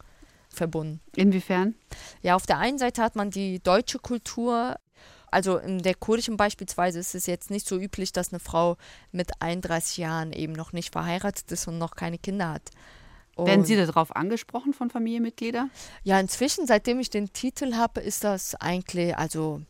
verbunden. 0.48 1.00
Inwiefern? 1.16 1.74
Ja, 2.22 2.36
auf 2.36 2.46
der 2.46 2.58
einen 2.58 2.78
Seite 2.78 3.02
hat 3.02 3.16
man 3.16 3.30
die 3.30 3.60
deutsche 3.60 3.98
Kultur. 3.98 4.76
Also 5.30 5.56
in 5.56 5.82
der 5.82 5.94
kurdischen 5.94 6.36
beispielsweise 6.36 6.98
ist 6.98 7.14
es 7.14 7.26
jetzt 7.26 7.50
nicht 7.50 7.66
so 7.66 7.78
üblich, 7.78 8.12
dass 8.12 8.32
eine 8.32 8.40
Frau 8.40 8.76
mit 9.12 9.30
31 9.40 9.96
Jahren 9.96 10.32
eben 10.32 10.52
noch 10.52 10.72
nicht 10.72 10.92
verheiratet 10.92 11.50
ist 11.50 11.66
und 11.68 11.78
noch 11.78 11.94
keine 11.94 12.18
Kinder 12.18 12.50
hat. 12.50 12.70
Und 13.34 13.46
Werden 13.46 13.64
Sie 13.64 13.76
darauf 13.76 14.14
angesprochen 14.14 14.74
von 14.74 14.90
Familienmitgliedern? 14.90 15.70
Ja, 16.04 16.20
inzwischen, 16.20 16.66
seitdem 16.66 17.00
ich 17.00 17.08
den 17.08 17.32
Titel 17.32 17.74
habe, 17.76 18.00
ist 18.00 18.24
das 18.24 18.54
eigentlich, 18.56 19.16
also 19.16 19.62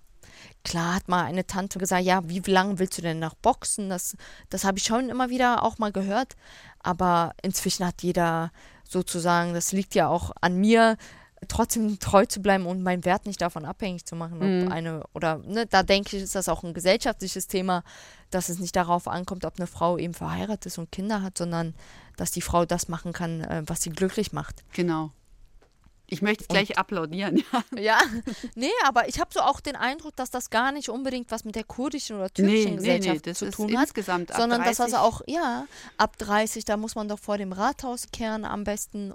klar 0.64 0.94
hat 0.94 1.08
mal 1.08 1.24
eine 1.24 1.46
Tante 1.46 1.78
gesagt, 1.78 2.04
ja, 2.04 2.28
wie 2.28 2.40
lange 2.40 2.78
willst 2.78 2.98
du 2.98 3.02
denn 3.02 3.18
noch 3.18 3.34
boxen? 3.34 3.88
Das, 3.88 4.16
das 4.50 4.64
habe 4.64 4.78
ich 4.78 4.84
schon 4.84 5.08
immer 5.08 5.30
wieder 5.30 5.62
auch 5.62 5.78
mal 5.78 5.92
gehört. 5.92 6.36
Aber 6.80 7.32
inzwischen 7.42 7.86
hat 7.86 8.02
jeder 8.02 8.50
sozusagen, 8.88 9.54
das 9.54 9.72
liegt 9.72 9.94
ja 9.94 10.08
auch 10.08 10.32
an 10.40 10.56
mir, 10.56 10.96
trotzdem 11.48 11.98
treu 11.98 12.24
zu 12.26 12.40
bleiben 12.40 12.66
und 12.66 12.82
meinen 12.82 13.04
Wert 13.04 13.26
nicht 13.26 13.40
davon 13.40 13.64
abhängig 13.64 14.04
zu 14.04 14.14
machen, 14.16 14.36
ob 14.36 14.42
mhm. 14.42 14.72
eine 14.72 15.04
oder 15.12 15.38
ne, 15.38 15.66
da 15.66 15.82
denke 15.82 16.16
ich, 16.16 16.22
ist 16.22 16.34
das 16.34 16.48
auch 16.48 16.62
ein 16.62 16.74
gesellschaftliches 16.74 17.48
Thema, 17.48 17.82
dass 18.30 18.48
es 18.48 18.58
nicht 18.58 18.76
darauf 18.76 19.08
ankommt, 19.08 19.44
ob 19.44 19.58
eine 19.58 19.66
Frau 19.66 19.98
eben 19.98 20.14
verheiratet 20.14 20.66
ist 20.66 20.78
und 20.78 20.92
Kinder 20.92 21.22
hat, 21.22 21.38
sondern 21.38 21.74
dass 22.16 22.30
die 22.30 22.42
Frau 22.42 22.64
das 22.64 22.88
machen 22.88 23.12
kann, 23.12 23.42
äh, 23.42 23.62
was 23.66 23.82
sie 23.82 23.90
glücklich 23.90 24.32
macht. 24.32 24.62
Genau. 24.72 25.10
Ich 26.12 26.20
möchte 26.20 26.44
es 26.44 26.48
gleich 26.48 26.76
applaudieren. 26.76 27.42
Ja, 27.72 27.80
ja. 27.80 27.98
nee, 28.54 28.70
aber 28.84 29.08
ich 29.08 29.18
habe 29.18 29.30
so 29.32 29.40
auch 29.40 29.60
den 29.60 29.76
Eindruck, 29.76 30.14
dass 30.14 30.30
das 30.30 30.50
gar 30.50 30.70
nicht 30.70 30.90
unbedingt 30.90 31.30
was 31.30 31.46
mit 31.46 31.54
der 31.54 31.64
kurdischen 31.64 32.16
oder 32.16 32.28
türkischen 32.28 32.72
nee, 32.72 32.76
Gesellschaft 32.76 33.24
nee, 33.24 33.30
nee, 33.30 33.34
zu 33.34 33.50
tun 33.50 33.74
hat. 33.74 33.84
Insgesamt 33.84 34.30
ab 34.30 34.36
sondern 34.36 34.60
30. 34.60 34.76
dass 34.76 34.92
also 34.92 34.96
auch, 34.98 35.22
ja, 35.26 35.66
ab 35.96 36.18
30, 36.18 36.66
da 36.66 36.76
muss 36.76 36.94
man 36.96 37.08
doch 37.08 37.18
vor 37.18 37.38
dem 37.38 37.52
Rathaus 37.52 38.08
kehren 38.12 38.44
am 38.44 38.64
besten. 38.64 39.14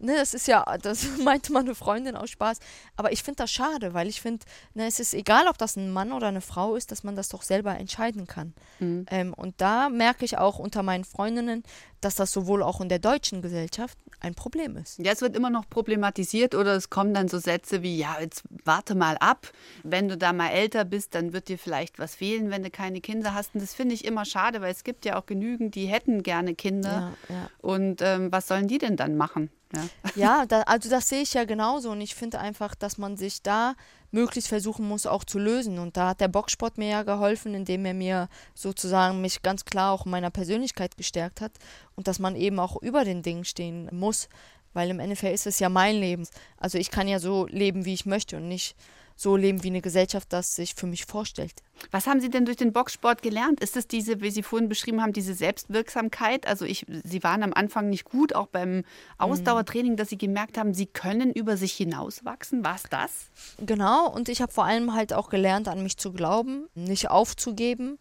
Ne, 0.00 0.16
das 0.16 0.34
ist 0.34 0.48
ja, 0.48 0.64
das 0.82 1.06
meinte 1.24 1.52
meine 1.52 1.74
Freundin 1.74 2.16
aus 2.16 2.30
Spaß. 2.30 2.58
Aber 2.96 3.12
ich 3.12 3.22
finde 3.22 3.38
das 3.38 3.52
schade, 3.52 3.94
weil 3.94 4.08
ich 4.08 4.20
finde, 4.20 4.44
ne, 4.74 4.86
es 4.86 5.00
ist 5.00 5.14
egal, 5.14 5.46
ob 5.48 5.58
das 5.58 5.76
ein 5.76 5.92
Mann 5.92 6.12
oder 6.12 6.28
eine 6.28 6.40
Frau 6.40 6.74
ist, 6.74 6.90
dass 6.90 7.04
man 7.04 7.16
das 7.16 7.28
doch 7.28 7.42
selber 7.42 7.76
entscheiden 7.78 8.26
kann. 8.26 8.54
Mhm. 8.80 9.06
Ähm, 9.10 9.34
und 9.34 9.54
da 9.58 9.88
merke 9.88 10.24
ich 10.24 10.38
auch 10.38 10.58
unter 10.58 10.82
meinen 10.82 11.04
Freundinnen, 11.04 11.62
dass 12.00 12.16
das 12.16 12.32
sowohl 12.32 12.62
auch 12.62 12.80
in 12.80 12.88
der 12.88 12.98
deutschen 12.98 13.40
Gesellschaft 13.40 13.96
ein 14.20 14.34
Problem 14.34 14.76
ist. 14.76 14.98
Ja, 14.98 15.12
es 15.12 15.20
wird 15.20 15.36
immer 15.36 15.50
noch 15.50 15.68
problematisiert 15.68 16.54
oder 16.54 16.74
es 16.74 16.90
kommen 16.90 17.14
dann 17.14 17.28
so 17.28 17.38
Sätze 17.38 17.82
wie, 17.82 17.96
ja, 17.96 18.16
jetzt 18.20 18.42
warte 18.64 18.94
mal 18.94 19.16
ab, 19.18 19.50
wenn 19.82 20.08
du 20.08 20.16
da 20.16 20.32
mal 20.32 20.48
älter 20.48 20.84
bist, 20.84 21.14
dann 21.14 21.32
wird 21.32 21.48
dir 21.48 21.58
vielleicht 21.58 21.98
was 21.98 22.14
fehlen, 22.14 22.50
wenn 22.50 22.62
du 22.62 22.70
keine 22.70 23.00
Kinder 23.00 23.34
hast. 23.34 23.54
Und 23.54 23.62
das 23.62 23.74
finde 23.74 23.94
ich 23.94 24.04
immer 24.04 24.24
schade, 24.24 24.60
weil 24.60 24.72
es 24.72 24.84
gibt 24.84 25.04
ja 25.04 25.18
auch 25.18 25.26
genügend, 25.26 25.74
die 25.74 25.86
hätten 25.86 26.22
gerne 26.22 26.54
Kinder. 26.54 27.14
Ja, 27.28 27.34
ja. 27.34 27.50
Und 27.60 28.02
ähm, 28.02 28.32
was 28.32 28.48
sollen 28.48 28.68
die 28.68 28.78
denn 28.78 28.96
dann 28.96 29.16
machen? 29.16 29.50
Ja, 29.74 30.10
ja 30.14 30.46
da, 30.46 30.62
also 30.62 30.88
das 30.88 31.08
sehe 31.08 31.22
ich 31.22 31.34
ja 31.34 31.44
genauso 31.44 31.90
und 31.90 32.00
ich 32.00 32.14
finde 32.14 32.38
einfach, 32.38 32.74
dass 32.74 32.98
man 32.98 33.16
sich 33.16 33.42
da 33.42 33.74
möglichst 34.10 34.48
versuchen 34.48 34.86
muss, 34.86 35.06
auch 35.06 35.24
zu 35.24 35.38
lösen. 35.38 35.78
Und 35.78 35.96
da 35.96 36.10
hat 36.10 36.20
der 36.20 36.28
Boxsport 36.28 36.78
mir 36.78 36.88
ja 36.88 37.02
geholfen, 37.02 37.54
indem 37.54 37.84
er 37.84 37.94
mir 37.94 38.28
sozusagen 38.54 39.20
mich 39.20 39.42
ganz 39.42 39.64
klar 39.64 39.92
auch 39.92 40.06
in 40.06 40.12
meiner 40.12 40.30
Persönlichkeit 40.30 40.96
gestärkt 40.96 41.40
hat 41.40 41.52
und 41.96 42.06
dass 42.06 42.20
man 42.20 42.36
eben 42.36 42.58
auch 42.60 42.80
über 42.80 43.04
den 43.04 43.22
Dingen 43.22 43.44
stehen 43.44 43.88
muss, 43.92 44.28
weil 44.72 44.88
im 44.90 45.00
Endeffekt 45.00 45.34
ist 45.34 45.46
es 45.46 45.58
ja 45.58 45.68
mein 45.68 45.96
Leben. 45.96 46.26
Also 46.56 46.78
ich 46.78 46.90
kann 46.90 47.08
ja 47.08 47.18
so 47.18 47.46
leben, 47.46 47.84
wie 47.84 47.94
ich 47.94 48.06
möchte 48.06 48.36
und 48.36 48.48
nicht 48.48 48.76
so 49.16 49.36
leben, 49.36 49.62
wie 49.62 49.68
eine 49.68 49.80
Gesellschaft 49.80 50.32
das 50.32 50.56
sich 50.56 50.74
für 50.74 50.86
mich 50.86 51.04
vorstellt. 51.04 51.62
Was 51.90 52.06
haben 52.06 52.20
Sie 52.20 52.30
denn 52.30 52.44
durch 52.44 52.56
den 52.56 52.72
Boxsport 52.72 53.22
gelernt? 53.22 53.60
Ist 53.60 53.76
es 53.76 53.86
diese, 53.86 54.20
wie 54.20 54.30
Sie 54.30 54.42
vorhin 54.42 54.68
beschrieben 54.68 55.02
haben, 55.02 55.12
diese 55.12 55.34
Selbstwirksamkeit? 55.34 56.46
Also 56.46 56.64
ich, 56.64 56.86
Sie 57.04 57.22
waren 57.22 57.42
am 57.42 57.52
Anfang 57.52 57.90
nicht 57.90 58.04
gut, 58.04 58.34
auch 58.34 58.46
beim 58.46 58.84
Ausdauertraining, 59.18 59.96
dass 59.96 60.08
Sie 60.08 60.18
gemerkt 60.18 60.58
haben, 60.58 60.74
Sie 60.74 60.86
können 60.86 61.32
über 61.32 61.56
sich 61.56 61.72
hinauswachsen. 61.72 62.64
War 62.64 62.76
es 62.76 62.84
das? 62.84 63.10
Genau, 63.58 64.10
und 64.10 64.28
ich 64.28 64.40
habe 64.40 64.52
vor 64.52 64.64
allem 64.64 64.94
halt 64.94 65.12
auch 65.12 65.28
gelernt, 65.28 65.68
an 65.68 65.82
mich 65.82 65.96
zu 65.96 66.12
glauben, 66.12 66.66
nicht 66.74 67.10
aufzugeben, 67.10 67.98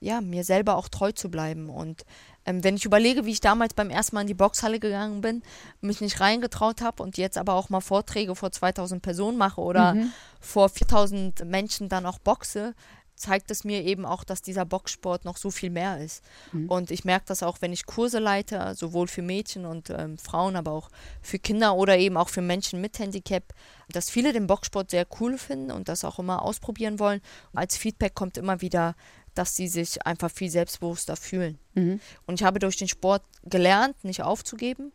ja, 0.00 0.20
mir 0.20 0.44
selber 0.44 0.76
auch 0.76 0.88
treu 0.88 1.12
zu 1.12 1.30
bleiben. 1.30 1.70
Und 1.70 2.04
ähm, 2.46 2.62
wenn 2.62 2.76
ich 2.76 2.84
überlege, 2.84 3.24
wie 3.24 3.30
ich 3.32 3.40
damals 3.40 3.74
beim 3.74 3.90
ersten 3.90 4.16
Mal 4.16 4.22
in 4.22 4.26
die 4.26 4.34
Boxhalle 4.34 4.78
gegangen 4.78 5.20
bin, 5.20 5.42
mich 5.80 6.00
nicht 6.00 6.20
reingetraut 6.20 6.82
habe 6.82 7.02
und 7.02 7.16
jetzt 7.16 7.38
aber 7.38 7.54
auch 7.54 7.70
mal 7.70 7.80
Vorträge 7.80 8.34
vor 8.34 8.52
2000 8.52 9.02
Personen 9.02 9.38
mache 9.38 9.60
oder 9.60 9.94
mhm. 9.94 10.12
vor 10.40 10.68
4000 10.68 11.44
Menschen 11.44 11.88
dann 11.88 12.06
auch 12.06 12.18
boxe, 12.18 12.74
zeigt 13.16 13.50
es 13.50 13.64
mir 13.64 13.82
eben 13.84 14.04
auch, 14.04 14.24
dass 14.24 14.42
dieser 14.42 14.64
Boxsport 14.64 15.24
noch 15.24 15.36
so 15.36 15.50
viel 15.50 15.70
mehr 15.70 16.00
ist. 16.00 16.22
Mhm. 16.52 16.68
Und 16.68 16.90
ich 16.90 17.04
merke 17.04 17.26
das 17.28 17.42
auch, 17.42 17.58
wenn 17.60 17.72
ich 17.72 17.86
Kurse 17.86 18.18
leite, 18.18 18.74
sowohl 18.74 19.06
für 19.06 19.22
Mädchen 19.22 19.66
und 19.66 19.90
ähm, 19.90 20.18
Frauen, 20.18 20.56
aber 20.56 20.72
auch 20.72 20.90
für 21.22 21.38
Kinder 21.38 21.74
oder 21.76 21.96
eben 21.96 22.16
auch 22.16 22.28
für 22.28 22.42
Menschen 22.42 22.80
mit 22.80 22.98
Handicap, 22.98 23.54
dass 23.88 24.10
viele 24.10 24.32
den 24.32 24.46
Boxsport 24.46 24.90
sehr 24.90 25.06
cool 25.20 25.38
finden 25.38 25.70
und 25.70 25.88
das 25.88 26.04
auch 26.04 26.18
immer 26.18 26.42
ausprobieren 26.42 26.98
wollen. 26.98 27.20
Als 27.54 27.76
Feedback 27.76 28.14
kommt 28.14 28.36
immer 28.36 28.60
wieder, 28.60 28.96
dass 29.34 29.56
sie 29.56 29.68
sich 29.68 30.06
einfach 30.06 30.30
viel 30.30 30.50
selbstbewusster 30.50 31.16
fühlen. 31.16 31.58
Mhm. 31.74 32.00
Und 32.26 32.40
ich 32.40 32.44
habe 32.44 32.58
durch 32.58 32.76
den 32.76 32.88
Sport 32.88 33.22
gelernt, 33.44 34.02
nicht 34.04 34.22
aufzugeben. 34.22 34.92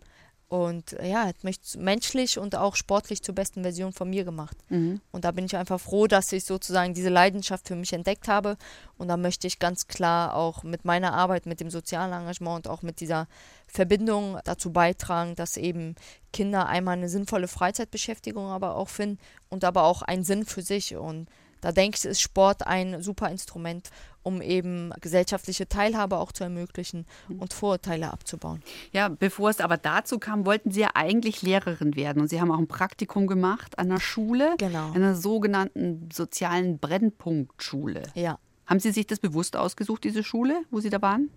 Und 0.49 0.95
ja, 1.03 1.27
hat 1.27 1.43
mich 1.43 1.59
menschlich 1.77 2.39
und 2.39 2.55
auch 2.55 2.75
sportlich 2.75 3.21
zur 3.21 3.35
besten 3.35 3.61
Version 3.61 3.93
von 3.93 4.09
mir 4.09 4.23
gemacht. 4.23 4.57
Mhm. 4.69 4.99
Und 5.11 5.23
da 5.23 5.29
bin 5.29 5.45
ich 5.45 5.55
einfach 5.55 5.79
froh, 5.79 6.07
dass 6.07 6.31
ich 6.31 6.43
sozusagen 6.43 6.95
diese 6.95 7.09
Leidenschaft 7.09 7.67
für 7.67 7.75
mich 7.75 7.93
entdeckt 7.93 8.27
habe. 8.27 8.57
Und 8.97 9.09
da 9.09 9.17
möchte 9.17 9.45
ich 9.45 9.59
ganz 9.59 9.85
klar 9.85 10.35
auch 10.35 10.63
mit 10.63 10.85
meiner 10.85 11.13
Arbeit, 11.13 11.45
mit 11.45 11.59
dem 11.59 11.69
sozialen 11.69 12.13
Engagement 12.13 12.65
und 12.65 12.67
auch 12.67 12.81
mit 12.81 12.99
dieser 12.99 13.27
Verbindung 13.67 14.39
dazu 14.43 14.73
beitragen, 14.73 15.35
dass 15.35 15.55
eben 15.55 15.93
Kinder 16.33 16.65
einmal 16.65 16.97
eine 16.97 17.09
sinnvolle 17.09 17.47
Freizeitbeschäftigung 17.47 18.47
aber 18.47 18.75
auch 18.75 18.89
finden 18.89 19.19
und 19.49 19.63
aber 19.63 19.83
auch 19.83 20.01
einen 20.01 20.23
Sinn 20.23 20.47
für 20.47 20.63
sich. 20.63 20.95
Und 20.95 21.29
da 21.61 21.71
denke 21.71 21.97
ich, 21.97 22.05
ist 22.05 22.21
Sport 22.21 22.65
ein 22.65 23.01
super 23.01 23.29
Instrument, 23.29 23.89
um 24.23 24.41
eben 24.41 24.91
gesellschaftliche 25.01 25.67
Teilhabe 25.67 26.17
auch 26.17 26.31
zu 26.31 26.43
ermöglichen 26.43 27.05
mhm. 27.27 27.39
und 27.39 27.53
Vorurteile 27.53 28.11
abzubauen. 28.11 28.61
Ja, 28.91 29.09
bevor 29.09 29.49
es 29.49 29.59
aber 29.59 29.77
dazu 29.77 30.19
kam, 30.19 30.45
wollten 30.45 30.71
Sie 30.71 30.81
ja 30.81 30.89
eigentlich 30.93 31.41
Lehrerin 31.41 31.95
werden 31.95 32.21
und 32.21 32.27
Sie 32.27 32.39
haben 32.41 32.51
auch 32.51 32.57
ein 32.57 32.67
Praktikum 32.67 33.27
gemacht 33.27 33.79
an 33.79 33.89
der 33.89 33.99
Schule, 33.99 34.55
genau. 34.57 34.91
einer 34.91 35.15
sogenannten 35.15 36.09
sozialen 36.11 36.79
Brennpunktschule. 36.79 38.03
Ja. 38.15 38.39
Haben 38.65 38.79
Sie 38.79 38.91
sich 38.91 39.07
das 39.07 39.19
bewusst 39.19 39.55
ausgesucht, 39.55 40.03
diese 40.03 40.23
Schule, 40.23 40.61
wo 40.69 40.79
Sie 40.79 40.89
da 40.89 41.01
waren? 41.01 41.29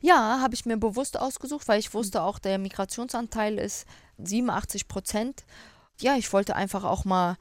Ja, 0.00 0.40
habe 0.40 0.54
ich 0.54 0.66
mir 0.66 0.76
bewusst 0.76 1.18
ausgesucht, 1.18 1.66
weil 1.68 1.80
ich 1.80 1.94
wusste 1.94 2.22
auch, 2.22 2.38
der 2.38 2.58
Migrationsanteil 2.58 3.58
ist 3.58 3.86
87 4.18 4.88
Prozent. 4.88 5.44
Ja, 6.00 6.16
ich 6.16 6.32
wollte 6.32 6.54
einfach 6.54 6.84
auch 6.84 7.04
mal 7.04 7.36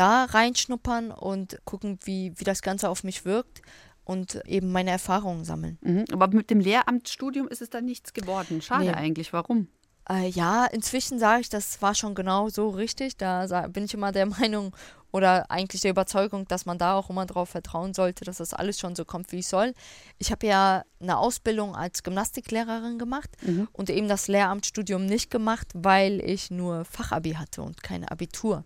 da 0.00 0.24
reinschnuppern 0.24 1.10
und 1.12 1.58
gucken, 1.64 1.98
wie, 2.04 2.32
wie 2.36 2.44
das 2.44 2.62
Ganze 2.62 2.88
auf 2.88 3.04
mich 3.04 3.24
wirkt. 3.24 3.62
und 4.04 4.40
eben 4.46 4.72
meine 4.72 4.90
Erfahrungen 4.90 5.44
sammeln. 5.44 5.78
Mhm. 5.82 6.04
Aber 6.12 6.26
mit 6.28 6.50
dem 6.50 6.58
Lehramtsstudium 6.58 7.46
ist 7.46 7.62
es 7.62 7.70
dann 7.70 7.84
nichts 7.84 8.12
geworden. 8.12 8.60
Schade 8.60 8.86
Nee. 8.86 8.92
eigentlich. 8.94 9.32
Warum? 9.32 9.68
Äh, 10.08 10.28
ja, 10.30 10.64
inzwischen 10.66 11.20
sage 11.20 11.42
ich, 11.42 11.48
das 11.48 11.80
war 11.80 11.94
schon 11.94 12.16
genau 12.16 12.48
so 12.48 12.70
richtig. 12.70 13.16
Da 13.18 13.68
bin 13.68 13.84
ich 13.84 13.94
immer 13.94 14.10
der 14.10 14.26
Meinung 14.40 14.74
oder 15.12 15.48
eigentlich 15.50 15.82
der 15.82 15.92
Überzeugung, 15.92 16.48
dass 16.48 16.66
man 16.66 16.78
da 16.78 16.94
auch 16.94 17.08
immer 17.10 17.24
darauf 17.26 17.50
vertrauen 17.50 17.94
sollte, 17.94 18.24
dass 18.24 18.38
das 18.38 18.52
alles 18.54 18.80
schon 18.80 18.96
so 18.96 19.04
kommt, 19.04 19.30
wie 19.30 19.40
es 19.40 19.48
soll. 19.50 19.74
Ich 20.18 20.32
habe 20.32 20.44
ja 20.46 20.82
eine 21.00 21.16
Ausbildung 21.18 21.76
als 21.76 22.02
Gymnastiklehrerin 22.02 22.98
gemacht 22.98 23.30
Mhm. 23.42 23.68
und 23.72 23.90
eben 23.90 24.08
das 24.08 24.26
Lehramtsstudium 24.26 25.06
nicht 25.06 25.30
gemacht, 25.30 25.68
weil 25.74 26.20
ich 26.20 26.50
nur 26.50 26.84
Fachabi 26.84 27.32
hatte 27.34 27.62
und 27.62 27.82
kein 27.84 28.04
Abitur. 28.08 28.64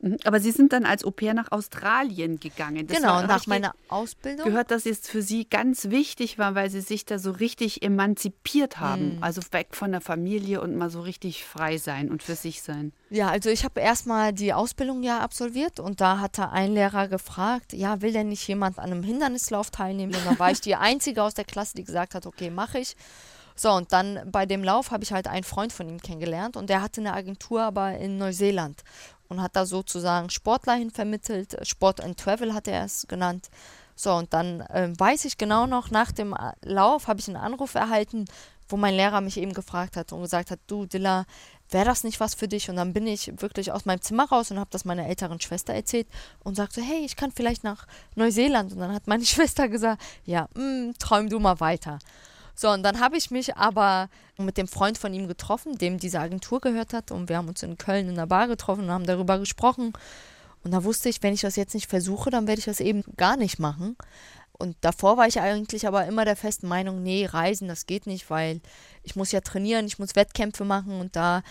Mhm. 0.00 0.16
Aber 0.24 0.40
Sie 0.40 0.50
sind 0.50 0.72
dann 0.72 0.84
als 0.84 1.04
Au 1.04 1.10
pair 1.10 1.34
nach 1.34 1.52
Australien 1.52 2.40
gegangen. 2.40 2.86
Das 2.86 2.96
genau, 2.96 3.14
war, 3.14 3.26
nach 3.26 3.46
meiner 3.46 3.74
Ausbildung. 3.88 4.46
gehört, 4.46 4.70
dass 4.70 4.86
es 4.86 5.00
für 5.00 5.22
Sie 5.22 5.48
ganz 5.48 5.90
wichtig 5.90 6.38
war, 6.38 6.54
weil 6.54 6.70
Sie 6.70 6.80
sich 6.80 7.04
da 7.04 7.18
so 7.18 7.30
richtig 7.30 7.82
emanzipiert 7.82 8.80
haben. 8.80 9.16
Mhm. 9.16 9.22
Also 9.22 9.42
weg 9.50 9.68
von 9.72 9.92
der 9.92 10.00
Familie 10.00 10.60
und 10.60 10.76
mal 10.76 10.90
so 10.90 11.02
richtig 11.02 11.44
frei 11.44 11.76
sein 11.76 12.10
und 12.10 12.22
für 12.22 12.34
sich 12.34 12.62
sein. 12.62 12.92
Ja, 13.10 13.28
also 13.28 13.50
ich 13.50 13.64
habe 13.64 13.80
erstmal 13.80 14.32
die 14.32 14.52
Ausbildung 14.52 15.02
ja 15.02 15.20
absolviert 15.20 15.80
und 15.80 16.00
da 16.00 16.20
hatte 16.20 16.50
ein 16.50 16.72
Lehrer 16.72 17.08
gefragt, 17.08 17.72
ja, 17.72 18.00
will 18.00 18.12
denn 18.12 18.28
nicht 18.28 18.46
jemand 18.48 18.78
an 18.78 18.90
einem 18.90 19.02
Hindernislauf 19.02 19.70
teilnehmen? 19.70 20.14
Und 20.14 20.24
dann 20.24 20.38
war 20.38 20.50
ich 20.50 20.60
die 20.60 20.74
Einzige 20.76 21.22
aus 21.22 21.34
der 21.34 21.44
Klasse, 21.44 21.76
die 21.76 21.84
gesagt 21.84 22.14
hat, 22.14 22.26
okay, 22.26 22.50
mache 22.50 22.78
ich. 22.78 22.96
So, 23.54 23.70
und 23.72 23.92
dann 23.92 24.20
bei 24.30 24.46
dem 24.46 24.64
Lauf 24.64 24.90
habe 24.90 25.04
ich 25.04 25.12
halt 25.12 25.26
einen 25.26 25.44
Freund 25.44 25.72
von 25.72 25.86
ihm 25.86 26.00
kennengelernt 26.00 26.56
und 26.56 26.70
der 26.70 26.80
hatte 26.80 27.02
eine 27.02 27.12
Agentur 27.12 27.60
aber 27.62 27.98
in 27.98 28.16
Neuseeland 28.16 28.82
und 29.30 29.40
hat 29.40 29.56
da 29.56 29.64
sozusagen 29.64 30.28
Sportler 30.28 30.74
hin 30.74 30.90
vermittelt. 30.90 31.56
Sport 31.66 32.02
and 32.02 32.18
Travel 32.18 32.52
hat 32.52 32.68
er 32.68 32.84
es 32.84 33.06
genannt. 33.08 33.48
So, 33.94 34.12
und 34.12 34.32
dann 34.32 34.64
ähm, 34.72 34.98
weiß 34.98 35.24
ich 35.24 35.38
genau 35.38 35.66
noch, 35.66 35.90
nach 35.90 36.12
dem 36.12 36.34
Lauf 36.62 37.06
habe 37.06 37.20
ich 37.20 37.28
einen 37.28 37.36
Anruf 37.36 37.74
erhalten, 37.74 38.26
wo 38.68 38.76
mein 38.76 38.94
Lehrer 38.94 39.20
mich 39.20 39.36
eben 39.36 39.52
gefragt 39.52 39.96
hat 39.96 40.12
und 40.12 40.22
gesagt 40.22 40.50
hat, 40.50 40.60
du 40.66 40.86
Dilla, 40.86 41.26
wäre 41.70 41.84
das 41.84 42.04
nicht 42.04 42.18
was 42.18 42.34
für 42.34 42.48
dich? 42.48 42.68
Und 42.70 42.76
dann 42.76 42.92
bin 42.92 43.06
ich 43.06 43.40
wirklich 43.40 43.72
aus 43.72 43.84
meinem 43.84 44.00
Zimmer 44.00 44.28
raus 44.28 44.50
und 44.50 44.58
habe 44.58 44.70
das 44.70 44.84
meiner 44.84 45.06
älteren 45.06 45.40
Schwester 45.40 45.74
erzählt 45.74 46.08
und 46.42 46.56
sagte, 46.56 46.80
hey, 46.80 47.04
ich 47.04 47.16
kann 47.16 47.30
vielleicht 47.32 47.62
nach 47.62 47.86
Neuseeland. 48.16 48.72
Und 48.72 48.78
dann 48.78 48.94
hat 48.94 49.06
meine 49.06 49.24
Schwester 49.26 49.68
gesagt, 49.68 50.02
ja, 50.24 50.48
mm, 50.54 50.94
träum 50.98 51.28
du 51.28 51.38
mal 51.38 51.60
weiter. 51.60 51.98
So, 52.60 52.68
und 52.68 52.82
dann 52.82 53.00
habe 53.00 53.16
ich 53.16 53.30
mich 53.30 53.56
aber 53.56 54.10
mit 54.36 54.58
dem 54.58 54.68
Freund 54.68 54.98
von 54.98 55.14
ihm 55.14 55.28
getroffen, 55.28 55.78
dem 55.78 55.96
diese 55.96 56.20
Agentur 56.20 56.60
gehört 56.60 56.92
hat. 56.92 57.10
Und 57.10 57.30
wir 57.30 57.38
haben 57.38 57.48
uns 57.48 57.62
in 57.62 57.78
Köln 57.78 58.06
in 58.06 58.18
einer 58.18 58.26
Bar 58.26 58.48
getroffen 58.48 58.84
und 58.84 58.90
haben 58.90 59.06
darüber 59.06 59.38
gesprochen. 59.38 59.94
Und 60.62 60.72
da 60.72 60.84
wusste 60.84 61.08
ich, 61.08 61.22
wenn 61.22 61.32
ich 61.32 61.40
das 61.40 61.56
jetzt 61.56 61.72
nicht 61.72 61.88
versuche, 61.88 62.28
dann 62.28 62.46
werde 62.46 62.58
ich 62.58 62.66
das 62.66 62.80
eben 62.80 63.02
gar 63.16 63.38
nicht 63.38 63.58
machen. 63.58 63.96
Und 64.52 64.76
davor 64.82 65.16
war 65.16 65.26
ich 65.26 65.40
eigentlich 65.40 65.86
aber 65.86 66.04
immer 66.04 66.26
der 66.26 66.36
festen 66.36 66.68
Meinung, 66.68 67.02
nee, 67.02 67.24
Reisen, 67.24 67.66
das 67.66 67.86
geht 67.86 68.06
nicht, 68.06 68.28
weil 68.28 68.60
ich 69.04 69.16
muss 69.16 69.32
ja 69.32 69.40
trainieren, 69.40 69.86
ich 69.86 69.98
muss 69.98 70.14
Wettkämpfe 70.14 70.66
machen 70.66 71.00
und 71.00 71.16
da 71.16 71.42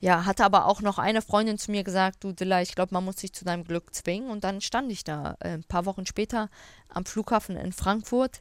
ja, 0.00 0.24
hatte 0.24 0.44
aber 0.44 0.66
auch 0.66 0.80
noch 0.80 0.98
eine 0.98 1.22
Freundin 1.22 1.58
zu 1.58 1.70
mir 1.70 1.84
gesagt, 1.84 2.24
du 2.24 2.32
Dilla, 2.32 2.62
ich 2.62 2.74
glaube, 2.74 2.94
man 2.94 3.04
muss 3.04 3.18
sich 3.18 3.32
zu 3.32 3.44
deinem 3.44 3.62
Glück 3.62 3.94
zwingen. 3.94 4.28
Und 4.28 4.42
dann 4.42 4.60
stand 4.60 4.90
ich 4.90 5.04
da 5.04 5.36
äh, 5.38 5.50
ein 5.50 5.64
paar 5.64 5.86
Wochen 5.86 6.04
später 6.04 6.50
am 6.88 7.04
Flughafen 7.04 7.56
in 7.56 7.72
Frankfurt, 7.72 8.40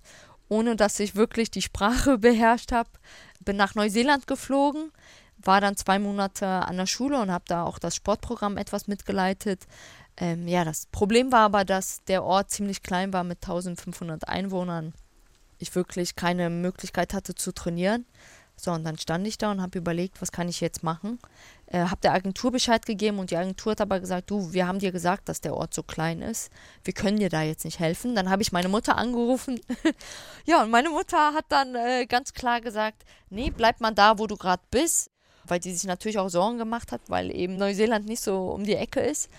ohne 0.49 0.75
dass 0.75 0.99
ich 0.99 1.15
wirklich 1.15 1.51
die 1.51 1.61
Sprache 1.61 2.17
beherrscht 2.19 2.71
habe. 2.71 2.89
Bin 3.39 3.55
nach 3.55 3.75
Neuseeland 3.75 4.27
geflogen, 4.27 4.91
war 5.37 5.61
dann 5.61 5.77
zwei 5.77 5.99
Monate 5.99 6.45
an 6.47 6.77
der 6.77 6.85
Schule 6.85 7.21
und 7.21 7.31
habe 7.31 7.45
da 7.47 7.63
auch 7.63 7.79
das 7.79 7.95
Sportprogramm 7.95 8.57
etwas 8.57 8.87
mitgeleitet. 8.87 9.65
Ähm, 10.17 10.47
ja, 10.47 10.65
das 10.65 10.87
Problem 10.87 11.31
war 11.31 11.41
aber, 11.41 11.63
dass 11.63 12.03
der 12.05 12.23
Ort 12.23 12.49
ziemlich 12.49 12.81
klein 12.81 13.13
war 13.13 13.23
mit 13.23 13.43
1500 13.43 14.27
Einwohnern. 14.27 14.93
Ich 15.59 15.75
wirklich 15.75 16.15
keine 16.15 16.49
Möglichkeit 16.49 17.13
hatte 17.13 17.35
zu 17.35 17.51
trainieren. 17.51 18.05
So, 18.59 18.71
und 18.71 18.83
dann 18.83 18.97
stand 18.97 19.27
ich 19.27 19.37
da 19.37 19.51
und 19.51 19.61
habe 19.61 19.77
überlegt, 19.77 20.19
was 20.19 20.31
kann 20.31 20.49
ich 20.49 20.61
jetzt 20.61 20.81
machen. 20.81 21.19
Äh, 21.67 21.79
habe 21.79 22.01
der 22.01 22.13
Agentur 22.13 22.51
Bescheid 22.51 22.85
gegeben 22.87 23.19
und 23.19 23.29
die 23.29 23.37
Agentur 23.37 23.71
hat 23.71 23.81
aber 23.81 23.99
gesagt, 23.99 24.31
du, 24.31 24.51
wir 24.51 24.67
haben 24.67 24.79
dir 24.79 24.91
gesagt, 24.91 25.29
dass 25.29 25.41
der 25.41 25.55
Ort 25.55 25.75
so 25.75 25.83
klein 25.83 26.23
ist. 26.23 26.49
Wir 26.83 26.93
können 26.93 27.19
dir 27.19 27.29
da 27.29 27.43
jetzt 27.43 27.65
nicht 27.65 27.79
helfen. 27.79 28.15
Dann 28.15 28.31
habe 28.31 28.41
ich 28.41 28.51
meine 28.51 28.67
Mutter 28.67 28.97
angerufen. 28.97 29.61
ja, 30.45 30.63
und 30.63 30.71
meine 30.71 30.89
Mutter 30.89 31.33
hat 31.33 31.45
dann 31.49 31.75
äh, 31.75 32.07
ganz 32.07 32.33
klar 32.33 32.59
gesagt, 32.59 33.03
nee, 33.29 33.51
bleib 33.55 33.79
mal 33.79 33.91
da, 33.91 34.17
wo 34.17 34.25
du 34.25 34.35
gerade 34.37 34.63
bist. 34.71 35.11
Weil 35.45 35.59
die 35.59 35.71
sich 35.71 35.85
natürlich 35.85 36.17
auch 36.17 36.29
Sorgen 36.29 36.57
gemacht 36.57 36.91
hat, 36.91 37.01
weil 37.07 37.33
eben 37.33 37.57
Neuseeland 37.57 38.07
nicht 38.07 38.21
so 38.21 38.49
um 38.49 38.63
die 38.63 38.75
Ecke 38.75 38.99
ist. 39.01 39.29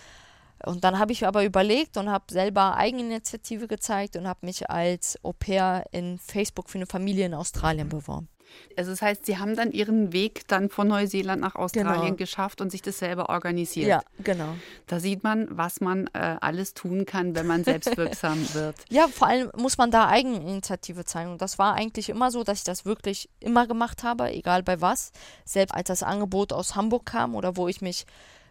Und 0.64 0.84
dann 0.84 0.98
habe 0.98 1.12
ich 1.12 1.26
aber 1.26 1.44
überlegt 1.44 1.96
und 1.96 2.08
habe 2.08 2.24
selber 2.30 2.76
Eigeninitiative 2.76 3.68
gezeigt 3.68 4.16
und 4.16 4.26
habe 4.26 4.46
mich 4.46 4.70
als 4.70 5.18
Au 5.24 5.32
pair 5.32 5.84
in 5.92 6.18
Facebook 6.18 6.70
für 6.70 6.78
eine 6.78 6.86
Familie 6.86 7.26
in 7.26 7.34
Australien 7.34 7.88
beworben. 7.88 8.28
Also 8.76 8.90
das 8.92 9.02
heißt, 9.02 9.26
Sie 9.26 9.38
haben 9.38 9.56
dann 9.56 9.72
Ihren 9.72 10.12
Weg 10.12 10.46
dann 10.48 10.68
von 10.70 10.88
Neuseeland 10.88 11.40
nach 11.40 11.54
Australien 11.56 12.02
Genau. 12.04 12.16
geschafft 12.16 12.60
und 12.60 12.70
sich 12.70 12.80
das 12.82 12.98
selber 12.98 13.28
organisiert. 13.28 13.88
Ja, 13.88 14.02
genau. 14.22 14.54
Da 14.86 15.00
sieht 15.00 15.24
man, 15.24 15.48
was 15.50 15.80
man 15.80 16.06
äh, 16.12 16.36
alles 16.40 16.74
tun 16.74 17.04
kann, 17.06 17.34
wenn 17.34 17.46
man 17.46 17.64
selbstwirksam 17.64 18.38
wird. 18.54 18.76
Ja, 18.88 19.08
vor 19.08 19.28
allem 19.28 19.50
muss 19.56 19.78
man 19.78 19.90
da 19.90 20.08
Eigeninitiative 20.08 21.04
zeigen. 21.04 21.32
Und 21.32 21.42
das 21.42 21.58
war 21.58 21.74
eigentlich 21.74 22.08
immer 22.08 22.30
so, 22.30 22.44
dass 22.44 22.58
ich 22.58 22.64
das 22.64 22.84
wirklich 22.84 23.28
immer 23.40 23.66
gemacht 23.66 24.02
habe, 24.04 24.30
egal 24.32 24.62
bei 24.62 24.80
was. 24.80 25.12
Selbst 25.44 25.74
als 25.74 25.88
das 25.88 26.02
Angebot 26.02 26.52
aus 26.52 26.76
Hamburg 26.76 27.06
kam 27.06 27.34
oder 27.34 27.56
wo 27.56 27.68
ich 27.68 27.80
mich 27.80 28.06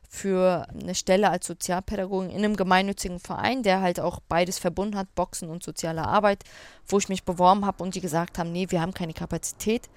für 0.07 0.67
eine 0.69 0.95
Stelle 0.95 1.29
als 1.29 1.47
Sozialpädagogin 1.47 2.29
in 2.29 2.37
einem 2.37 2.55
gemeinnützigen 2.55 3.19
Verein, 3.19 3.61
der 3.63 3.81
halt 3.81 3.99
auch 3.99 4.19
beides 4.27 4.57
verbunden 4.57 4.97
hat, 4.97 5.13
Boxen 5.15 5.49
und 5.49 5.63
soziale 5.63 6.05
Arbeit, 6.05 6.43
wo 6.87 6.97
ich 6.97 7.09
mich 7.09 7.23
beworben 7.23 7.65
habe 7.65 7.83
und 7.83 7.95
die 7.95 8.01
gesagt 8.01 8.39
haben, 8.39 8.51
nee, 8.51 8.67
wir 8.69 8.81
haben 8.81 8.93
keine 8.93 9.13
Kapazität. 9.13 9.89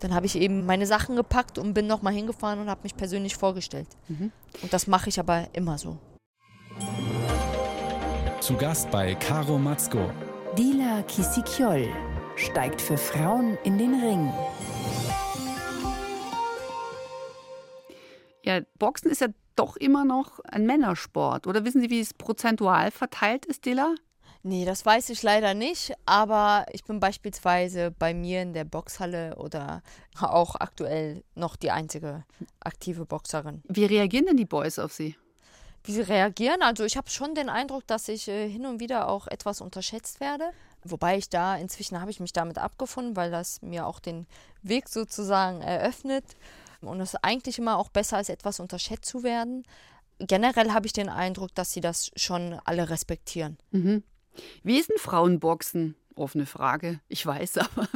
Dann 0.00 0.14
habe 0.14 0.26
ich 0.26 0.36
eben 0.36 0.66
meine 0.66 0.86
Sachen 0.86 1.16
gepackt 1.16 1.58
und 1.58 1.74
bin 1.74 1.86
nochmal 1.86 2.12
hingefahren 2.12 2.60
und 2.60 2.68
habe 2.68 2.82
mich 2.82 2.96
persönlich 2.96 3.36
vorgestellt. 3.36 3.88
Und 4.62 4.72
das 4.72 4.86
mache 4.86 5.08
ich 5.08 5.18
aber 5.18 5.48
immer 5.52 5.78
so. 5.78 5.98
Zu 8.40 8.54
Gast 8.56 8.90
bei 8.90 9.14
Caro 9.14 9.58
Matzko. 9.58 10.10
Dila 10.56 11.02
Kisikiol 11.02 11.88
steigt 12.36 12.80
für 12.80 12.98
Frauen 12.98 13.58
in 13.64 13.78
den 13.78 13.94
Ring. 13.94 14.32
Ja, 18.44 18.60
Boxen 18.78 19.10
ist 19.10 19.22
ja 19.22 19.28
doch 19.56 19.76
immer 19.76 20.04
noch 20.04 20.40
ein 20.40 20.66
Männersport. 20.66 21.46
Oder 21.46 21.64
wissen 21.64 21.80
Sie, 21.80 21.90
wie 21.90 22.00
es 22.00 22.14
prozentual 22.14 22.90
verteilt 22.90 23.46
ist, 23.46 23.64
Dilla? 23.64 23.94
Nee, 24.42 24.64
das 24.64 24.86
weiß 24.86 25.10
ich 25.10 25.24
leider 25.24 25.54
nicht, 25.54 25.92
aber 26.06 26.66
ich 26.70 26.84
bin 26.84 27.00
beispielsweise 27.00 27.90
bei 27.90 28.14
mir 28.14 28.42
in 28.42 28.52
der 28.52 28.64
Boxhalle 28.64 29.34
oder 29.36 29.82
auch 30.20 30.54
aktuell 30.54 31.24
noch 31.34 31.56
die 31.56 31.72
einzige 31.72 32.24
aktive 32.60 33.06
Boxerin. 33.06 33.62
Wie 33.66 33.86
reagieren 33.86 34.26
denn 34.26 34.36
die 34.36 34.44
Boys 34.44 34.78
auf 34.78 34.92
Sie? 34.92 35.16
Wie 35.82 35.92
sie 35.92 36.00
reagieren, 36.00 36.62
also 36.62 36.84
ich 36.84 36.96
habe 36.96 37.08
schon 37.10 37.34
den 37.36 37.48
Eindruck, 37.48 37.86
dass 37.86 38.08
ich 38.08 38.26
äh, 38.26 38.48
hin 38.48 38.66
und 38.66 38.80
wieder 38.80 39.08
auch 39.08 39.28
etwas 39.28 39.60
unterschätzt 39.60 40.18
werde. 40.18 40.50
Wobei 40.82 41.16
ich 41.16 41.28
da, 41.28 41.56
inzwischen 41.56 42.00
habe 42.00 42.10
ich 42.10 42.18
mich 42.18 42.32
damit 42.32 42.58
abgefunden, 42.58 43.16
weil 43.16 43.30
das 43.30 43.62
mir 43.62 43.86
auch 43.86 44.00
den 44.00 44.26
Weg 44.62 44.88
sozusagen 44.88 45.60
eröffnet. 45.60 46.24
Und 46.80 47.00
es 47.00 47.14
ist 47.14 47.20
eigentlich 47.22 47.58
immer 47.58 47.78
auch 47.78 47.88
besser, 47.88 48.16
als 48.16 48.28
etwas 48.28 48.60
unterschätzt 48.60 49.06
zu 49.06 49.22
werden. 49.22 49.64
Generell 50.18 50.72
habe 50.72 50.86
ich 50.86 50.92
den 50.92 51.08
Eindruck, 51.08 51.54
dass 51.54 51.72
sie 51.72 51.80
das 51.80 52.10
schon 52.16 52.58
alle 52.64 52.88
respektieren. 52.88 53.58
Mhm. 53.70 54.02
Wie 54.62 54.78
ist 54.78 54.90
denn 54.90 54.98
Frauenboxen? 54.98 55.94
Offene 56.16 56.46
Frage. 56.46 57.00
Ich 57.08 57.24
weiß, 57.24 57.58
aber 57.58 57.88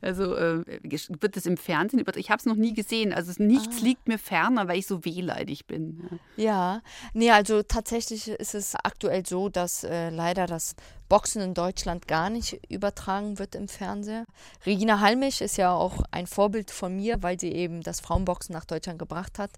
also 0.00 0.34
äh, 0.34 0.64
wird 0.82 1.36
es 1.36 1.46
im 1.46 1.56
Fernsehen 1.56 2.00
über. 2.00 2.16
Ich 2.16 2.30
habe 2.30 2.38
es 2.38 2.46
noch 2.46 2.56
nie 2.56 2.74
gesehen. 2.74 3.12
Also 3.12 3.32
nichts 3.42 3.80
liegt 3.80 4.08
mir 4.08 4.18
ferner, 4.18 4.68
weil 4.68 4.78
ich 4.78 4.86
so 4.86 5.04
wehleidig 5.04 5.66
bin. 5.66 6.20
Ja. 6.36 6.52
Ja, 6.52 6.82
nee, 7.14 7.30
also 7.30 7.62
tatsächlich 7.62 8.28
ist 8.28 8.54
es 8.54 8.74
aktuell 8.74 9.24
so, 9.24 9.48
dass 9.48 9.84
äh, 9.84 10.10
leider 10.10 10.46
das 10.46 10.76
Boxen 11.08 11.40
in 11.42 11.54
Deutschland 11.54 12.06
gar 12.06 12.30
nicht 12.30 12.60
übertragen 12.70 13.38
wird 13.38 13.54
im 13.54 13.68
Fernsehen. 13.68 14.26
Regina 14.66 15.00
Halmich 15.00 15.40
ist 15.40 15.56
ja 15.56 15.72
auch 15.72 16.02
ein 16.10 16.26
Vorbild 16.26 16.70
von 16.70 16.94
mir, 16.94 17.22
weil 17.22 17.40
sie 17.40 17.52
eben 17.52 17.80
das 17.82 18.00
Frauenboxen 18.00 18.52
nach 18.52 18.64
Deutschland 18.64 18.98
gebracht 18.98 19.38
hat. 19.38 19.50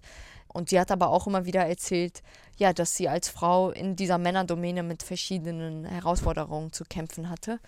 Und 0.55 0.69
sie 0.69 0.79
hat 0.79 0.89
aber 0.89 1.09
auch 1.09 1.27
immer 1.27 1.43
wieder 1.45 1.65
erzählt, 1.65 2.23
ja, 2.55 2.71
dass 2.71 2.95
sie 2.95 3.09
als 3.09 3.27
Frau 3.27 3.71
in 3.71 3.97
dieser 3.97 4.17
Männerdomäne 4.17 4.83
mit 4.83 5.03
verschiedenen 5.03 5.83
Herausforderungen 5.83 6.71
zu 6.71 6.85
kämpfen 6.85 7.29
hatte. 7.29 7.59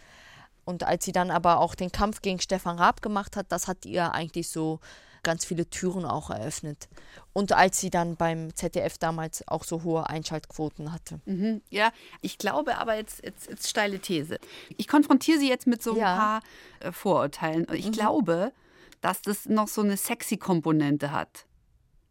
Und 0.64 0.84
als 0.84 1.04
sie 1.04 1.12
dann 1.12 1.30
aber 1.30 1.60
auch 1.60 1.76
den 1.76 1.92
Kampf 1.92 2.22
gegen 2.22 2.40
Stefan 2.40 2.80
Raab 2.80 3.02
gemacht 3.02 3.36
hat, 3.36 3.48
das 3.52 3.68
hat 3.68 3.86
ihr 3.86 4.14
eigentlich 4.14 4.50
so 4.50 4.80
ganz 5.22 5.44
viele 5.44 5.70
Türen 5.70 6.06
auch 6.06 6.30
eröffnet. 6.30 6.88
Und 7.34 7.52
als 7.52 7.82
sie 7.82 7.90
dann 7.90 8.16
beim 8.16 8.56
ZDF 8.56 8.98
damals 8.98 9.46
auch 9.50 9.66
so 9.66 9.84
hohe 9.84 10.08
Einschaltquoten 10.10 10.94
hatte. 10.94 11.20
Mhm. 11.26 11.62
ja, 11.70 11.92
ich 12.22 12.38
glaube 12.38 12.78
aber 12.78 12.96
jetzt, 12.96 13.22
jetzt, 13.26 13.50
jetzt 13.50 13.68
steile 13.68 14.00
These. 14.00 14.40
Ich 14.78 14.88
konfrontiere 14.88 15.40
Sie 15.40 15.50
jetzt 15.50 15.68
mit 15.68 15.84
so 15.84 15.92
ein 15.92 15.98
Ja. 15.98 16.16
paar 16.16 16.42
äh, 16.80 16.94
Vorurteilen. 16.94 17.68
Ich 17.74 17.92
glaube, 17.92 18.54
dass 19.02 19.22
das 19.22 19.46
noch 19.48 19.68
so 19.68 19.82
eine 19.82 19.98
sexy 19.98 20.38
Komponente 20.38 21.12
hat. 21.12 21.47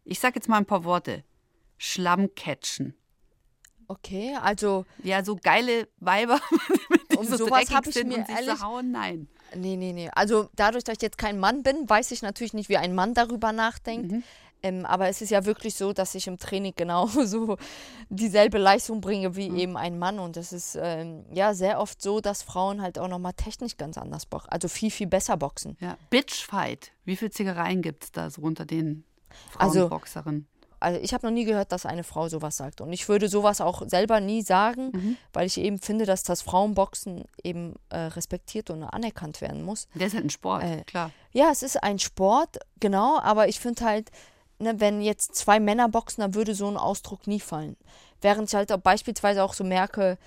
Ich 0.09 0.19
sage 0.19 0.35
jetzt 0.35 0.47
mal 0.47 0.57
ein 0.57 0.65
paar 0.65 0.83
Worte. 0.85 1.23
Schlammcatchen. 1.77 2.95
Okay, 3.89 4.35
also 4.41 4.85
Ja, 5.03 5.23
so 5.23 5.35
geile 5.35 5.87
Weiber, 5.99 6.39
um 7.17 7.25
so 7.25 7.37
sowas 7.37 7.59
dreckig 7.65 7.75
habe 7.75 7.89
ich 7.89 7.95
sind 7.95 8.07
mir 8.09 8.17
und 8.17 8.27
sich 8.27 8.35
ehrlich 8.35 8.61
hauen, 8.61 8.91
nein. 8.91 9.27
Nee, 9.55 9.75
nee, 9.77 9.93
nee. 9.93 10.09
Also 10.13 10.49
dadurch, 10.55 10.83
dass 10.83 10.97
ich 10.97 11.01
jetzt 11.01 11.17
kein 11.17 11.39
Mann 11.39 11.63
bin, 11.63 11.89
weiß 11.89 12.11
ich 12.11 12.21
natürlich 12.21 12.53
nicht, 12.53 12.67
wie 12.69 12.77
ein 12.77 12.95
Mann 12.95 13.13
darüber 13.13 13.51
nachdenkt. 13.53 14.11
Mhm. 14.11 14.23
Ähm, 14.63 14.85
aber 14.85 15.07
es 15.07 15.21
ist 15.21 15.29
ja 15.29 15.45
wirklich 15.45 15.75
so, 15.75 15.93
dass 15.93 16.15
ich 16.15 16.27
im 16.27 16.37
Training 16.37 16.73
genauso 16.75 17.57
dieselbe 18.09 18.57
Leistung 18.57 18.99
bringe 19.01 19.35
wie 19.35 19.49
Mhm. 19.49 19.57
eben 19.57 19.77
ein 19.77 19.99
Mann. 19.99 20.19
Und 20.19 20.35
es 20.35 20.51
ist 20.51 20.77
ähm, 20.81 21.25
ja 21.31 21.53
sehr 21.53 21.79
oft 21.79 22.01
so, 22.01 22.19
dass 22.19 22.41
Frauen 22.43 22.81
halt 22.81 22.97
auch 22.99 23.07
nochmal 23.07 23.33
technisch 23.33 23.77
ganz 23.77 23.97
anders 23.97 24.25
boxen. 24.25 24.49
Also 24.49 24.67
viel, 24.67 24.91
viel 24.91 25.07
besser 25.07 25.37
boxen. 25.37 25.77
Ja. 25.79 25.97
Bitchfight. 26.09 26.91
Wie 27.05 27.15
viele 27.15 27.31
Zickereien 27.31 27.81
gibt 27.81 28.03
es 28.05 28.11
da 28.11 28.29
so 28.29 28.41
unter 28.41 28.65
den 28.65 29.05
Also- 29.57 29.79
Frauenboxerinnen? 29.87 30.47
Also 30.79 30.99
ich 31.01 31.11
habe 31.15 31.25
noch 31.25 31.33
nie 31.33 31.43
gehört, 31.45 31.71
dass 31.71 31.87
eine 31.87 32.03
Frau 32.03 32.29
sowas 32.29 32.55
sagt. 32.57 32.81
Und 32.81 32.93
ich 32.93 33.09
würde 33.09 33.29
sowas 33.29 33.61
auch 33.61 33.81
selber 33.87 34.19
nie 34.19 34.43
sagen, 34.43 34.91
Mhm. 34.93 35.17
weil 35.33 35.47
ich 35.47 35.57
eben 35.59 35.79
finde, 35.79 36.05
dass 36.05 36.21
das 36.21 36.43
Frauenboxen 36.43 37.25
eben 37.43 37.73
äh, 37.89 37.97
respektiert 37.97 38.69
und 38.69 38.83
anerkannt 38.83 39.41
werden 39.41 39.63
muss. 39.63 39.87
Der 39.95 40.05
ist 40.05 40.13
halt 40.13 40.25
ein 40.25 40.29
Sport, 40.29 40.63
Äh, 40.63 40.83
klar. 40.83 41.09
Ja, 41.31 41.49
es 41.51 41.63
ist 41.63 41.81
ein 41.81 41.97
Sport, 41.97 42.59
genau, 42.79 43.17
aber 43.19 43.47
ich 43.47 43.59
finde 43.59 43.85
halt, 43.85 44.11
ne, 44.59 44.79
wenn 44.79 45.01
jetzt 45.01 45.33
zwei 45.35 45.59
Männer 45.59 45.89
boxen, 45.89 46.21
dann 46.21 46.35
würde 46.35 46.53
so 46.53 46.67
ein 46.67 46.77
Ausdruck 46.77 47.25
nie 47.25 47.39
fallen. 47.39 47.75
Während 48.21 48.47
ich 48.49 48.53
halt 48.55 48.71
auch 48.71 48.77
beispielsweise 48.77 49.43
auch 49.43 49.53
so 49.55 49.63
merke, 49.63 50.19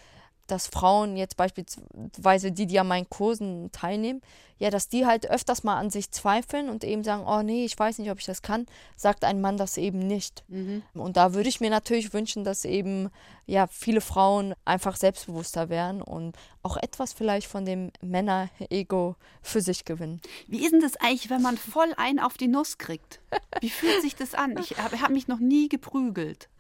dass 0.50 0.66
Frauen 0.66 1.16
jetzt 1.16 1.36
beispielsweise 1.36 2.52
die, 2.52 2.66
die 2.66 2.78
an 2.78 2.88
meinen 2.88 3.08
Kursen 3.08 3.70
teilnehmen, 3.72 4.20
ja, 4.60 4.68
dass 4.68 4.88
die 4.88 5.06
halt 5.06 5.28
öfters 5.28 5.64
mal 5.64 5.78
an 5.78 5.88
sich 5.88 6.10
zweifeln 6.10 6.68
und 6.68 6.84
eben 6.84 7.02
sagen, 7.02 7.24
oh 7.26 7.42
nee, 7.42 7.64
ich 7.64 7.78
weiß 7.78 7.98
nicht, 7.98 8.10
ob 8.10 8.18
ich 8.18 8.26
das 8.26 8.42
kann, 8.42 8.66
sagt 8.94 9.24
ein 9.24 9.40
Mann 9.40 9.56
das 9.56 9.78
eben 9.78 9.98
nicht. 9.98 10.44
Mhm. 10.48 10.82
Und 10.92 11.16
da 11.16 11.32
würde 11.32 11.48
ich 11.48 11.60
mir 11.60 11.70
natürlich 11.70 12.12
wünschen, 12.12 12.44
dass 12.44 12.66
eben 12.66 13.08
ja 13.46 13.66
viele 13.68 14.02
Frauen 14.02 14.54
einfach 14.66 14.96
selbstbewusster 14.96 15.70
werden 15.70 16.02
und 16.02 16.36
auch 16.62 16.76
etwas 16.76 17.14
vielleicht 17.14 17.46
von 17.46 17.64
dem 17.64 17.90
Männer-Ego 18.02 19.16
für 19.40 19.62
sich 19.62 19.86
gewinnen. 19.86 20.20
Wie 20.46 20.62
ist 20.62 20.72
denn 20.72 20.82
das 20.82 20.96
eigentlich, 20.96 21.30
wenn 21.30 21.42
man 21.42 21.56
voll 21.56 21.94
ein 21.96 22.18
auf 22.18 22.36
die 22.36 22.48
Nuss 22.48 22.76
kriegt? 22.76 23.20
Wie 23.60 23.70
fühlt 23.70 24.02
sich 24.02 24.14
das 24.14 24.34
an? 24.34 24.58
Ich 24.58 24.76
habe 24.76 25.00
hab 25.00 25.10
mich 25.10 25.26
noch 25.26 25.40
nie 25.40 25.70
geprügelt. 25.70 26.50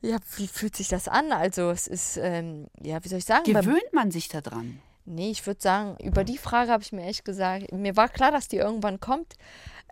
Ja, 0.00 0.18
wie 0.36 0.46
fühlt 0.46 0.76
sich 0.76 0.88
das 0.88 1.08
an? 1.08 1.32
Also 1.32 1.70
es 1.70 1.86
ist, 1.86 2.16
ähm, 2.16 2.66
ja, 2.82 3.02
wie 3.04 3.08
soll 3.08 3.18
ich 3.18 3.24
sagen? 3.24 3.44
Gewöhnt 3.44 3.92
man 3.92 4.10
sich 4.10 4.28
da 4.28 4.40
dran? 4.40 4.80
Nee, 5.06 5.30
ich 5.30 5.46
würde 5.46 5.60
sagen, 5.60 5.96
über 6.02 6.24
die 6.24 6.38
Frage 6.38 6.70
habe 6.70 6.82
ich 6.82 6.92
mir 6.92 7.04
echt 7.04 7.24
gesagt, 7.24 7.72
mir 7.72 7.96
war 7.96 8.08
klar, 8.08 8.30
dass 8.30 8.48
die 8.48 8.56
irgendwann 8.56 9.00
kommt. 9.00 9.34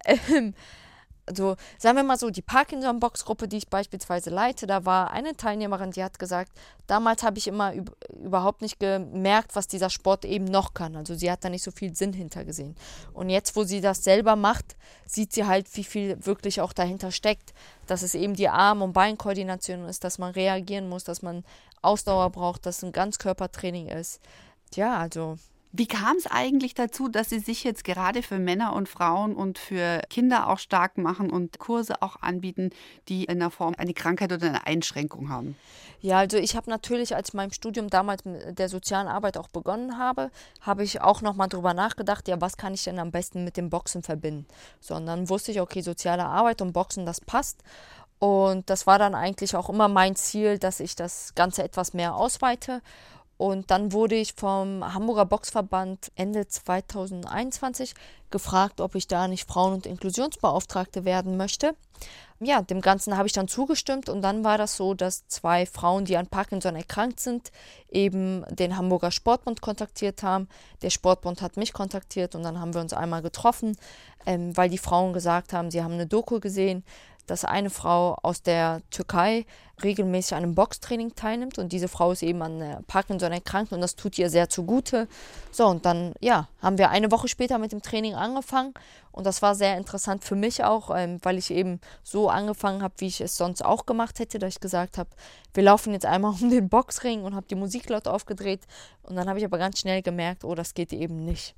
Ähm, 0.04 0.54
also 1.26 1.56
sagen 1.78 1.96
wir 1.96 2.02
mal 2.02 2.18
so, 2.18 2.30
die 2.30 2.42
Parkinson-Box-Gruppe, 2.42 3.48
die 3.48 3.58
ich 3.58 3.68
beispielsweise 3.68 4.30
leite, 4.30 4.66
da 4.66 4.84
war 4.84 5.12
eine 5.12 5.36
Teilnehmerin, 5.36 5.92
die 5.92 6.02
hat 6.02 6.18
gesagt, 6.18 6.52
damals 6.86 7.22
habe 7.22 7.38
ich 7.38 7.46
immer 7.46 7.74
üb 7.74 7.90
überhaupt 8.24 8.62
nicht 8.62 8.80
gemerkt, 8.80 9.54
was 9.54 9.68
dieser 9.68 9.90
Sport 9.90 10.24
eben 10.24 10.44
noch 10.44 10.74
kann. 10.74 10.96
Also 10.96 11.14
sie 11.14 11.30
hat 11.30 11.44
da 11.44 11.48
nicht 11.48 11.62
so 11.62 11.70
viel 11.70 11.94
Sinn 11.94 12.12
hintergesehen. 12.12 12.76
Und 13.12 13.30
jetzt, 13.30 13.56
wo 13.56 13.64
sie 13.64 13.80
das 13.80 14.04
selber 14.04 14.36
macht, 14.36 14.76
sieht 15.06 15.32
sie 15.32 15.46
halt, 15.46 15.66
wie 15.76 15.84
viel 15.84 16.24
wirklich 16.24 16.60
auch 16.60 16.72
dahinter 16.72 17.10
steckt. 17.10 17.52
Dass 17.86 18.02
es 18.02 18.14
eben 18.14 18.34
die 18.34 18.48
Arm- 18.48 18.82
und 18.82 18.92
Beinkoordination 18.92 19.84
ist, 19.86 20.04
dass 20.04 20.18
man 20.18 20.32
reagieren 20.32 20.88
muss, 20.88 21.04
dass 21.04 21.22
man 21.22 21.44
Ausdauer 21.82 22.30
braucht, 22.30 22.66
dass 22.66 22.82
ein 22.82 22.92
Ganzkörpertraining 22.92 23.88
ist. 23.88 24.20
Ja, 24.74 24.98
also 24.98 25.36
Wie 25.74 25.86
kam 25.86 26.18
es 26.18 26.26
eigentlich 26.26 26.74
dazu, 26.74 27.08
dass 27.08 27.30
Sie 27.30 27.38
sich 27.38 27.64
jetzt 27.64 27.84
gerade 27.84 28.22
für 28.22 28.38
Männer 28.38 28.74
und 28.74 28.90
Frauen 28.90 29.34
und 29.34 29.58
für 29.58 30.02
Kinder 30.10 30.50
auch 30.50 30.58
stark 30.58 30.98
machen 30.98 31.30
und 31.30 31.58
Kurse 31.58 32.02
auch 32.02 32.16
anbieten, 32.20 32.70
die 33.08 33.24
in 33.24 33.38
der 33.38 33.48
Form 33.48 33.74
eine 33.78 33.94
Krankheit 33.94 34.32
oder 34.32 34.48
eine 34.48 34.66
Einschränkung 34.66 35.30
haben? 35.30 35.56
Ja, 36.02 36.18
also 36.18 36.36
ich 36.36 36.56
habe 36.56 36.68
natürlich, 36.68 37.16
als 37.16 37.30
ich 37.30 37.34
mein 37.34 37.52
Studium 37.52 37.88
damals 37.88 38.26
mit 38.26 38.58
der 38.58 38.68
sozialen 38.68 39.08
Arbeit 39.08 39.38
auch 39.38 39.48
begonnen 39.48 39.96
habe, 39.96 40.30
habe 40.60 40.84
ich 40.84 41.00
auch 41.00 41.22
nochmal 41.22 41.48
drüber 41.48 41.72
nachgedacht, 41.72 42.28
ja, 42.28 42.38
was 42.38 42.58
kann 42.58 42.74
ich 42.74 42.84
denn 42.84 42.98
am 42.98 43.10
besten 43.10 43.42
mit 43.42 43.56
dem 43.56 43.70
Boxen 43.70 44.02
verbinden? 44.02 44.46
So, 44.78 44.94
und 44.96 45.06
dann 45.06 45.30
wusste 45.30 45.52
ich, 45.52 45.60
okay, 45.62 45.80
soziale 45.80 46.26
Arbeit 46.26 46.60
und 46.60 46.74
Boxen, 46.74 47.06
das 47.06 47.22
passt. 47.22 47.62
Und 48.18 48.68
das 48.68 48.86
war 48.86 48.98
dann 48.98 49.14
eigentlich 49.14 49.56
auch 49.56 49.70
immer 49.70 49.88
mein 49.88 50.16
Ziel, 50.16 50.58
dass 50.58 50.80
ich 50.80 50.94
das 50.96 51.34
Ganze 51.34 51.64
etwas 51.64 51.94
mehr 51.94 52.14
ausweite. 52.14 52.82
Und 53.36 53.70
dann 53.70 53.92
wurde 53.92 54.14
ich 54.14 54.34
vom 54.34 54.94
Hamburger 54.94 55.24
Boxverband 55.24 56.12
Ende 56.14 56.46
2021 56.46 57.94
gefragt, 58.30 58.80
ob 58.80 58.94
ich 58.94 59.06
da 59.06 59.28
nicht 59.28 59.48
Frauen- 59.48 59.74
und 59.74 59.86
Inklusionsbeauftragte 59.86 61.04
werden 61.04 61.36
möchte. 61.36 61.74
Ja, 62.40 62.60
dem 62.60 62.80
Ganzen 62.80 63.16
habe 63.16 63.28
ich 63.28 63.32
dann 63.32 63.46
zugestimmt 63.46 64.08
und 64.08 64.20
dann 64.22 64.42
war 64.42 64.58
das 64.58 64.76
so, 64.76 64.94
dass 64.94 65.28
zwei 65.28 65.64
Frauen, 65.64 66.04
die 66.04 66.16
an 66.16 66.26
Parkinson 66.26 66.74
erkrankt 66.74 67.20
sind, 67.20 67.52
eben 67.88 68.44
den 68.50 68.76
Hamburger 68.76 69.12
Sportbund 69.12 69.60
kontaktiert 69.60 70.24
haben. 70.24 70.48
Der 70.82 70.90
Sportbund 70.90 71.40
hat 71.40 71.56
mich 71.56 71.72
kontaktiert 71.72 72.34
und 72.34 72.42
dann 72.42 72.58
haben 72.58 72.74
wir 72.74 72.80
uns 72.80 72.94
einmal 72.94 73.22
getroffen, 73.22 73.76
ähm, 74.26 74.56
weil 74.56 74.70
die 74.70 74.78
Frauen 74.78 75.12
gesagt 75.12 75.52
haben, 75.52 75.70
sie 75.70 75.84
haben 75.84 75.94
eine 75.94 76.08
Doku 76.08 76.40
gesehen, 76.40 76.84
dass 77.26 77.44
eine 77.44 77.70
Frau 77.70 78.16
aus 78.22 78.42
der 78.42 78.82
Türkei 78.90 79.46
regelmäßig 79.82 80.34
an 80.34 80.42
einem 80.42 80.54
Boxtraining 80.54 81.14
teilnimmt 81.14 81.58
und 81.58 81.72
diese 81.72 81.88
Frau 81.88 82.12
ist 82.12 82.22
eben 82.22 82.42
an 82.42 82.60
äh, 82.60 82.82
Parkinson 82.86 83.32
erkrankt 83.32 83.72
und 83.72 83.80
das 83.80 83.96
tut 83.96 84.18
ihr 84.18 84.30
sehr 84.30 84.48
zugute. 84.48 85.08
So, 85.50 85.66
und 85.66 85.84
dann, 85.84 86.14
ja, 86.20 86.48
haben 86.60 86.78
wir 86.78 86.90
eine 86.90 87.10
Woche 87.10 87.28
später 87.28 87.58
mit 87.58 87.72
dem 87.72 87.82
Training 87.82 88.14
angefangen 88.14 88.74
und 89.10 89.26
das 89.26 89.42
war 89.42 89.54
sehr 89.54 89.76
interessant 89.76 90.24
für 90.24 90.36
mich 90.36 90.64
auch, 90.64 90.90
ähm, 90.94 91.18
weil 91.22 91.38
ich 91.38 91.50
eben 91.50 91.80
so 92.02 92.28
angefangen 92.28 92.82
habe, 92.82 92.94
wie 92.98 93.06
ich 93.06 93.20
es 93.20 93.36
sonst 93.36 93.64
auch 93.64 93.86
gemacht 93.86 94.18
hätte, 94.18 94.38
dass 94.38 94.54
ich 94.54 94.60
gesagt 94.60 94.98
habe, 94.98 95.10
wir 95.54 95.62
laufen 95.62 95.92
jetzt 95.92 96.06
einmal 96.06 96.32
um 96.40 96.50
den 96.50 96.68
Boxring 96.68 97.24
und 97.24 97.34
habe 97.34 97.46
die 97.48 97.56
Musik 97.56 97.88
laut 97.88 98.08
aufgedreht 98.08 98.62
und 99.02 99.16
dann 99.16 99.28
habe 99.28 99.38
ich 99.38 99.44
aber 99.44 99.58
ganz 99.58 99.78
schnell 99.78 100.02
gemerkt, 100.02 100.44
oh, 100.44 100.54
das 100.54 100.74
geht 100.74 100.92
eben 100.92 101.24
nicht. 101.24 101.54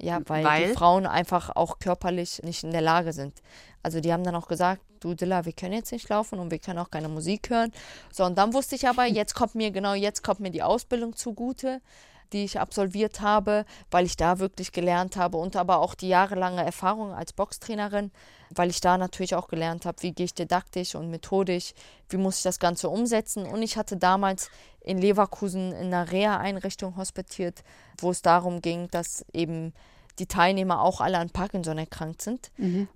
Ja, 0.00 0.20
weil, 0.26 0.44
Weil? 0.44 0.68
die 0.68 0.74
Frauen 0.74 1.06
einfach 1.06 1.54
auch 1.56 1.78
körperlich 1.78 2.42
nicht 2.42 2.62
in 2.62 2.70
der 2.70 2.80
Lage 2.80 3.12
sind. 3.12 3.34
Also 3.82 4.00
die 4.00 4.12
haben 4.12 4.24
dann 4.24 4.34
auch 4.34 4.48
gesagt, 4.48 4.82
du 5.00 5.14
Dilla, 5.14 5.44
wir 5.44 5.52
können 5.52 5.74
jetzt 5.74 5.92
nicht 5.92 6.08
laufen 6.08 6.38
und 6.38 6.50
wir 6.50 6.58
können 6.58 6.78
auch 6.78 6.90
keine 6.90 7.08
Musik 7.08 7.50
hören. 7.50 7.72
So, 8.12 8.24
und 8.24 8.36
dann 8.36 8.52
wusste 8.52 8.74
ich 8.74 8.88
aber, 8.88 9.04
jetzt 9.06 9.34
kommt 9.34 9.54
mir, 9.54 9.70
genau 9.70 9.94
jetzt 9.94 10.22
kommt 10.22 10.40
mir 10.40 10.50
die 10.50 10.62
Ausbildung 10.62 11.16
zugute, 11.16 11.80
die 12.32 12.44
ich 12.44 12.60
absolviert 12.60 13.20
habe, 13.20 13.64
weil 13.90 14.04
ich 14.04 14.16
da 14.16 14.38
wirklich 14.38 14.72
gelernt 14.72 15.16
habe 15.16 15.38
und 15.38 15.56
aber 15.56 15.78
auch 15.78 15.94
die 15.94 16.08
jahrelange 16.08 16.62
Erfahrung 16.62 17.12
als 17.12 17.32
Boxtrainerin, 17.32 18.10
weil 18.50 18.70
ich 18.70 18.80
da 18.80 18.98
natürlich 18.98 19.34
auch 19.34 19.48
gelernt 19.48 19.86
habe, 19.86 20.02
wie 20.02 20.12
gehe 20.12 20.26
ich 20.26 20.34
didaktisch 20.34 20.94
und 20.94 21.10
methodisch, 21.10 21.72
wie 22.08 22.16
muss 22.16 22.38
ich 22.38 22.42
das 22.42 22.58
Ganze 22.58 22.88
umsetzen. 22.88 23.46
Und 23.46 23.62
ich 23.62 23.76
hatte 23.76 23.96
damals 23.96 24.50
in 24.80 24.98
Leverkusen 24.98 25.72
in 25.72 25.86
einer 25.92 26.10
Reha-Einrichtung 26.10 26.96
hospitiert, 26.96 27.62
wo 27.98 28.10
es 28.10 28.22
darum 28.22 28.60
ging, 28.60 28.88
dass 28.90 29.24
eben 29.32 29.72
die 30.18 30.26
Teilnehmer 30.26 30.82
auch 30.82 31.00
alle 31.00 31.18
an 31.18 31.30
Parkinson 31.30 31.78
erkrankt 31.78 32.22
sind. 32.22 32.50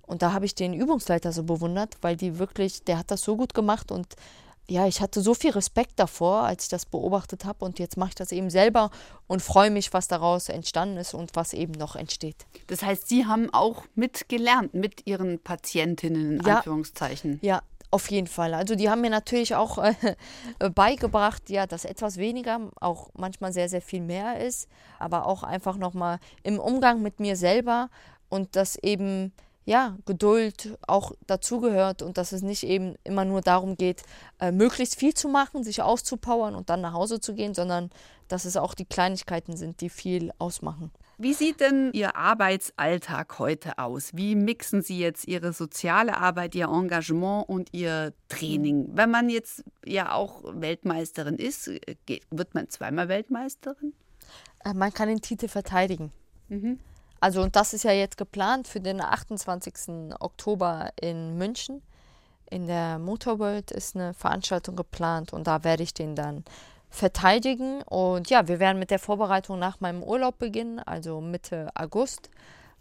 Und 0.05 0.21
da 0.21 0.33
habe 0.33 0.45
ich 0.45 0.55
den 0.55 0.73
Übungsleiter 0.73 1.31
so 1.31 1.43
bewundert, 1.43 1.95
weil 2.01 2.15
die 2.15 2.39
wirklich, 2.39 2.83
der 2.83 2.97
hat 2.97 3.11
das 3.11 3.21
so 3.21 3.35
gut 3.37 3.53
gemacht 3.53 3.91
und 3.91 4.07
ja, 4.69 4.87
ich 4.87 5.01
hatte 5.01 5.19
so 5.21 5.33
viel 5.33 5.51
Respekt 5.51 5.99
davor, 5.99 6.43
als 6.43 6.63
ich 6.63 6.69
das 6.69 6.85
beobachtet 6.85 7.43
habe 7.43 7.65
und 7.65 7.79
jetzt 7.79 7.97
mache 7.97 8.09
ich 8.09 8.15
das 8.15 8.31
eben 8.31 8.49
selber 8.49 8.91
und 9.27 9.41
freue 9.41 9.69
mich, 9.69 9.91
was 9.91 10.07
daraus 10.07 10.47
entstanden 10.47 10.95
ist 10.95 11.13
und 11.13 11.35
was 11.35 11.51
eben 11.51 11.73
noch 11.73 11.97
entsteht. 11.97 12.45
Das 12.67 12.81
heißt, 12.81 13.09
Sie 13.09 13.25
haben 13.25 13.53
auch 13.53 13.83
mitgelernt 13.95 14.73
mit 14.73 15.05
Ihren 15.05 15.39
Patientinnen 15.39 16.39
in 16.39 16.45
Ja. 16.47 16.57
Anführungszeichen. 16.59 17.39
Ja, 17.41 17.61
auf 17.93 18.09
jeden 18.09 18.27
Fall. 18.27 18.55
Also 18.55 18.73
die 18.73 18.89
haben 18.89 19.01
mir 19.01 19.11
natürlich 19.11 19.53
auch 19.53 19.77
äh, 19.77 19.93
beigebracht, 20.73 21.49
ja, 21.51 21.67
dass 21.67 21.85
etwas 21.85 22.17
weniger 22.17 22.71
auch 22.81 23.09
manchmal 23.13 23.53
sehr, 23.53 23.69
sehr 23.69 23.83
viel 23.83 24.01
mehr 24.01 24.43
ist, 24.43 24.67
aber 24.97 25.27
auch 25.27 25.43
einfach 25.43 25.77
nochmal 25.77 26.17
im 26.41 26.59
Umgang 26.59 27.03
mit 27.03 27.19
mir 27.19 27.35
selber 27.35 27.91
und 28.29 28.55
dass 28.55 28.77
eben, 28.77 29.31
ja, 29.65 29.95
Geduld 30.05 30.75
auch 30.87 31.11
dazugehört 31.27 32.01
und 32.01 32.17
dass 32.17 32.31
es 32.31 32.41
nicht 32.41 32.63
eben 32.63 32.95
immer 33.03 33.25
nur 33.25 33.41
darum 33.41 33.77
geht, 33.77 34.01
äh, 34.39 34.51
möglichst 34.51 34.95
viel 34.95 35.13
zu 35.13 35.29
machen, 35.29 35.63
sich 35.63 35.83
auszupowern 35.83 36.55
und 36.55 36.71
dann 36.71 36.81
nach 36.81 36.93
Hause 36.93 37.19
zu 37.19 37.35
gehen, 37.35 37.53
sondern 37.53 37.91
dass 38.27 38.45
es 38.45 38.57
auch 38.57 38.73
die 38.73 38.85
Kleinigkeiten 38.85 39.55
sind, 39.55 39.81
die 39.81 39.89
viel 39.89 40.31
ausmachen. 40.39 40.91
Wie 41.23 41.33
sieht 41.33 41.61
denn 41.61 41.93
Ihr 41.93 42.17
Arbeitsalltag 42.17 43.39
heute 43.39 43.77
aus? 43.77 44.09
Wie 44.13 44.35
mixen 44.35 44.81
Sie 44.81 44.99
jetzt 44.99 45.25
Ihre 45.25 45.53
soziale 45.53 46.17
Arbeit, 46.17 46.53
Ihr 46.53 46.67
Engagement 46.67 47.47
und 47.47 47.69
Ihr 47.73 48.11
Training? 48.27 48.89
Wenn 48.91 49.09
man 49.09 49.29
jetzt 49.29 49.63
ja 49.85 50.11
auch 50.11 50.43
Weltmeisterin 50.43 51.37
ist, 51.37 51.71
wird 52.29 52.53
man 52.53 52.69
zweimal 52.69 53.07
Weltmeisterin? 53.07 53.93
Äh, 54.65 54.73
Man 54.73 54.93
kann 54.93 55.07
den 55.07 55.21
Titel 55.21 55.47
verteidigen. 55.47 56.11
Also, 57.21 57.41
und 57.41 57.55
das 57.55 57.73
ist 57.73 57.85
ja 57.85 57.93
jetzt 57.93 58.17
geplant 58.17 58.67
für 58.67 58.81
den 58.81 58.99
28. 58.99 60.15
Oktober 60.19 60.89
in 60.99 61.37
München. 61.37 61.81
In 62.49 62.67
der 62.67 62.99
Motorworld 62.99 63.71
ist 63.71 63.95
eine 63.95 64.13
Veranstaltung 64.13 64.75
geplant 64.75 65.31
und 65.31 65.47
da 65.47 65.63
werde 65.63 65.83
ich 65.83 65.93
den 65.93 66.17
dann 66.17 66.43
verteidigen. 66.93 67.81
Und 67.81 68.29
ja, 68.29 68.47
wir 68.47 68.59
werden 68.59 68.79
mit 68.79 68.91
der 68.91 68.99
Vorbereitung 68.99 69.59
nach 69.59 69.79
meinem 69.81 70.03
Urlaub 70.03 70.37
beginnen, 70.37 70.79
also 70.79 71.21
Mitte 71.21 71.69
August. 71.75 72.29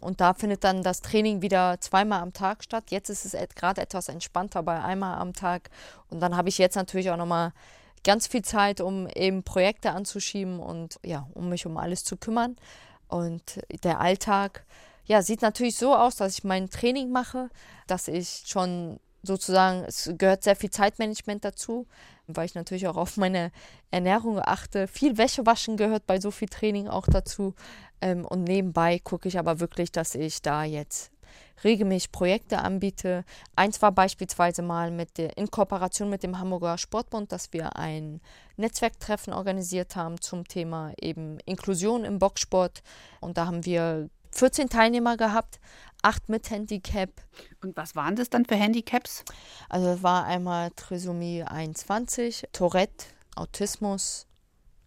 Und 0.00 0.20
da 0.20 0.34
findet 0.34 0.64
dann 0.64 0.82
das 0.82 1.00
Training 1.00 1.42
wieder 1.42 1.80
zweimal 1.80 2.20
am 2.20 2.32
Tag 2.32 2.62
statt. 2.62 2.84
Jetzt 2.90 3.08
ist 3.08 3.24
es 3.24 3.34
gerade 3.54 3.80
etwas 3.80 4.08
entspannter 4.08 4.62
bei 4.62 4.82
einmal 4.82 5.18
am 5.18 5.32
Tag. 5.32 5.70
Und 6.10 6.20
dann 6.20 6.36
habe 6.36 6.48
ich 6.48 6.58
jetzt 6.58 6.74
natürlich 6.74 7.10
auch 7.10 7.16
nochmal 7.16 7.52
ganz 8.04 8.26
viel 8.26 8.42
Zeit, 8.42 8.80
um 8.80 9.08
eben 9.08 9.44
Projekte 9.44 9.92
anzuschieben 9.92 10.58
und 10.58 10.98
ja, 11.04 11.28
um 11.34 11.48
mich 11.48 11.66
um 11.66 11.76
alles 11.76 12.04
zu 12.04 12.16
kümmern. 12.16 12.56
Und 13.08 13.60
der 13.84 14.00
Alltag, 14.00 14.64
ja, 15.06 15.22
sieht 15.22 15.40
natürlich 15.40 15.76
so 15.76 15.94
aus, 15.94 16.16
dass 16.16 16.36
ich 16.36 16.44
mein 16.44 16.68
Training 16.68 17.10
mache, 17.10 17.48
dass 17.86 18.08
ich 18.08 18.42
schon 18.46 18.98
sozusagen, 19.22 19.84
es 19.84 20.10
gehört 20.18 20.42
sehr 20.42 20.56
viel 20.56 20.70
Zeitmanagement 20.70 21.44
dazu, 21.44 21.86
weil 22.26 22.46
ich 22.46 22.54
natürlich 22.54 22.86
auch 22.88 22.96
auf 22.96 23.16
meine 23.16 23.52
Ernährung 23.90 24.40
achte. 24.40 24.88
Viel 24.88 25.18
Wäsche 25.18 25.46
waschen 25.46 25.76
gehört 25.76 26.06
bei 26.06 26.20
so 26.20 26.30
viel 26.30 26.48
Training 26.48 26.88
auch 26.88 27.06
dazu. 27.06 27.54
Ähm, 28.00 28.24
und 28.24 28.44
nebenbei 28.44 28.98
gucke 28.98 29.28
ich 29.28 29.38
aber 29.38 29.60
wirklich, 29.60 29.92
dass 29.92 30.14
ich 30.14 30.42
da 30.42 30.64
jetzt 30.64 31.12
regelmäßig 31.64 32.12
Projekte 32.12 32.58
anbiete. 32.58 33.24
Eins 33.56 33.80
war 33.82 33.92
beispielsweise 33.92 34.62
mal 34.62 34.90
mit 34.90 35.18
der, 35.18 35.36
in 35.36 35.50
Kooperation 35.50 36.10
mit 36.10 36.22
dem 36.22 36.38
Hamburger 36.38 36.78
Sportbund, 36.78 37.32
dass 37.32 37.52
wir 37.52 37.76
ein 37.76 38.20
Netzwerktreffen 38.56 39.32
organisiert 39.32 39.96
haben 39.96 40.20
zum 40.20 40.46
Thema 40.46 40.92
eben 41.00 41.38
Inklusion 41.44 42.04
im 42.04 42.18
Boxsport. 42.18 42.82
Und 43.20 43.38
da 43.38 43.46
haben 43.46 43.64
wir 43.64 44.08
14 44.32 44.68
Teilnehmer 44.68 45.16
gehabt, 45.16 45.60
acht 46.02 46.28
mit 46.28 46.50
Handicap. 46.50 47.10
Und 47.62 47.76
was 47.76 47.96
waren 47.96 48.16
das 48.16 48.30
dann 48.30 48.44
für 48.44 48.56
Handicaps? 48.56 49.24
Also 49.68 49.88
es 49.88 50.02
war 50.02 50.24
einmal 50.24 50.70
Trisomie 50.76 51.42
21, 51.42 52.44
Tourette, 52.52 53.06
Autismus, 53.36 54.26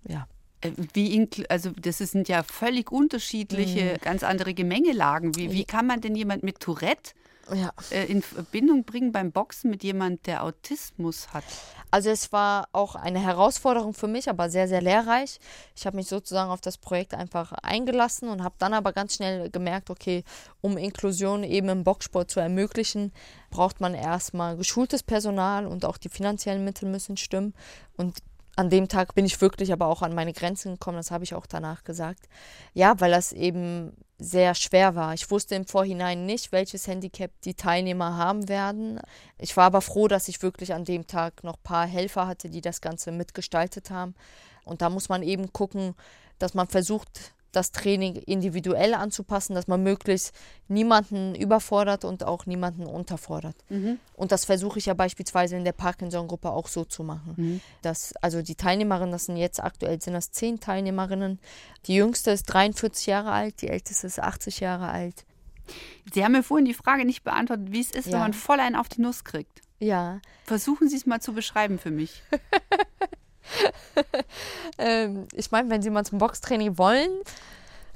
ja. 0.07 0.27
Äh, 0.61 0.71
wie 0.93 1.27
also 1.49 1.71
das 1.71 1.97
sind 1.97 2.27
ja 2.27 2.43
völlig 2.43 2.91
unterschiedliche, 2.91 3.93
mhm. 3.93 4.01
ganz 4.01 4.23
andere 4.23 4.53
Gemengelagen. 4.53 5.35
Wie, 5.35 5.51
wie 5.51 5.65
kann 5.65 5.87
man 5.87 6.01
denn 6.01 6.15
jemand 6.15 6.43
mit 6.43 6.59
Tourette 6.59 7.13
ja. 7.53 7.71
Äh, 7.91 8.05
in 8.05 8.21
Verbindung 8.21 8.83
bringen 8.83 9.11
beim 9.11 9.31
Boxen 9.31 9.69
mit 9.69 9.83
jemand, 9.83 10.25
der 10.27 10.43
Autismus 10.43 11.33
hat? 11.33 11.43
Also 11.91 12.09
es 12.09 12.31
war 12.31 12.67
auch 12.71 12.95
eine 12.95 13.19
Herausforderung 13.19 13.93
für 13.93 14.07
mich, 14.07 14.29
aber 14.29 14.49
sehr, 14.49 14.67
sehr 14.67 14.81
lehrreich. 14.81 15.39
Ich 15.75 15.85
habe 15.85 15.97
mich 15.97 16.07
sozusagen 16.07 16.51
auf 16.51 16.61
das 16.61 16.77
Projekt 16.77 17.13
einfach 17.13 17.51
eingelassen 17.53 18.29
und 18.29 18.43
habe 18.43 18.55
dann 18.57 18.73
aber 18.73 18.93
ganz 18.93 19.15
schnell 19.15 19.49
gemerkt, 19.49 19.89
okay, 19.89 20.23
um 20.61 20.77
Inklusion 20.77 21.43
eben 21.43 21.69
im 21.69 21.83
Boxsport 21.83 22.29
zu 22.29 22.39
ermöglichen, 22.39 23.13
braucht 23.49 23.79
man 23.79 23.93
erstmal 23.93 24.57
geschultes 24.57 25.03
Personal 25.03 25.65
und 25.67 25.85
auch 25.85 25.97
die 25.97 26.09
finanziellen 26.09 26.65
Mittel 26.65 26.89
müssen 26.89 27.17
stimmen. 27.17 27.53
Und 27.95 28.19
an 28.55 28.69
dem 28.69 28.87
Tag 28.87 29.15
bin 29.15 29.25
ich 29.25 29.41
wirklich 29.41 29.73
aber 29.73 29.87
auch 29.87 30.01
an 30.01 30.15
meine 30.15 30.33
Grenzen 30.33 30.73
gekommen, 30.73 30.97
das 30.97 31.11
habe 31.11 31.23
ich 31.23 31.33
auch 31.33 31.45
danach 31.45 31.83
gesagt. 31.83 32.27
Ja, 32.73 32.99
weil 32.99 33.11
das 33.11 33.33
eben 33.33 33.93
sehr 34.17 34.55
schwer 34.55 34.95
war. 34.95 35.13
Ich 35.13 35.29
wusste 35.29 35.55
im 35.55 35.65
Vorhinein 35.65 36.25
nicht, 36.25 36.51
welches 36.51 36.87
Handicap 36.87 37.31
die 37.43 37.53
Teilnehmer 37.53 38.15
haben 38.15 38.47
werden. 38.47 38.99
Ich 39.37 39.57
war 39.57 39.65
aber 39.65 39.81
froh, 39.81 40.07
dass 40.07 40.29
ich 40.29 40.41
wirklich 40.41 40.73
an 40.73 40.85
dem 40.85 41.05
Tag 41.05 41.43
noch 41.43 41.57
ein 41.57 41.63
paar 41.63 41.85
Helfer 41.85 42.27
hatte, 42.27 42.49
die 42.49 42.61
das 42.61 42.79
Ganze 42.79 43.11
mitgestaltet 43.11 43.89
haben. 43.89 44.15
Und 44.63 44.81
da 44.81 44.89
muss 44.89 45.09
man 45.09 45.21
eben 45.21 45.51
gucken, 45.51 45.95
dass 46.39 46.53
man 46.53 46.67
versucht, 46.67 47.34
das 47.55 47.71
Training 47.71 48.15
individuell 48.15 48.93
anzupassen, 48.93 49.55
dass 49.55 49.67
man 49.67 49.83
möglichst 49.83 50.33
niemanden 50.67 51.35
überfordert 51.35 52.05
und 52.05 52.23
auch 52.23 52.45
niemanden 52.45 52.85
unterfordert. 52.85 53.55
Mhm. 53.69 53.99
Und 54.15 54.31
das 54.31 54.45
versuche 54.45 54.79
ich 54.79 54.87
ja 54.87 54.93
beispielsweise 54.93 55.55
in 55.55 55.63
der 55.63 55.71
Parkinson-Gruppe 55.71 56.49
auch 56.51 56.67
so 56.67 56.85
zu 56.85 57.03
machen. 57.03 57.33
Mhm. 57.37 57.61
Dass, 57.81 58.13
also 58.21 58.41
die 58.41 58.55
Teilnehmerinnen, 58.55 59.11
das 59.11 59.25
sind 59.25 59.37
jetzt 59.37 59.63
aktuell 59.63 60.01
sind 60.01 60.13
das 60.13 60.31
zehn 60.31 60.59
Teilnehmerinnen. 60.59 61.39
Die 61.85 61.95
jüngste 61.95 62.31
ist 62.31 62.45
43 62.45 63.05
Jahre 63.07 63.31
alt, 63.31 63.61
die 63.61 63.69
älteste 63.69 64.07
ist 64.07 64.19
80 64.19 64.59
Jahre 64.59 64.89
alt. 64.89 65.25
Sie 66.13 66.23
haben 66.23 66.33
mir 66.33 66.43
vorhin 66.43 66.65
die 66.65 66.73
Frage 66.73 67.05
nicht 67.05 67.23
beantwortet, 67.23 67.71
wie 67.71 67.81
es 67.81 67.91
ist, 67.91 68.07
ja. 68.07 68.13
wenn 68.13 68.19
man 68.19 68.33
voll 68.33 68.59
einen 68.59 68.75
auf 68.75 68.89
die 68.89 69.01
Nuss 69.01 69.23
kriegt. 69.23 69.61
Ja. 69.79 70.19
Versuchen 70.45 70.89
Sie 70.89 70.95
es 70.95 71.05
mal 71.05 71.19
zu 71.19 71.33
beschreiben 71.33 71.79
für 71.79 71.91
mich. 71.91 72.21
ähm, 74.77 75.27
ich 75.33 75.51
meine, 75.51 75.69
wenn 75.69 75.81
Sie 75.81 75.89
mal 75.89 76.05
zum 76.05 76.19
Boxtraining 76.19 76.77
wollen, 76.77 77.11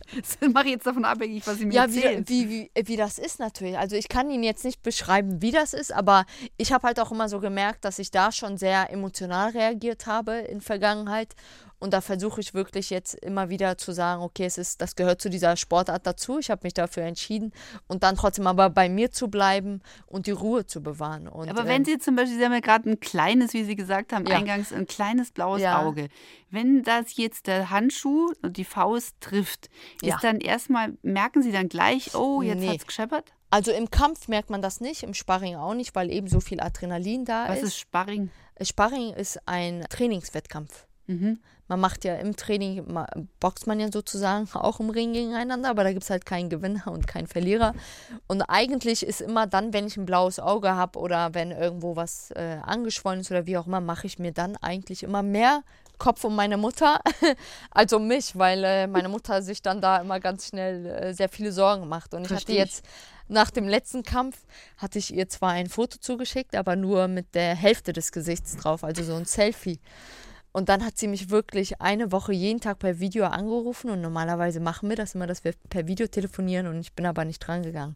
das 0.16 0.38
mache 0.52 0.66
ich 0.66 0.72
jetzt 0.72 0.88
davon 0.88 1.06
abhängig, 1.06 1.46
was 1.46 1.58
Sie 1.58 1.66
mir 1.66 1.74
ja, 1.74 1.84
erzählen. 1.84 2.28
Wie, 2.28 2.50
wie, 2.50 2.72
wie, 2.74 2.88
wie 2.88 2.98
das 2.98 3.20
ist 3.20 3.40
natürlich. 3.40 3.78
Also 3.78 3.96
ich 3.96 4.10
kann 4.10 4.30
Ihnen 4.30 4.44
jetzt 4.44 4.64
nicht 4.64 4.82
beschreiben, 4.82 5.42
wie 5.42 5.52
das 5.52 5.74
ist, 5.74 5.94
aber 5.94 6.26
ich 6.58 6.72
habe 6.72 6.88
halt 6.88 7.00
auch 7.00 7.12
immer 7.12 7.30
so 7.30 7.40
gemerkt, 7.40 7.86
dass 7.86 8.00
ich 8.00 8.12
da 8.12 8.32
schon 8.32 8.58
sehr 8.58 8.92
emotional 8.92 9.52
reagiert 9.52 10.06
habe 10.06 10.34
in 10.34 10.62
Vergangenheit 10.62 11.36
und 11.80 11.94
da 11.94 12.02
versuche 12.02 12.42
ich 12.42 12.54
wirklich 12.54 12.90
jetzt 12.90 13.14
immer 13.16 13.50
wieder 13.50 13.78
zu 13.78 13.94
sagen, 13.94 14.22
okay, 14.22 14.46
es 14.46 14.58
ist, 14.58 14.82
das 14.82 14.96
gehört 14.96 15.22
zu 15.22 15.30
dieser 15.30 15.56
Sportart 15.56 16.06
dazu. 16.06 16.38
Ich 16.40 16.52
habe 16.52 16.62
mich 16.64 16.74
dafür 16.74 17.04
entschieden 17.04 17.54
und 17.88 18.04
dann 18.04 18.18
trotzdem 18.18 18.48
aber 18.48 18.70
bei 18.70 18.90
mir 18.90 19.12
zu 19.12 19.30
bleiben 19.30 19.82
und 20.06 20.28
die 20.28 20.32
Ruhe 20.32 20.66
zu 20.66 20.84
bewahren. 20.84 21.28
Und, 21.28 21.50
aber 21.50 21.66
wenn 21.66 21.82
ähm, 21.82 21.86
Sie 21.86 21.98
zum 21.98 22.16
Beispiel, 22.16 22.38
Sie 22.38 22.44
haben 22.44 22.54
ja 22.54 22.60
gerade 22.60 22.90
ein 22.90 23.00
kleines, 23.00 23.54
wie 23.54 23.64
Sie 23.64 23.76
gesagt 23.76 24.12
haben, 24.12 24.26
ja. 24.28 24.38
eingangs 24.38 24.74
ein 24.74 24.88
kleines 24.88 25.32
blaues 25.32 25.62
ja. 25.62 25.82
Auge. 25.82 26.10
Wenn 26.50 26.84
das 26.84 27.16
jetzt 27.16 27.48
der 27.48 27.70
Handschuh 27.70 28.34
und 28.42 28.58
die 28.58 28.66
Faust 28.66 29.16
trifft, 29.22 29.70
ist 30.02 30.10
ja. 30.10 30.20
dann 30.22 30.40
erstmal, 30.42 30.98
merken 31.02 31.42
Sie 31.42 31.52
dann 31.52 31.70
gleich, 31.70 32.14
oh, 32.14 32.42
jetzt 32.42 32.60
nee. 32.60 32.70
hat 32.70 32.78
es 32.78 32.88
gescheppert? 32.88 33.34
Also 33.52 33.72
im 33.72 33.90
Kampf 33.90 34.28
merkt 34.28 34.50
man 34.50 34.62
das 34.62 34.80
nicht, 34.80 35.04
im 35.04 35.14
Sparring 35.14 35.56
auch 35.56 35.74
nicht, 35.74 35.96
weil 35.96 36.12
eben 36.12 36.28
so 36.28 36.40
viel 36.40 36.60
Adrenalin 36.60 37.26
da 37.26 37.48
Was 37.48 37.58
ist. 37.58 37.64
Was 37.64 37.70
ist 37.70 37.80
Sparring? 37.80 38.32
Sparring 38.62 39.14
ist 39.14 39.40
ein 39.48 39.86
Trainingswettkampf. 39.90 40.86
Mhm. 41.08 41.40
Man 41.70 41.80
macht 41.80 42.04
ja 42.04 42.16
im 42.16 42.36
Training, 42.36 42.84
boxt 43.40 43.68
man 43.68 43.80
ja 43.80 43.92
sozusagen 43.92 44.50
auch 44.54 44.80
im 44.80 44.90
Ring 44.90 45.14
gegeneinander, 45.14 45.70
aber 45.70 45.84
da 45.84 45.92
gibt 45.92 46.04
es 46.04 46.10
halt 46.10 46.26
keinen 46.26 46.50
Gewinner 46.50 46.88
und 46.88 47.08
keinen 47.08 47.28
Verlierer. 47.28 47.74
Und 48.28 48.42
eigentlich 48.42 49.06
ist 49.06 49.22
immer 49.22 49.48
dann, 49.48 49.72
wenn 49.72 49.88
ich 49.88 49.96
ein 49.96 50.06
blaues 50.06 50.40
Auge 50.40 50.76
habe 50.76 51.00
oder 51.00 51.34
wenn 51.34 51.52
irgendwo 51.52 51.96
was 51.96 52.32
äh, 52.32 52.58
angeschwollen 52.64 53.22
ist 53.22 53.32
oder 53.32 53.46
wie 53.46 53.58
auch 53.58 53.68
immer, 53.68 53.80
mache 53.80 54.08
ich 54.08 54.20
mir 54.20 54.32
dann 54.32 54.58
eigentlich 54.58 55.04
immer 55.04 55.24
mehr 55.24 55.64
Kopf 56.00 56.24
um 56.24 56.36
meine 56.36 56.58
Mutter 56.58 57.00
als 57.72 57.94
um 57.94 58.08
mich, 58.08 58.36
weil 58.36 58.64
äh, 58.64 58.88
meine 58.88 59.10
Mutter 59.10 59.42
sich 59.44 59.62
dann 59.62 59.82
da 59.82 59.98
immer 59.98 60.20
ganz 60.20 60.48
schnell 60.48 60.86
äh, 60.86 61.14
sehr 61.14 61.30
viele 61.30 61.52
Sorgen 61.52 61.88
macht. 61.88 62.14
Und 62.14 62.24
ich 62.24 62.30
Versteh 62.30 62.54
hatte 62.54 62.70
jetzt 62.70 62.86
nach 63.28 63.52
dem 63.52 63.68
letzten 63.68 64.02
Kampf 64.02 64.38
hatte 64.78 64.98
ich 64.98 65.14
ihr 65.14 65.30
zwar 65.30 65.52
ein 65.52 65.70
Foto 65.70 66.00
zugeschickt, 66.00 66.56
aber 66.56 66.76
nur 66.76 67.08
mit 67.08 67.36
der 67.36 67.56
Hälfte 67.56 67.94
des 67.94 68.12
Gesichts 68.12 68.58
drauf, 68.58 68.84
also 68.84 69.04
so 69.04 69.14
ein 69.14 69.26
Selfie. 69.26 69.80
Und 70.52 70.70
dann 70.70 70.84
hat 70.84 70.98
sie 70.98 71.08
mich 71.08 71.30
wirklich 71.30 71.80
eine 71.80 72.12
Woche 72.12 72.34
jeden 72.34 72.60
Tag 72.60 72.80
per 72.80 73.00
Video 73.00 73.26
angerufen 73.26 73.90
und 73.92 74.02
normalerweise 74.02 74.60
machen 74.60 74.90
wir 74.90 74.96
das 74.96 75.16
immer, 75.16 75.28
dass 75.28 75.44
wir 75.44 75.54
per 75.70 75.88
Video 75.88 76.08
telefonieren 76.08 76.68
und 76.68 76.80
ich 76.80 76.94
bin 76.94 77.06
aber 77.06 77.24
nicht 77.26 77.40
dran 77.40 77.64
gegangen. 77.64 77.96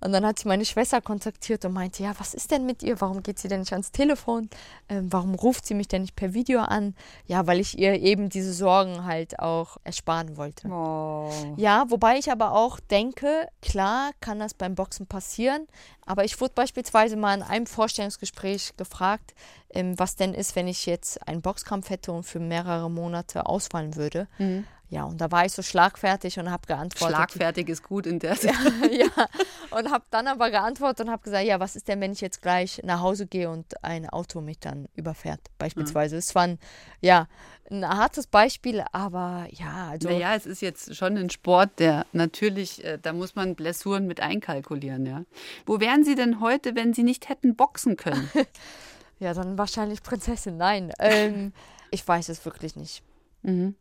Und 0.00 0.12
dann 0.12 0.26
hat 0.26 0.38
sie 0.38 0.48
meine 0.48 0.64
Schwester 0.64 1.00
kontaktiert 1.00 1.64
und 1.64 1.72
meinte, 1.72 2.02
ja, 2.02 2.12
was 2.18 2.34
ist 2.34 2.50
denn 2.50 2.66
mit 2.66 2.82
ihr? 2.82 3.00
Warum 3.00 3.22
geht 3.22 3.38
sie 3.38 3.48
denn 3.48 3.60
nicht 3.60 3.72
ans 3.72 3.92
Telefon? 3.92 4.50
Ähm, 4.88 5.10
warum 5.10 5.34
ruft 5.34 5.66
sie 5.66 5.74
mich 5.74 5.88
denn 5.88 6.02
nicht 6.02 6.16
per 6.16 6.34
Video 6.34 6.60
an? 6.60 6.94
Ja, 7.26 7.46
weil 7.46 7.60
ich 7.60 7.78
ihr 7.78 7.94
eben 7.94 8.28
diese 8.28 8.52
Sorgen 8.52 9.04
halt 9.04 9.38
auch 9.38 9.78
ersparen 9.84 10.36
wollte. 10.36 10.68
Oh. 10.68 11.30
Ja, 11.56 11.86
wobei 11.88 12.18
ich 12.18 12.30
aber 12.30 12.52
auch 12.52 12.78
denke, 12.78 13.48
klar 13.62 14.10
kann 14.20 14.38
das 14.38 14.54
beim 14.54 14.74
Boxen 14.74 15.06
passieren, 15.06 15.66
aber 16.04 16.24
ich 16.24 16.40
wurde 16.40 16.54
beispielsweise 16.54 17.16
mal 17.16 17.34
in 17.34 17.42
einem 17.42 17.66
Vorstellungsgespräch 17.66 18.76
gefragt, 18.76 19.34
ähm, 19.70 19.98
was 19.98 20.16
denn 20.16 20.34
ist, 20.34 20.56
wenn 20.56 20.68
ich 20.68 20.86
jetzt 20.86 21.26
einen 21.26 21.42
Boxkampf 21.42 21.90
hätte 21.90 22.12
und 22.12 22.24
für 22.24 22.38
mehrere 22.38 22.90
Monate 22.90 23.46
ausfallen 23.46 23.96
würde. 23.96 24.28
Mhm. 24.38 24.66
Ja, 24.88 25.02
und 25.04 25.20
da 25.20 25.32
war 25.32 25.44
ich 25.44 25.52
so 25.52 25.62
schlagfertig 25.62 26.38
und 26.38 26.50
habe 26.50 26.64
geantwortet. 26.66 27.16
Schlagfertig 27.16 27.68
ist 27.68 27.82
gut 27.82 28.06
in 28.06 28.20
der 28.20 28.34
ja, 28.42 28.52
ja, 28.88 29.28
und 29.70 29.90
habe 29.90 30.04
dann 30.10 30.28
aber 30.28 30.50
geantwortet 30.50 31.06
und 31.06 31.12
habe 31.12 31.22
gesagt, 31.22 31.44
ja, 31.44 31.58
was 31.58 31.74
ist 31.74 31.88
denn, 31.88 32.00
wenn 32.00 32.12
ich 32.12 32.20
jetzt 32.20 32.40
gleich 32.40 32.80
nach 32.84 33.00
Hause 33.00 33.26
gehe 33.26 33.50
und 33.50 33.82
ein 33.82 34.08
Auto 34.08 34.40
mich 34.40 34.60
dann 34.60 34.86
überfährt, 34.94 35.40
beispielsweise. 35.58 36.16
Es 36.16 36.30
mhm. 36.30 36.34
war 36.34 36.42
ein, 36.44 36.58
ja, 37.00 37.28
ein 37.68 37.88
hartes 37.88 38.28
Beispiel, 38.28 38.84
aber 38.92 39.48
ja. 39.50 39.88
Also 39.90 40.08
naja, 40.08 40.36
es 40.36 40.46
ist 40.46 40.62
jetzt 40.62 40.94
schon 40.94 41.16
ein 41.16 41.30
Sport, 41.30 41.80
der 41.80 42.06
natürlich, 42.12 42.84
äh, 42.84 42.98
da 43.00 43.12
muss 43.12 43.34
man 43.34 43.56
Blessuren 43.56 44.06
mit 44.06 44.20
einkalkulieren, 44.20 45.04
ja. 45.04 45.24
Wo 45.64 45.80
wären 45.80 46.04
Sie 46.04 46.14
denn 46.14 46.40
heute, 46.40 46.76
wenn 46.76 46.94
Sie 46.94 47.02
nicht 47.02 47.28
hätten 47.28 47.56
boxen 47.56 47.96
können? 47.96 48.30
ja, 49.18 49.34
dann 49.34 49.58
wahrscheinlich 49.58 50.04
Prinzessin. 50.04 50.56
Nein, 50.56 50.92
ähm, 51.00 51.52
ich 51.90 52.06
weiß 52.06 52.28
es 52.28 52.44
wirklich 52.44 52.76
nicht. 52.76 53.02
Mhm. 53.46 53.76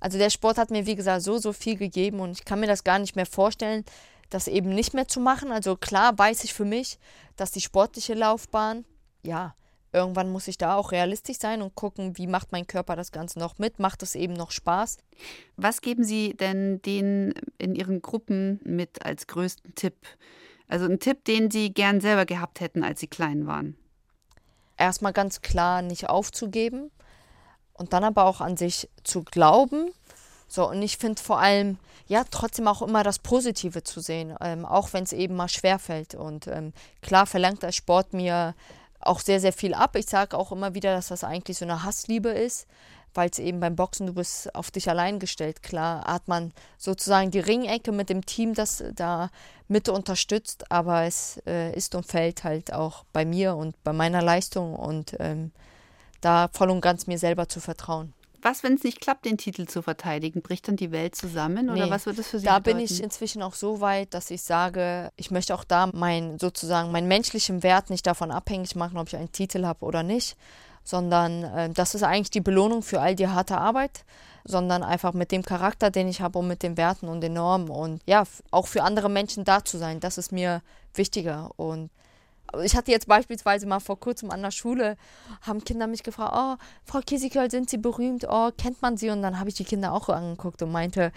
Also 0.00 0.18
der 0.18 0.30
Sport 0.30 0.58
hat 0.58 0.70
mir, 0.70 0.86
wie 0.86 0.96
gesagt, 0.96 1.22
so, 1.22 1.38
so 1.38 1.52
viel 1.52 1.76
gegeben 1.76 2.20
und 2.20 2.32
ich 2.32 2.44
kann 2.44 2.58
mir 2.58 2.66
das 2.66 2.82
gar 2.82 2.98
nicht 2.98 3.14
mehr 3.14 3.26
vorstellen, 3.26 3.84
das 4.30 4.48
eben 4.48 4.70
nicht 4.70 4.94
mehr 4.94 5.06
zu 5.06 5.20
machen. 5.20 5.52
Also 5.52 5.76
klar 5.76 6.18
weiß 6.18 6.42
ich 6.44 6.54
für 6.54 6.64
mich, 6.64 6.98
dass 7.36 7.52
die 7.52 7.60
sportliche 7.60 8.14
Laufbahn, 8.14 8.84
ja, 9.22 9.54
irgendwann 9.92 10.30
muss 10.30 10.48
ich 10.48 10.56
da 10.56 10.76
auch 10.76 10.92
realistisch 10.92 11.38
sein 11.38 11.62
und 11.62 11.74
gucken, 11.74 12.16
wie 12.16 12.26
macht 12.26 12.52
mein 12.52 12.66
Körper 12.66 12.96
das 12.96 13.12
Ganze 13.12 13.38
noch 13.38 13.58
mit, 13.58 13.78
macht 13.78 14.02
es 14.02 14.14
eben 14.14 14.34
noch 14.34 14.50
Spaß. 14.50 14.98
Was 15.56 15.82
geben 15.82 16.04
Sie 16.04 16.34
denn 16.34 16.80
denen 16.82 17.34
in 17.58 17.74
Ihren 17.74 18.00
Gruppen 18.00 18.60
mit 18.64 19.04
als 19.04 19.26
größten 19.26 19.74
Tipp? 19.74 19.96
Also 20.68 20.86
ein 20.86 21.00
Tipp, 21.00 21.24
den 21.24 21.50
Sie 21.50 21.74
gern 21.74 22.00
selber 22.00 22.24
gehabt 22.24 22.60
hätten, 22.60 22.84
als 22.84 23.00
Sie 23.00 23.08
klein 23.08 23.46
waren. 23.46 23.76
Erstmal 24.76 25.12
ganz 25.12 25.42
klar 25.42 25.82
nicht 25.82 26.08
aufzugeben 26.08 26.90
und 27.80 27.94
dann 27.94 28.04
aber 28.04 28.26
auch 28.26 28.42
an 28.42 28.58
sich 28.58 28.90
zu 29.04 29.22
glauben. 29.22 29.90
So, 30.48 30.68
und 30.68 30.82
ich 30.82 30.98
finde 30.98 31.22
vor 31.22 31.40
allem, 31.40 31.78
ja, 32.08 32.24
trotzdem 32.30 32.68
auch 32.68 32.82
immer 32.82 33.02
das 33.02 33.18
Positive 33.18 33.82
zu 33.82 34.00
sehen, 34.00 34.36
ähm, 34.42 34.66
auch 34.66 34.92
wenn 34.92 35.04
es 35.04 35.14
eben 35.14 35.34
mal 35.34 35.48
schwerfällt. 35.48 36.14
Und 36.14 36.46
ähm, 36.46 36.74
klar 37.00 37.24
verlangt 37.24 37.62
der 37.62 37.72
Sport 37.72 38.12
mir 38.12 38.54
auch 39.00 39.20
sehr, 39.20 39.40
sehr 39.40 39.54
viel 39.54 39.72
ab. 39.72 39.96
Ich 39.96 40.06
sage 40.06 40.36
auch 40.36 40.52
immer 40.52 40.74
wieder, 40.74 40.94
dass 40.94 41.08
das 41.08 41.24
eigentlich 41.24 41.56
so 41.56 41.64
eine 41.64 41.82
Hassliebe 41.82 42.28
ist, 42.28 42.66
weil 43.14 43.30
es 43.30 43.38
eben 43.38 43.60
beim 43.60 43.76
Boxen, 43.76 44.06
du 44.06 44.12
bist 44.12 44.54
auf 44.54 44.70
dich 44.70 44.90
allein 44.90 45.18
gestellt. 45.18 45.62
Klar 45.62 46.04
hat 46.04 46.28
man 46.28 46.52
sozusagen 46.76 47.30
die 47.30 47.40
Ringecke 47.40 47.92
mit 47.92 48.10
dem 48.10 48.26
Team, 48.26 48.52
das 48.52 48.84
da 48.94 49.30
mit 49.68 49.88
unterstützt, 49.88 50.70
aber 50.70 51.04
es 51.04 51.40
äh, 51.46 51.72
ist 51.74 51.94
und 51.94 52.04
fällt 52.04 52.44
halt 52.44 52.74
auch 52.74 53.04
bei 53.14 53.24
mir 53.24 53.56
und 53.56 53.82
bei 53.84 53.94
meiner 53.94 54.20
Leistung 54.20 54.74
und 54.74 55.16
ähm, 55.18 55.52
da 56.20 56.48
voll 56.52 56.70
und 56.70 56.80
ganz 56.80 57.06
mir 57.06 57.18
selber 57.18 57.48
zu 57.48 57.60
vertrauen. 57.60 58.12
Was, 58.42 58.62
wenn 58.62 58.74
es 58.74 58.84
nicht 58.84 59.02
klappt, 59.02 59.26
den 59.26 59.36
Titel 59.36 59.66
zu 59.66 59.82
verteidigen? 59.82 60.40
Bricht 60.40 60.66
dann 60.66 60.76
die 60.76 60.92
Welt 60.92 61.14
zusammen 61.14 61.68
oder 61.68 61.84
Nee, 61.84 61.90
was 61.90 62.06
wird 62.06 62.18
das 62.18 62.28
für 62.28 62.38
Sie 62.38 62.46
Da 62.46 62.58
bedeuten? 62.58 62.78
bin 62.78 62.84
ich 62.86 63.02
inzwischen 63.02 63.42
auch 63.42 63.52
so 63.52 63.82
weit, 63.82 64.14
dass 64.14 64.30
ich 64.30 64.42
sage, 64.42 65.12
ich 65.16 65.30
möchte 65.30 65.54
auch 65.54 65.64
da 65.64 65.90
mein 65.92 66.38
sozusagen 66.38 66.90
meinen 66.90 67.06
menschlichen 67.08 67.62
Wert 67.62 67.90
nicht 67.90 68.06
davon 68.06 68.30
abhängig 68.30 68.76
machen, 68.76 68.96
ob 68.96 69.08
ich 69.08 69.16
einen 69.16 69.30
Titel 69.32 69.66
habe 69.66 69.84
oder 69.84 70.02
nicht, 70.02 70.38
sondern 70.84 71.44
äh, 71.44 71.70
das 71.70 71.94
ist 71.94 72.02
eigentlich 72.02 72.30
die 72.30 72.40
Belohnung 72.40 72.82
für 72.82 73.02
all 73.02 73.14
die 73.14 73.28
harte 73.28 73.58
Arbeit, 73.58 74.04
sondern 74.44 74.82
einfach 74.82 75.12
mit 75.12 75.32
dem 75.32 75.42
Charakter, 75.42 75.90
den 75.90 76.08
ich 76.08 76.22
habe 76.22 76.38
und 76.38 76.48
mit 76.48 76.62
den 76.62 76.78
Werten 76.78 77.08
und 77.08 77.20
den 77.20 77.34
Normen 77.34 77.68
und 77.68 78.00
ja, 78.06 78.24
auch 78.50 78.66
für 78.68 78.82
andere 78.84 79.10
Menschen 79.10 79.44
da 79.44 79.62
zu 79.66 79.76
sein, 79.76 80.00
das 80.00 80.16
ist 80.16 80.32
mir 80.32 80.62
wichtiger 80.94 81.50
und 81.56 81.90
ich 82.62 82.76
hatte 82.76 82.90
jetzt 82.90 83.06
beispielsweise 83.06 83.66
mal 83.66 83.80
vor 83.80 83.98
kurzem 83.98 84.30
an 84.30 84.42
der 84.42 84.50
Schule, 84.50 84.96
haben 85.42 85.64
Kinder 85.64 85.86
mich 85.86 86.02
gefragt, 86.02 86.34
oh, 86.36 86.56
Frau 86.84 87.00
Kiesikol, 87.00 87.50
sind 87.50 87.70
Sie 87.70 87.78
berühmt? 87.78 88.26
Oh, 88.28 88.50
kennt 88.56 88.82
man 88.82 88.96
Sie? 88.96 89.10
Und 89.10 89.22
dann 89.22 89.38
habe 89.38 89.48
ich 89.48 89.54
die 89.54 89.64
Kinder 89.64 89.92
auch 89.92 90.08
angeguckt 90.08 90.62
und 90.62 90.72
meinte, 90.72 91.12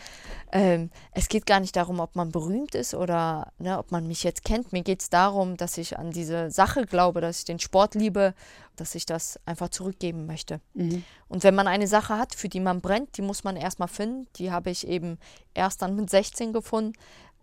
ähm, 0.51 0.89
es 1.11 1.29
geht 1.29 1.45
gar 1.45 1.59
nicht 1.59 1.75
darum, 1.75 1.99
ob 1.99 2.15
man 2.15 2.31
berühmt 2.31 2.75
ist 2.75 2.93
oder 2.93 3.51
ne, 3.57 3.77
ob 3.77 3.91
man 3.91 4.07
mich 4.07 4.23
jetzt 4.23 4.43
kennt. 4.43 4.73
Mir 4.73 4.83
geht 4.83 5.01
es 5.01 5.09
darum, 5.09 5.57
dass 5.57 5.77
ich 5.77 5.97
an 5.97 6.11
diese 6.11 6.51
Sache 6.51 6.85
glaube, 6.85 7.21
dass 7.21 7.39
ich 7.39 7.45
den 7.45 7.59
Sport 7.59 7.95
liebe, 7.95 8.33
dass 8.75 8.95
ich 8.95 9.05
das 9.05 9.39
einfach 9.45 9.69
zurückgeben 9.69 10.25
möchte. 10.25 10.59
Mhm. 10.73 11.03
Und 11.27 11.43
wenn 11.43 11.55
man 11.55 11.67
eine 11.67 11.87
Sache 11.87 12.17
hat, 12.17 12.35
für 12.35 12.49
die 12.49 12.59
man 12.59 12.81
brennt, 12.81 13.17
die 13.17 13.21
muss 13.21 13.43
man 13.43 13.55
erstmal 13.55 13.87
finden. 13.87 14.27
Die 14.35 14.51
habe 14.51 14.69
ich 14.69 14.87
eben 14.87 15.17
erst 15.53 15.81
dann 15.81 15.95
mit 15.95 16.09
16 16.09 16.53
gefunden. 16.53 16.93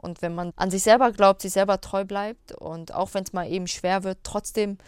Und 0.01 0.23
wenn 0.23 0.35
man 0.35 0.53
an 0.57 0.71
sich 0.71 0.83
selber 0.83 1.13
glaubt, 1.13 1.43
sich 1.43 1.53
selber 1.53 1.81
treu 1.81 2.05
bleibt 2.05 2.53
und 2.53 2.95
auch 2.95 3.13
wenn 3.15 3.25
es 3.25 3.33
mal 3.33 3.47
eben 3.51 3.67
schwer 3.67 4.03
wird, 4.03 4.19
trotzdem 4.23 4.79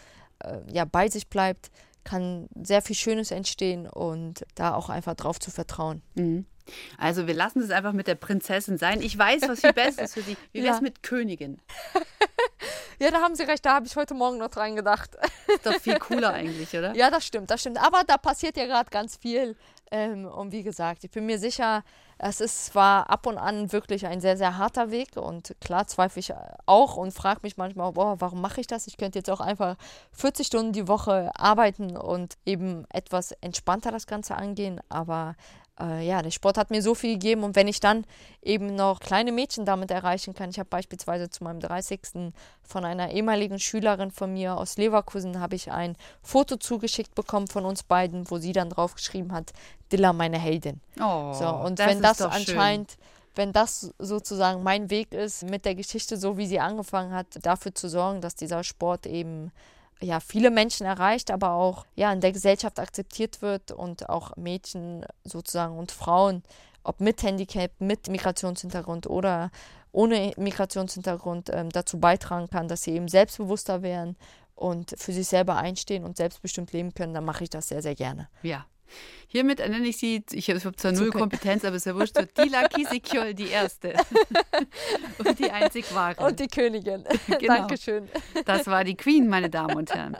äh, 0.43 0.57
ja 0.71 0.85
bei 0.85 1.07
sich 1.07 1.27
bleibt, 1.27 1.69
kann 2.03 2.47
sehr 2.61 2.81
viel 2.81 2.95
Schönes 2.95 3.31
entstehen 3.31 3.87
und 3.87 4.45
da 4.55 4.73
auch 4.75 4.89
einfach 4.89 5.13
drauf 5.15 5.39
zu 5.39 5.51
vertrauen. 5.51 6.01
Mhm. 6.15 6.45
Also 6.97 7.27
wir 7.27 7.33
lassen 7.33 7.61
es 7.61 7.71
einfach 7.71 7.91
mit 7.91 8.07
der 8.07 8.15
Prinzessin 8.15 8.77
sein. 8.77 9.01
Ich 9.01 9.17
weiß, 9.17 9.43
was 9.47 9.59
viel 9.59 9.73
Bestes 9.73 10.05
ist 10.05 10.13
für 10.13 10.21
Sie. 10.21 10.37
Wie 10.53 10.63
wäre 10.63 10.73
es 10.73 10.77
Ja. 10.79 10.81
mit 10.83 11.03
Königin? 11.03 11.59
Ja, 12.99 13.11
da 13.11 13.21
haben 13.21 13.35
Sie 13.35 13.43
recht, 13.43 13.65
da 13.65 13.73
habe 13.73 13.85
ich 13.85 13.95
heute 13.97 14.13
Morgen 14.13 14.37
noch 14.37 14.49
dran 14.49 14.75
gedacht. 14.77 15.17
Ist 15.47 15.65
doch 15.65 15.73
viel 15.73 15.99
cooler 15.99 16.29
eigentlich, 16.33 16.69
oder? 16.77 16.95
Ja, 16.95 17.09
das 17.09 17.25
stimmt, 17.25 17.49
das 17.51 17.59
stimmt. 17.59 17.83
Aber 17.83 18.03
da 18.05 18.17
passiert 18.17 18.55
ja 18.55 18.65
gerade 18.65 18.89
ganz 18.91 19.17
viel. 19.17 19.57
Ähm, 19.93 20.25
und 20.25 20.51
wie 20.51 20.63
gesagt, 20.63 21.03
ich 21.03 21.11
bin 21.11 21.27
mir 21.27 21.37
sicher, 21.37 21.83
es 22.17 22.41
ist 22.41 22.65
zwar 22.65 23.11
ab 23.11 23.27
und 23.27 23.37
an 23.37 23.71
wirklich 23.71 24.07
ein 24.07 24.21
sehr, 24.21 24.37
sehr 24.37 24.57
harter 24.57 24.89
Weg. 24.89 25.17
Und 25.17 25.55
klar 25.61 25.85
zweifle 25.85 26.19
ich 26.19 26.33
auch 26.65 26.97
und 26.97 27.13
frage 27.13 27.41
mich 27.43 27.57
manchmal, 27.57 27.91
boah, 27.91 28.19
warum 28.19 28.41
mache 28.41 28.59
ich 28.59 28.65
das? 28.65 28.87
Ich 28.87 28.97
könnte 28.97 29.19
jetzt 29.19 29.29
auch 29.29 29.39
einfach 29.39 29.75
40 30.13 30.47
Stunden 30.47 30.73
die 30.73 30.87
Woche 30.87 31.29
arbeiten 31.35 31.95
und 31.95 32.37
eben 32.43 32.85
etwas 32.89 33.33
entspannter 33.33 33.91
das 33.91 34.07
Ganze 34.07 34.35
angehen. 34.35 34.81
Aber 34.89 35.35
äh, 35.79 36.05
ja, 36.05 36.21
der 36.21 36.31
Sport 36.31 36.57
hat 36.57 36.69
mir 36.71 36.81
so 36.81 36.95
viel 36.95 37.13
gegeben. 37.13 37.43
Und 37.43 37.55
wenn 37.55 37.67
ich 37.67 37.79
dann 37.79 38.05
eben 38.41 38.75
noch 38.75 38.99
kleine 38.99 39.31
Mädchen 39.31 39.65
damit 39.65 39.91
erreichen 39.91 40.33
kann, 40.33 40.49
ich 40.49 40.59
habe 40.59 40.69
beispielsweise 40.69 41.29
zu 41.29 41.43
meinem 41.43 41.59
30. 41.59 42.33
von 42.61 42.85
einer 42.85 43.11
ehemaligen 43.11 43.59
Schülerin 43.59 44.11
von 44.11 44.33
mir 44.33 44.57
aus 44.57 44.77
Leverkusen 44.77 45.39
habe 45.39 45.55
ich 45.55 45.71
ein 45.71 45.95
Foto 46.21 46.57
zugeschickt 46.57 47.15
bekommen 47.15 47.47
von 47.47 47.65
uns 47.65 47.83
beiden, 47.83 48.29
wo 48.29 48.37
sie 48.37 48.51
dann 48.51 48.69
drauf 48.69 48.95
geschrieben 48.95 49.31
hat, 49.31 49.51
Dilla, 49.91 50.13
meine 50.13 50.39
Heldin. 50.39 50.79
Oh, 50.99 51.33
So, 51.33 51.47
und 51.47 51.79
das 51.79 51.87
wenn 51.87 51.97
ist 51.97 52.03
das 52.03 52.17
doch 52.17 52.33
schön. 52.33 52.55
anscheinend, 52.55 52.97
wenn 53.35 53.51
das 53.51 53.93
sozusagen 53.97 54.61
mein 54.61 54.91
Weg 54.91 55.11
ist, 55.11 55.43
mit 55.43 55.65
der 55.65 55.73
Geschichte, 55.73 56.17
so 56.17 56.37
wie 56.37 56.45
sie 56.45 56.59
angefangen 56.59 57.13
hat, 57.13 57.27
dafür 57.41 57.73
zu 57.73 57.89
sorgen, 57.89 58.21
dass 58.21 58.35
dieser 58.35 58.63
Sport 58.63 59.07
eben 59.07 59.51
ja, 60.03 60.19
viele 60.19 60.51
Menschen 60.51 60.85
erreicht, 60.85 61.31
aber 61.31 61.51
auch 61.51 61.85
ja, 61.95 62.11
in 62.11 62.21
der 62.21 62.31
Gesellschaft 62.31 62.79
akzeptiert 62.79 63.41
wird 63.41 63.71
und 63.71 64.09
auch 64.09 64.35
Mädchen 64.35 65.05
sozusagen 65.23 65.77
und 65.77 65.91
Frauen, 65.91 66.43
ob 66.83 66.99
mit 66.99 67.23
Handicap, 67.23 67.71
mit 67.79 68.09
Migrationshintergrund 68.09 69.07
oder 69.07 69.49
ohne 69.91 70.33
Migrationshintergrund, 70.37 71.49
ähm, 71.53 71.69
dazu 71.69 71.99
beitragen 71.99 72.49
kann, 72.49 72.67
dass 72.67 72.83
sie 72.83 72.91
eben 72.91 73.07
selbstbewusster 73.07 73.81
werden 73.81 74.17
und 74.55 74.93
für 74.97 75.13
sich 75.13 75.27
selber 75.27 75.55
einstehen 75.55 76.03
und 76.03 76.17
selbstbestimmt 76.17 76.73
leben 76.73 76.93
können, 76.93 77.13
dann 77.13 77.25
mache 77.25 77.43
ich 77.43 77.49
das 77.49 77.67
sehr, 77.67 77.81
sehr 77.81 77.95
gerne. 77.95 78.27
Ja. 78.41 78.65
Hiermit 79.27 79.59
nenne 79.59 79.87
ich 79.87 79.97
Sie, 79.97 80.23
ich 80.31 80.49
habe 80.49 80.75
zwar 80.75 80.91
null. 80.91 81.09
Kompetenz, 81.09 81.65
aber 81.65 81.77
ist 81.77 81.85
ja 81.85 81.95
wurscht, 81.95 82.15
so 82.15 82.23
Dila 82.23 82.67
Kisikjol, 82.67 83.33
die 83.33 83.47
Erste. 83.47 83.95
und 85.17 85.39
die 85.39 85.49
einzig 85.49 85.93
wahre. 85.93 86.23
Und 86.23 86.39
die 86.39 86.47
Königin. 86.47 87.03
Genau. 87.39 87.55
Dankeschön. 87.55 88.09
Das 88.45 88.67
war 88.67 88.83
die 88.83 88.95
Queen, 88.95 89.27
meine 89.27 89.49
Damen 89.49 89.75
und 89.75 89.93
Herren. 89.93 90.17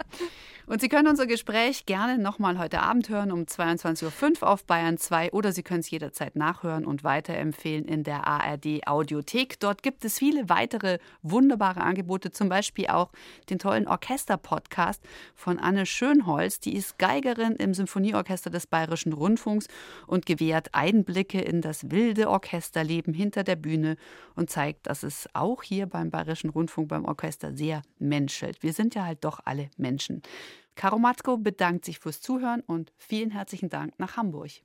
Und 0.66 0.80
Sie 0.80 0.88
können 0.88 1.10
unser 1.10 1.28
Gespräch 1.28 1.86
gerne 1.86 2.18
nochmal 2.18 2.58
heute 2.58 2.80
Abend 2.80 3.10
hören 3.10 3.34
um 3.34 3.42
22.05 3.42 4.42
Uhr 4.42 4.50
auf 4.50 4.64
Bayern 4.64 4.98
2 4.98 5.34
oder 5.34 5.52
Sie 5.52 5.62
können 5.62 5.82
es 5.82 5.90
jederzeit 5.90 6.38
nachhören 6.38 6.86
und 6.86 7.04
weiterempfehlen 7.04 7.84
in 7.84 8.04
der 8.04 8.26
ARD 8.26 8.88
Audiothek. 8.88 9.60
Dort 9.60 9.84
gibt 9.84 10.06
es 10.06 10.20
viele 10.20 10.48
weitere 10.48 11.00
wunderbare 11.22 11.82
Angebote, 11.82 12.32
zum 12.32 12.48
Beispiel 12.48 12.88
auch 12.88 13.12
den 13.50 13.60
tollen 13.60 13.90
Orchester-Podcast 13.90 15.04
von 15.36 15.60
Anne 15.60 15.86
Schönholz. 15.86 16.62
Die 16.62 16.78
ist 16.78 16.98
Geigerin 16.98 17.58
im 17.58 17.74
Symphonieorchester 17.74 18.50
des 18.50 18.66
Bayerischen 18.66 19.12
Rundfunks 19.12 19.68
und 20.08 20.26
gewährt 20.26 20.70
Einblicke 20.74 21.42
in 21.42 21.60
das 21.60 21.92
wilde 21.92 22.30
Orchesterleben 22.30 23.14
hinter 23.14 23.44
der 23.44 23.58
Bühne 23.58 23.98
und 24.36 24.50
zeigt, 24.50 24.88
dass 24.88 25.04
es 25.04 25.28
auch 25.34 25.62
hier 25.62 25.88
beim 25.88 26.10
Bayerischen 26.10 26.52
Rundfunk, 26.52 26.88
beim 26.88 27.04
Orchester 27.04 27.54
sehr 27.54 27.82
menschelt. 28.00 28.64
Wir 28.64 28.72
sind 28.72 28.96
ja 28.96 29.04
halt 29.06 29.26
doch 29.26 29.42
alle 29.44 29.70
Menschen. 29.76 30.22
Caro 30.76 30.98
Matzko 30.98 31.38
bedankt 31.38 31.86
sich 31.86 32.00
fürs 32.00 32.22
Zuhören 32.22 32.62
und 32.62 32.92
vielen 32.98 33.32
herzlichen 33.32 33.70
Dank 33.70 33.98
nach 34.00 34.18
Hamburg. 34.18 34.64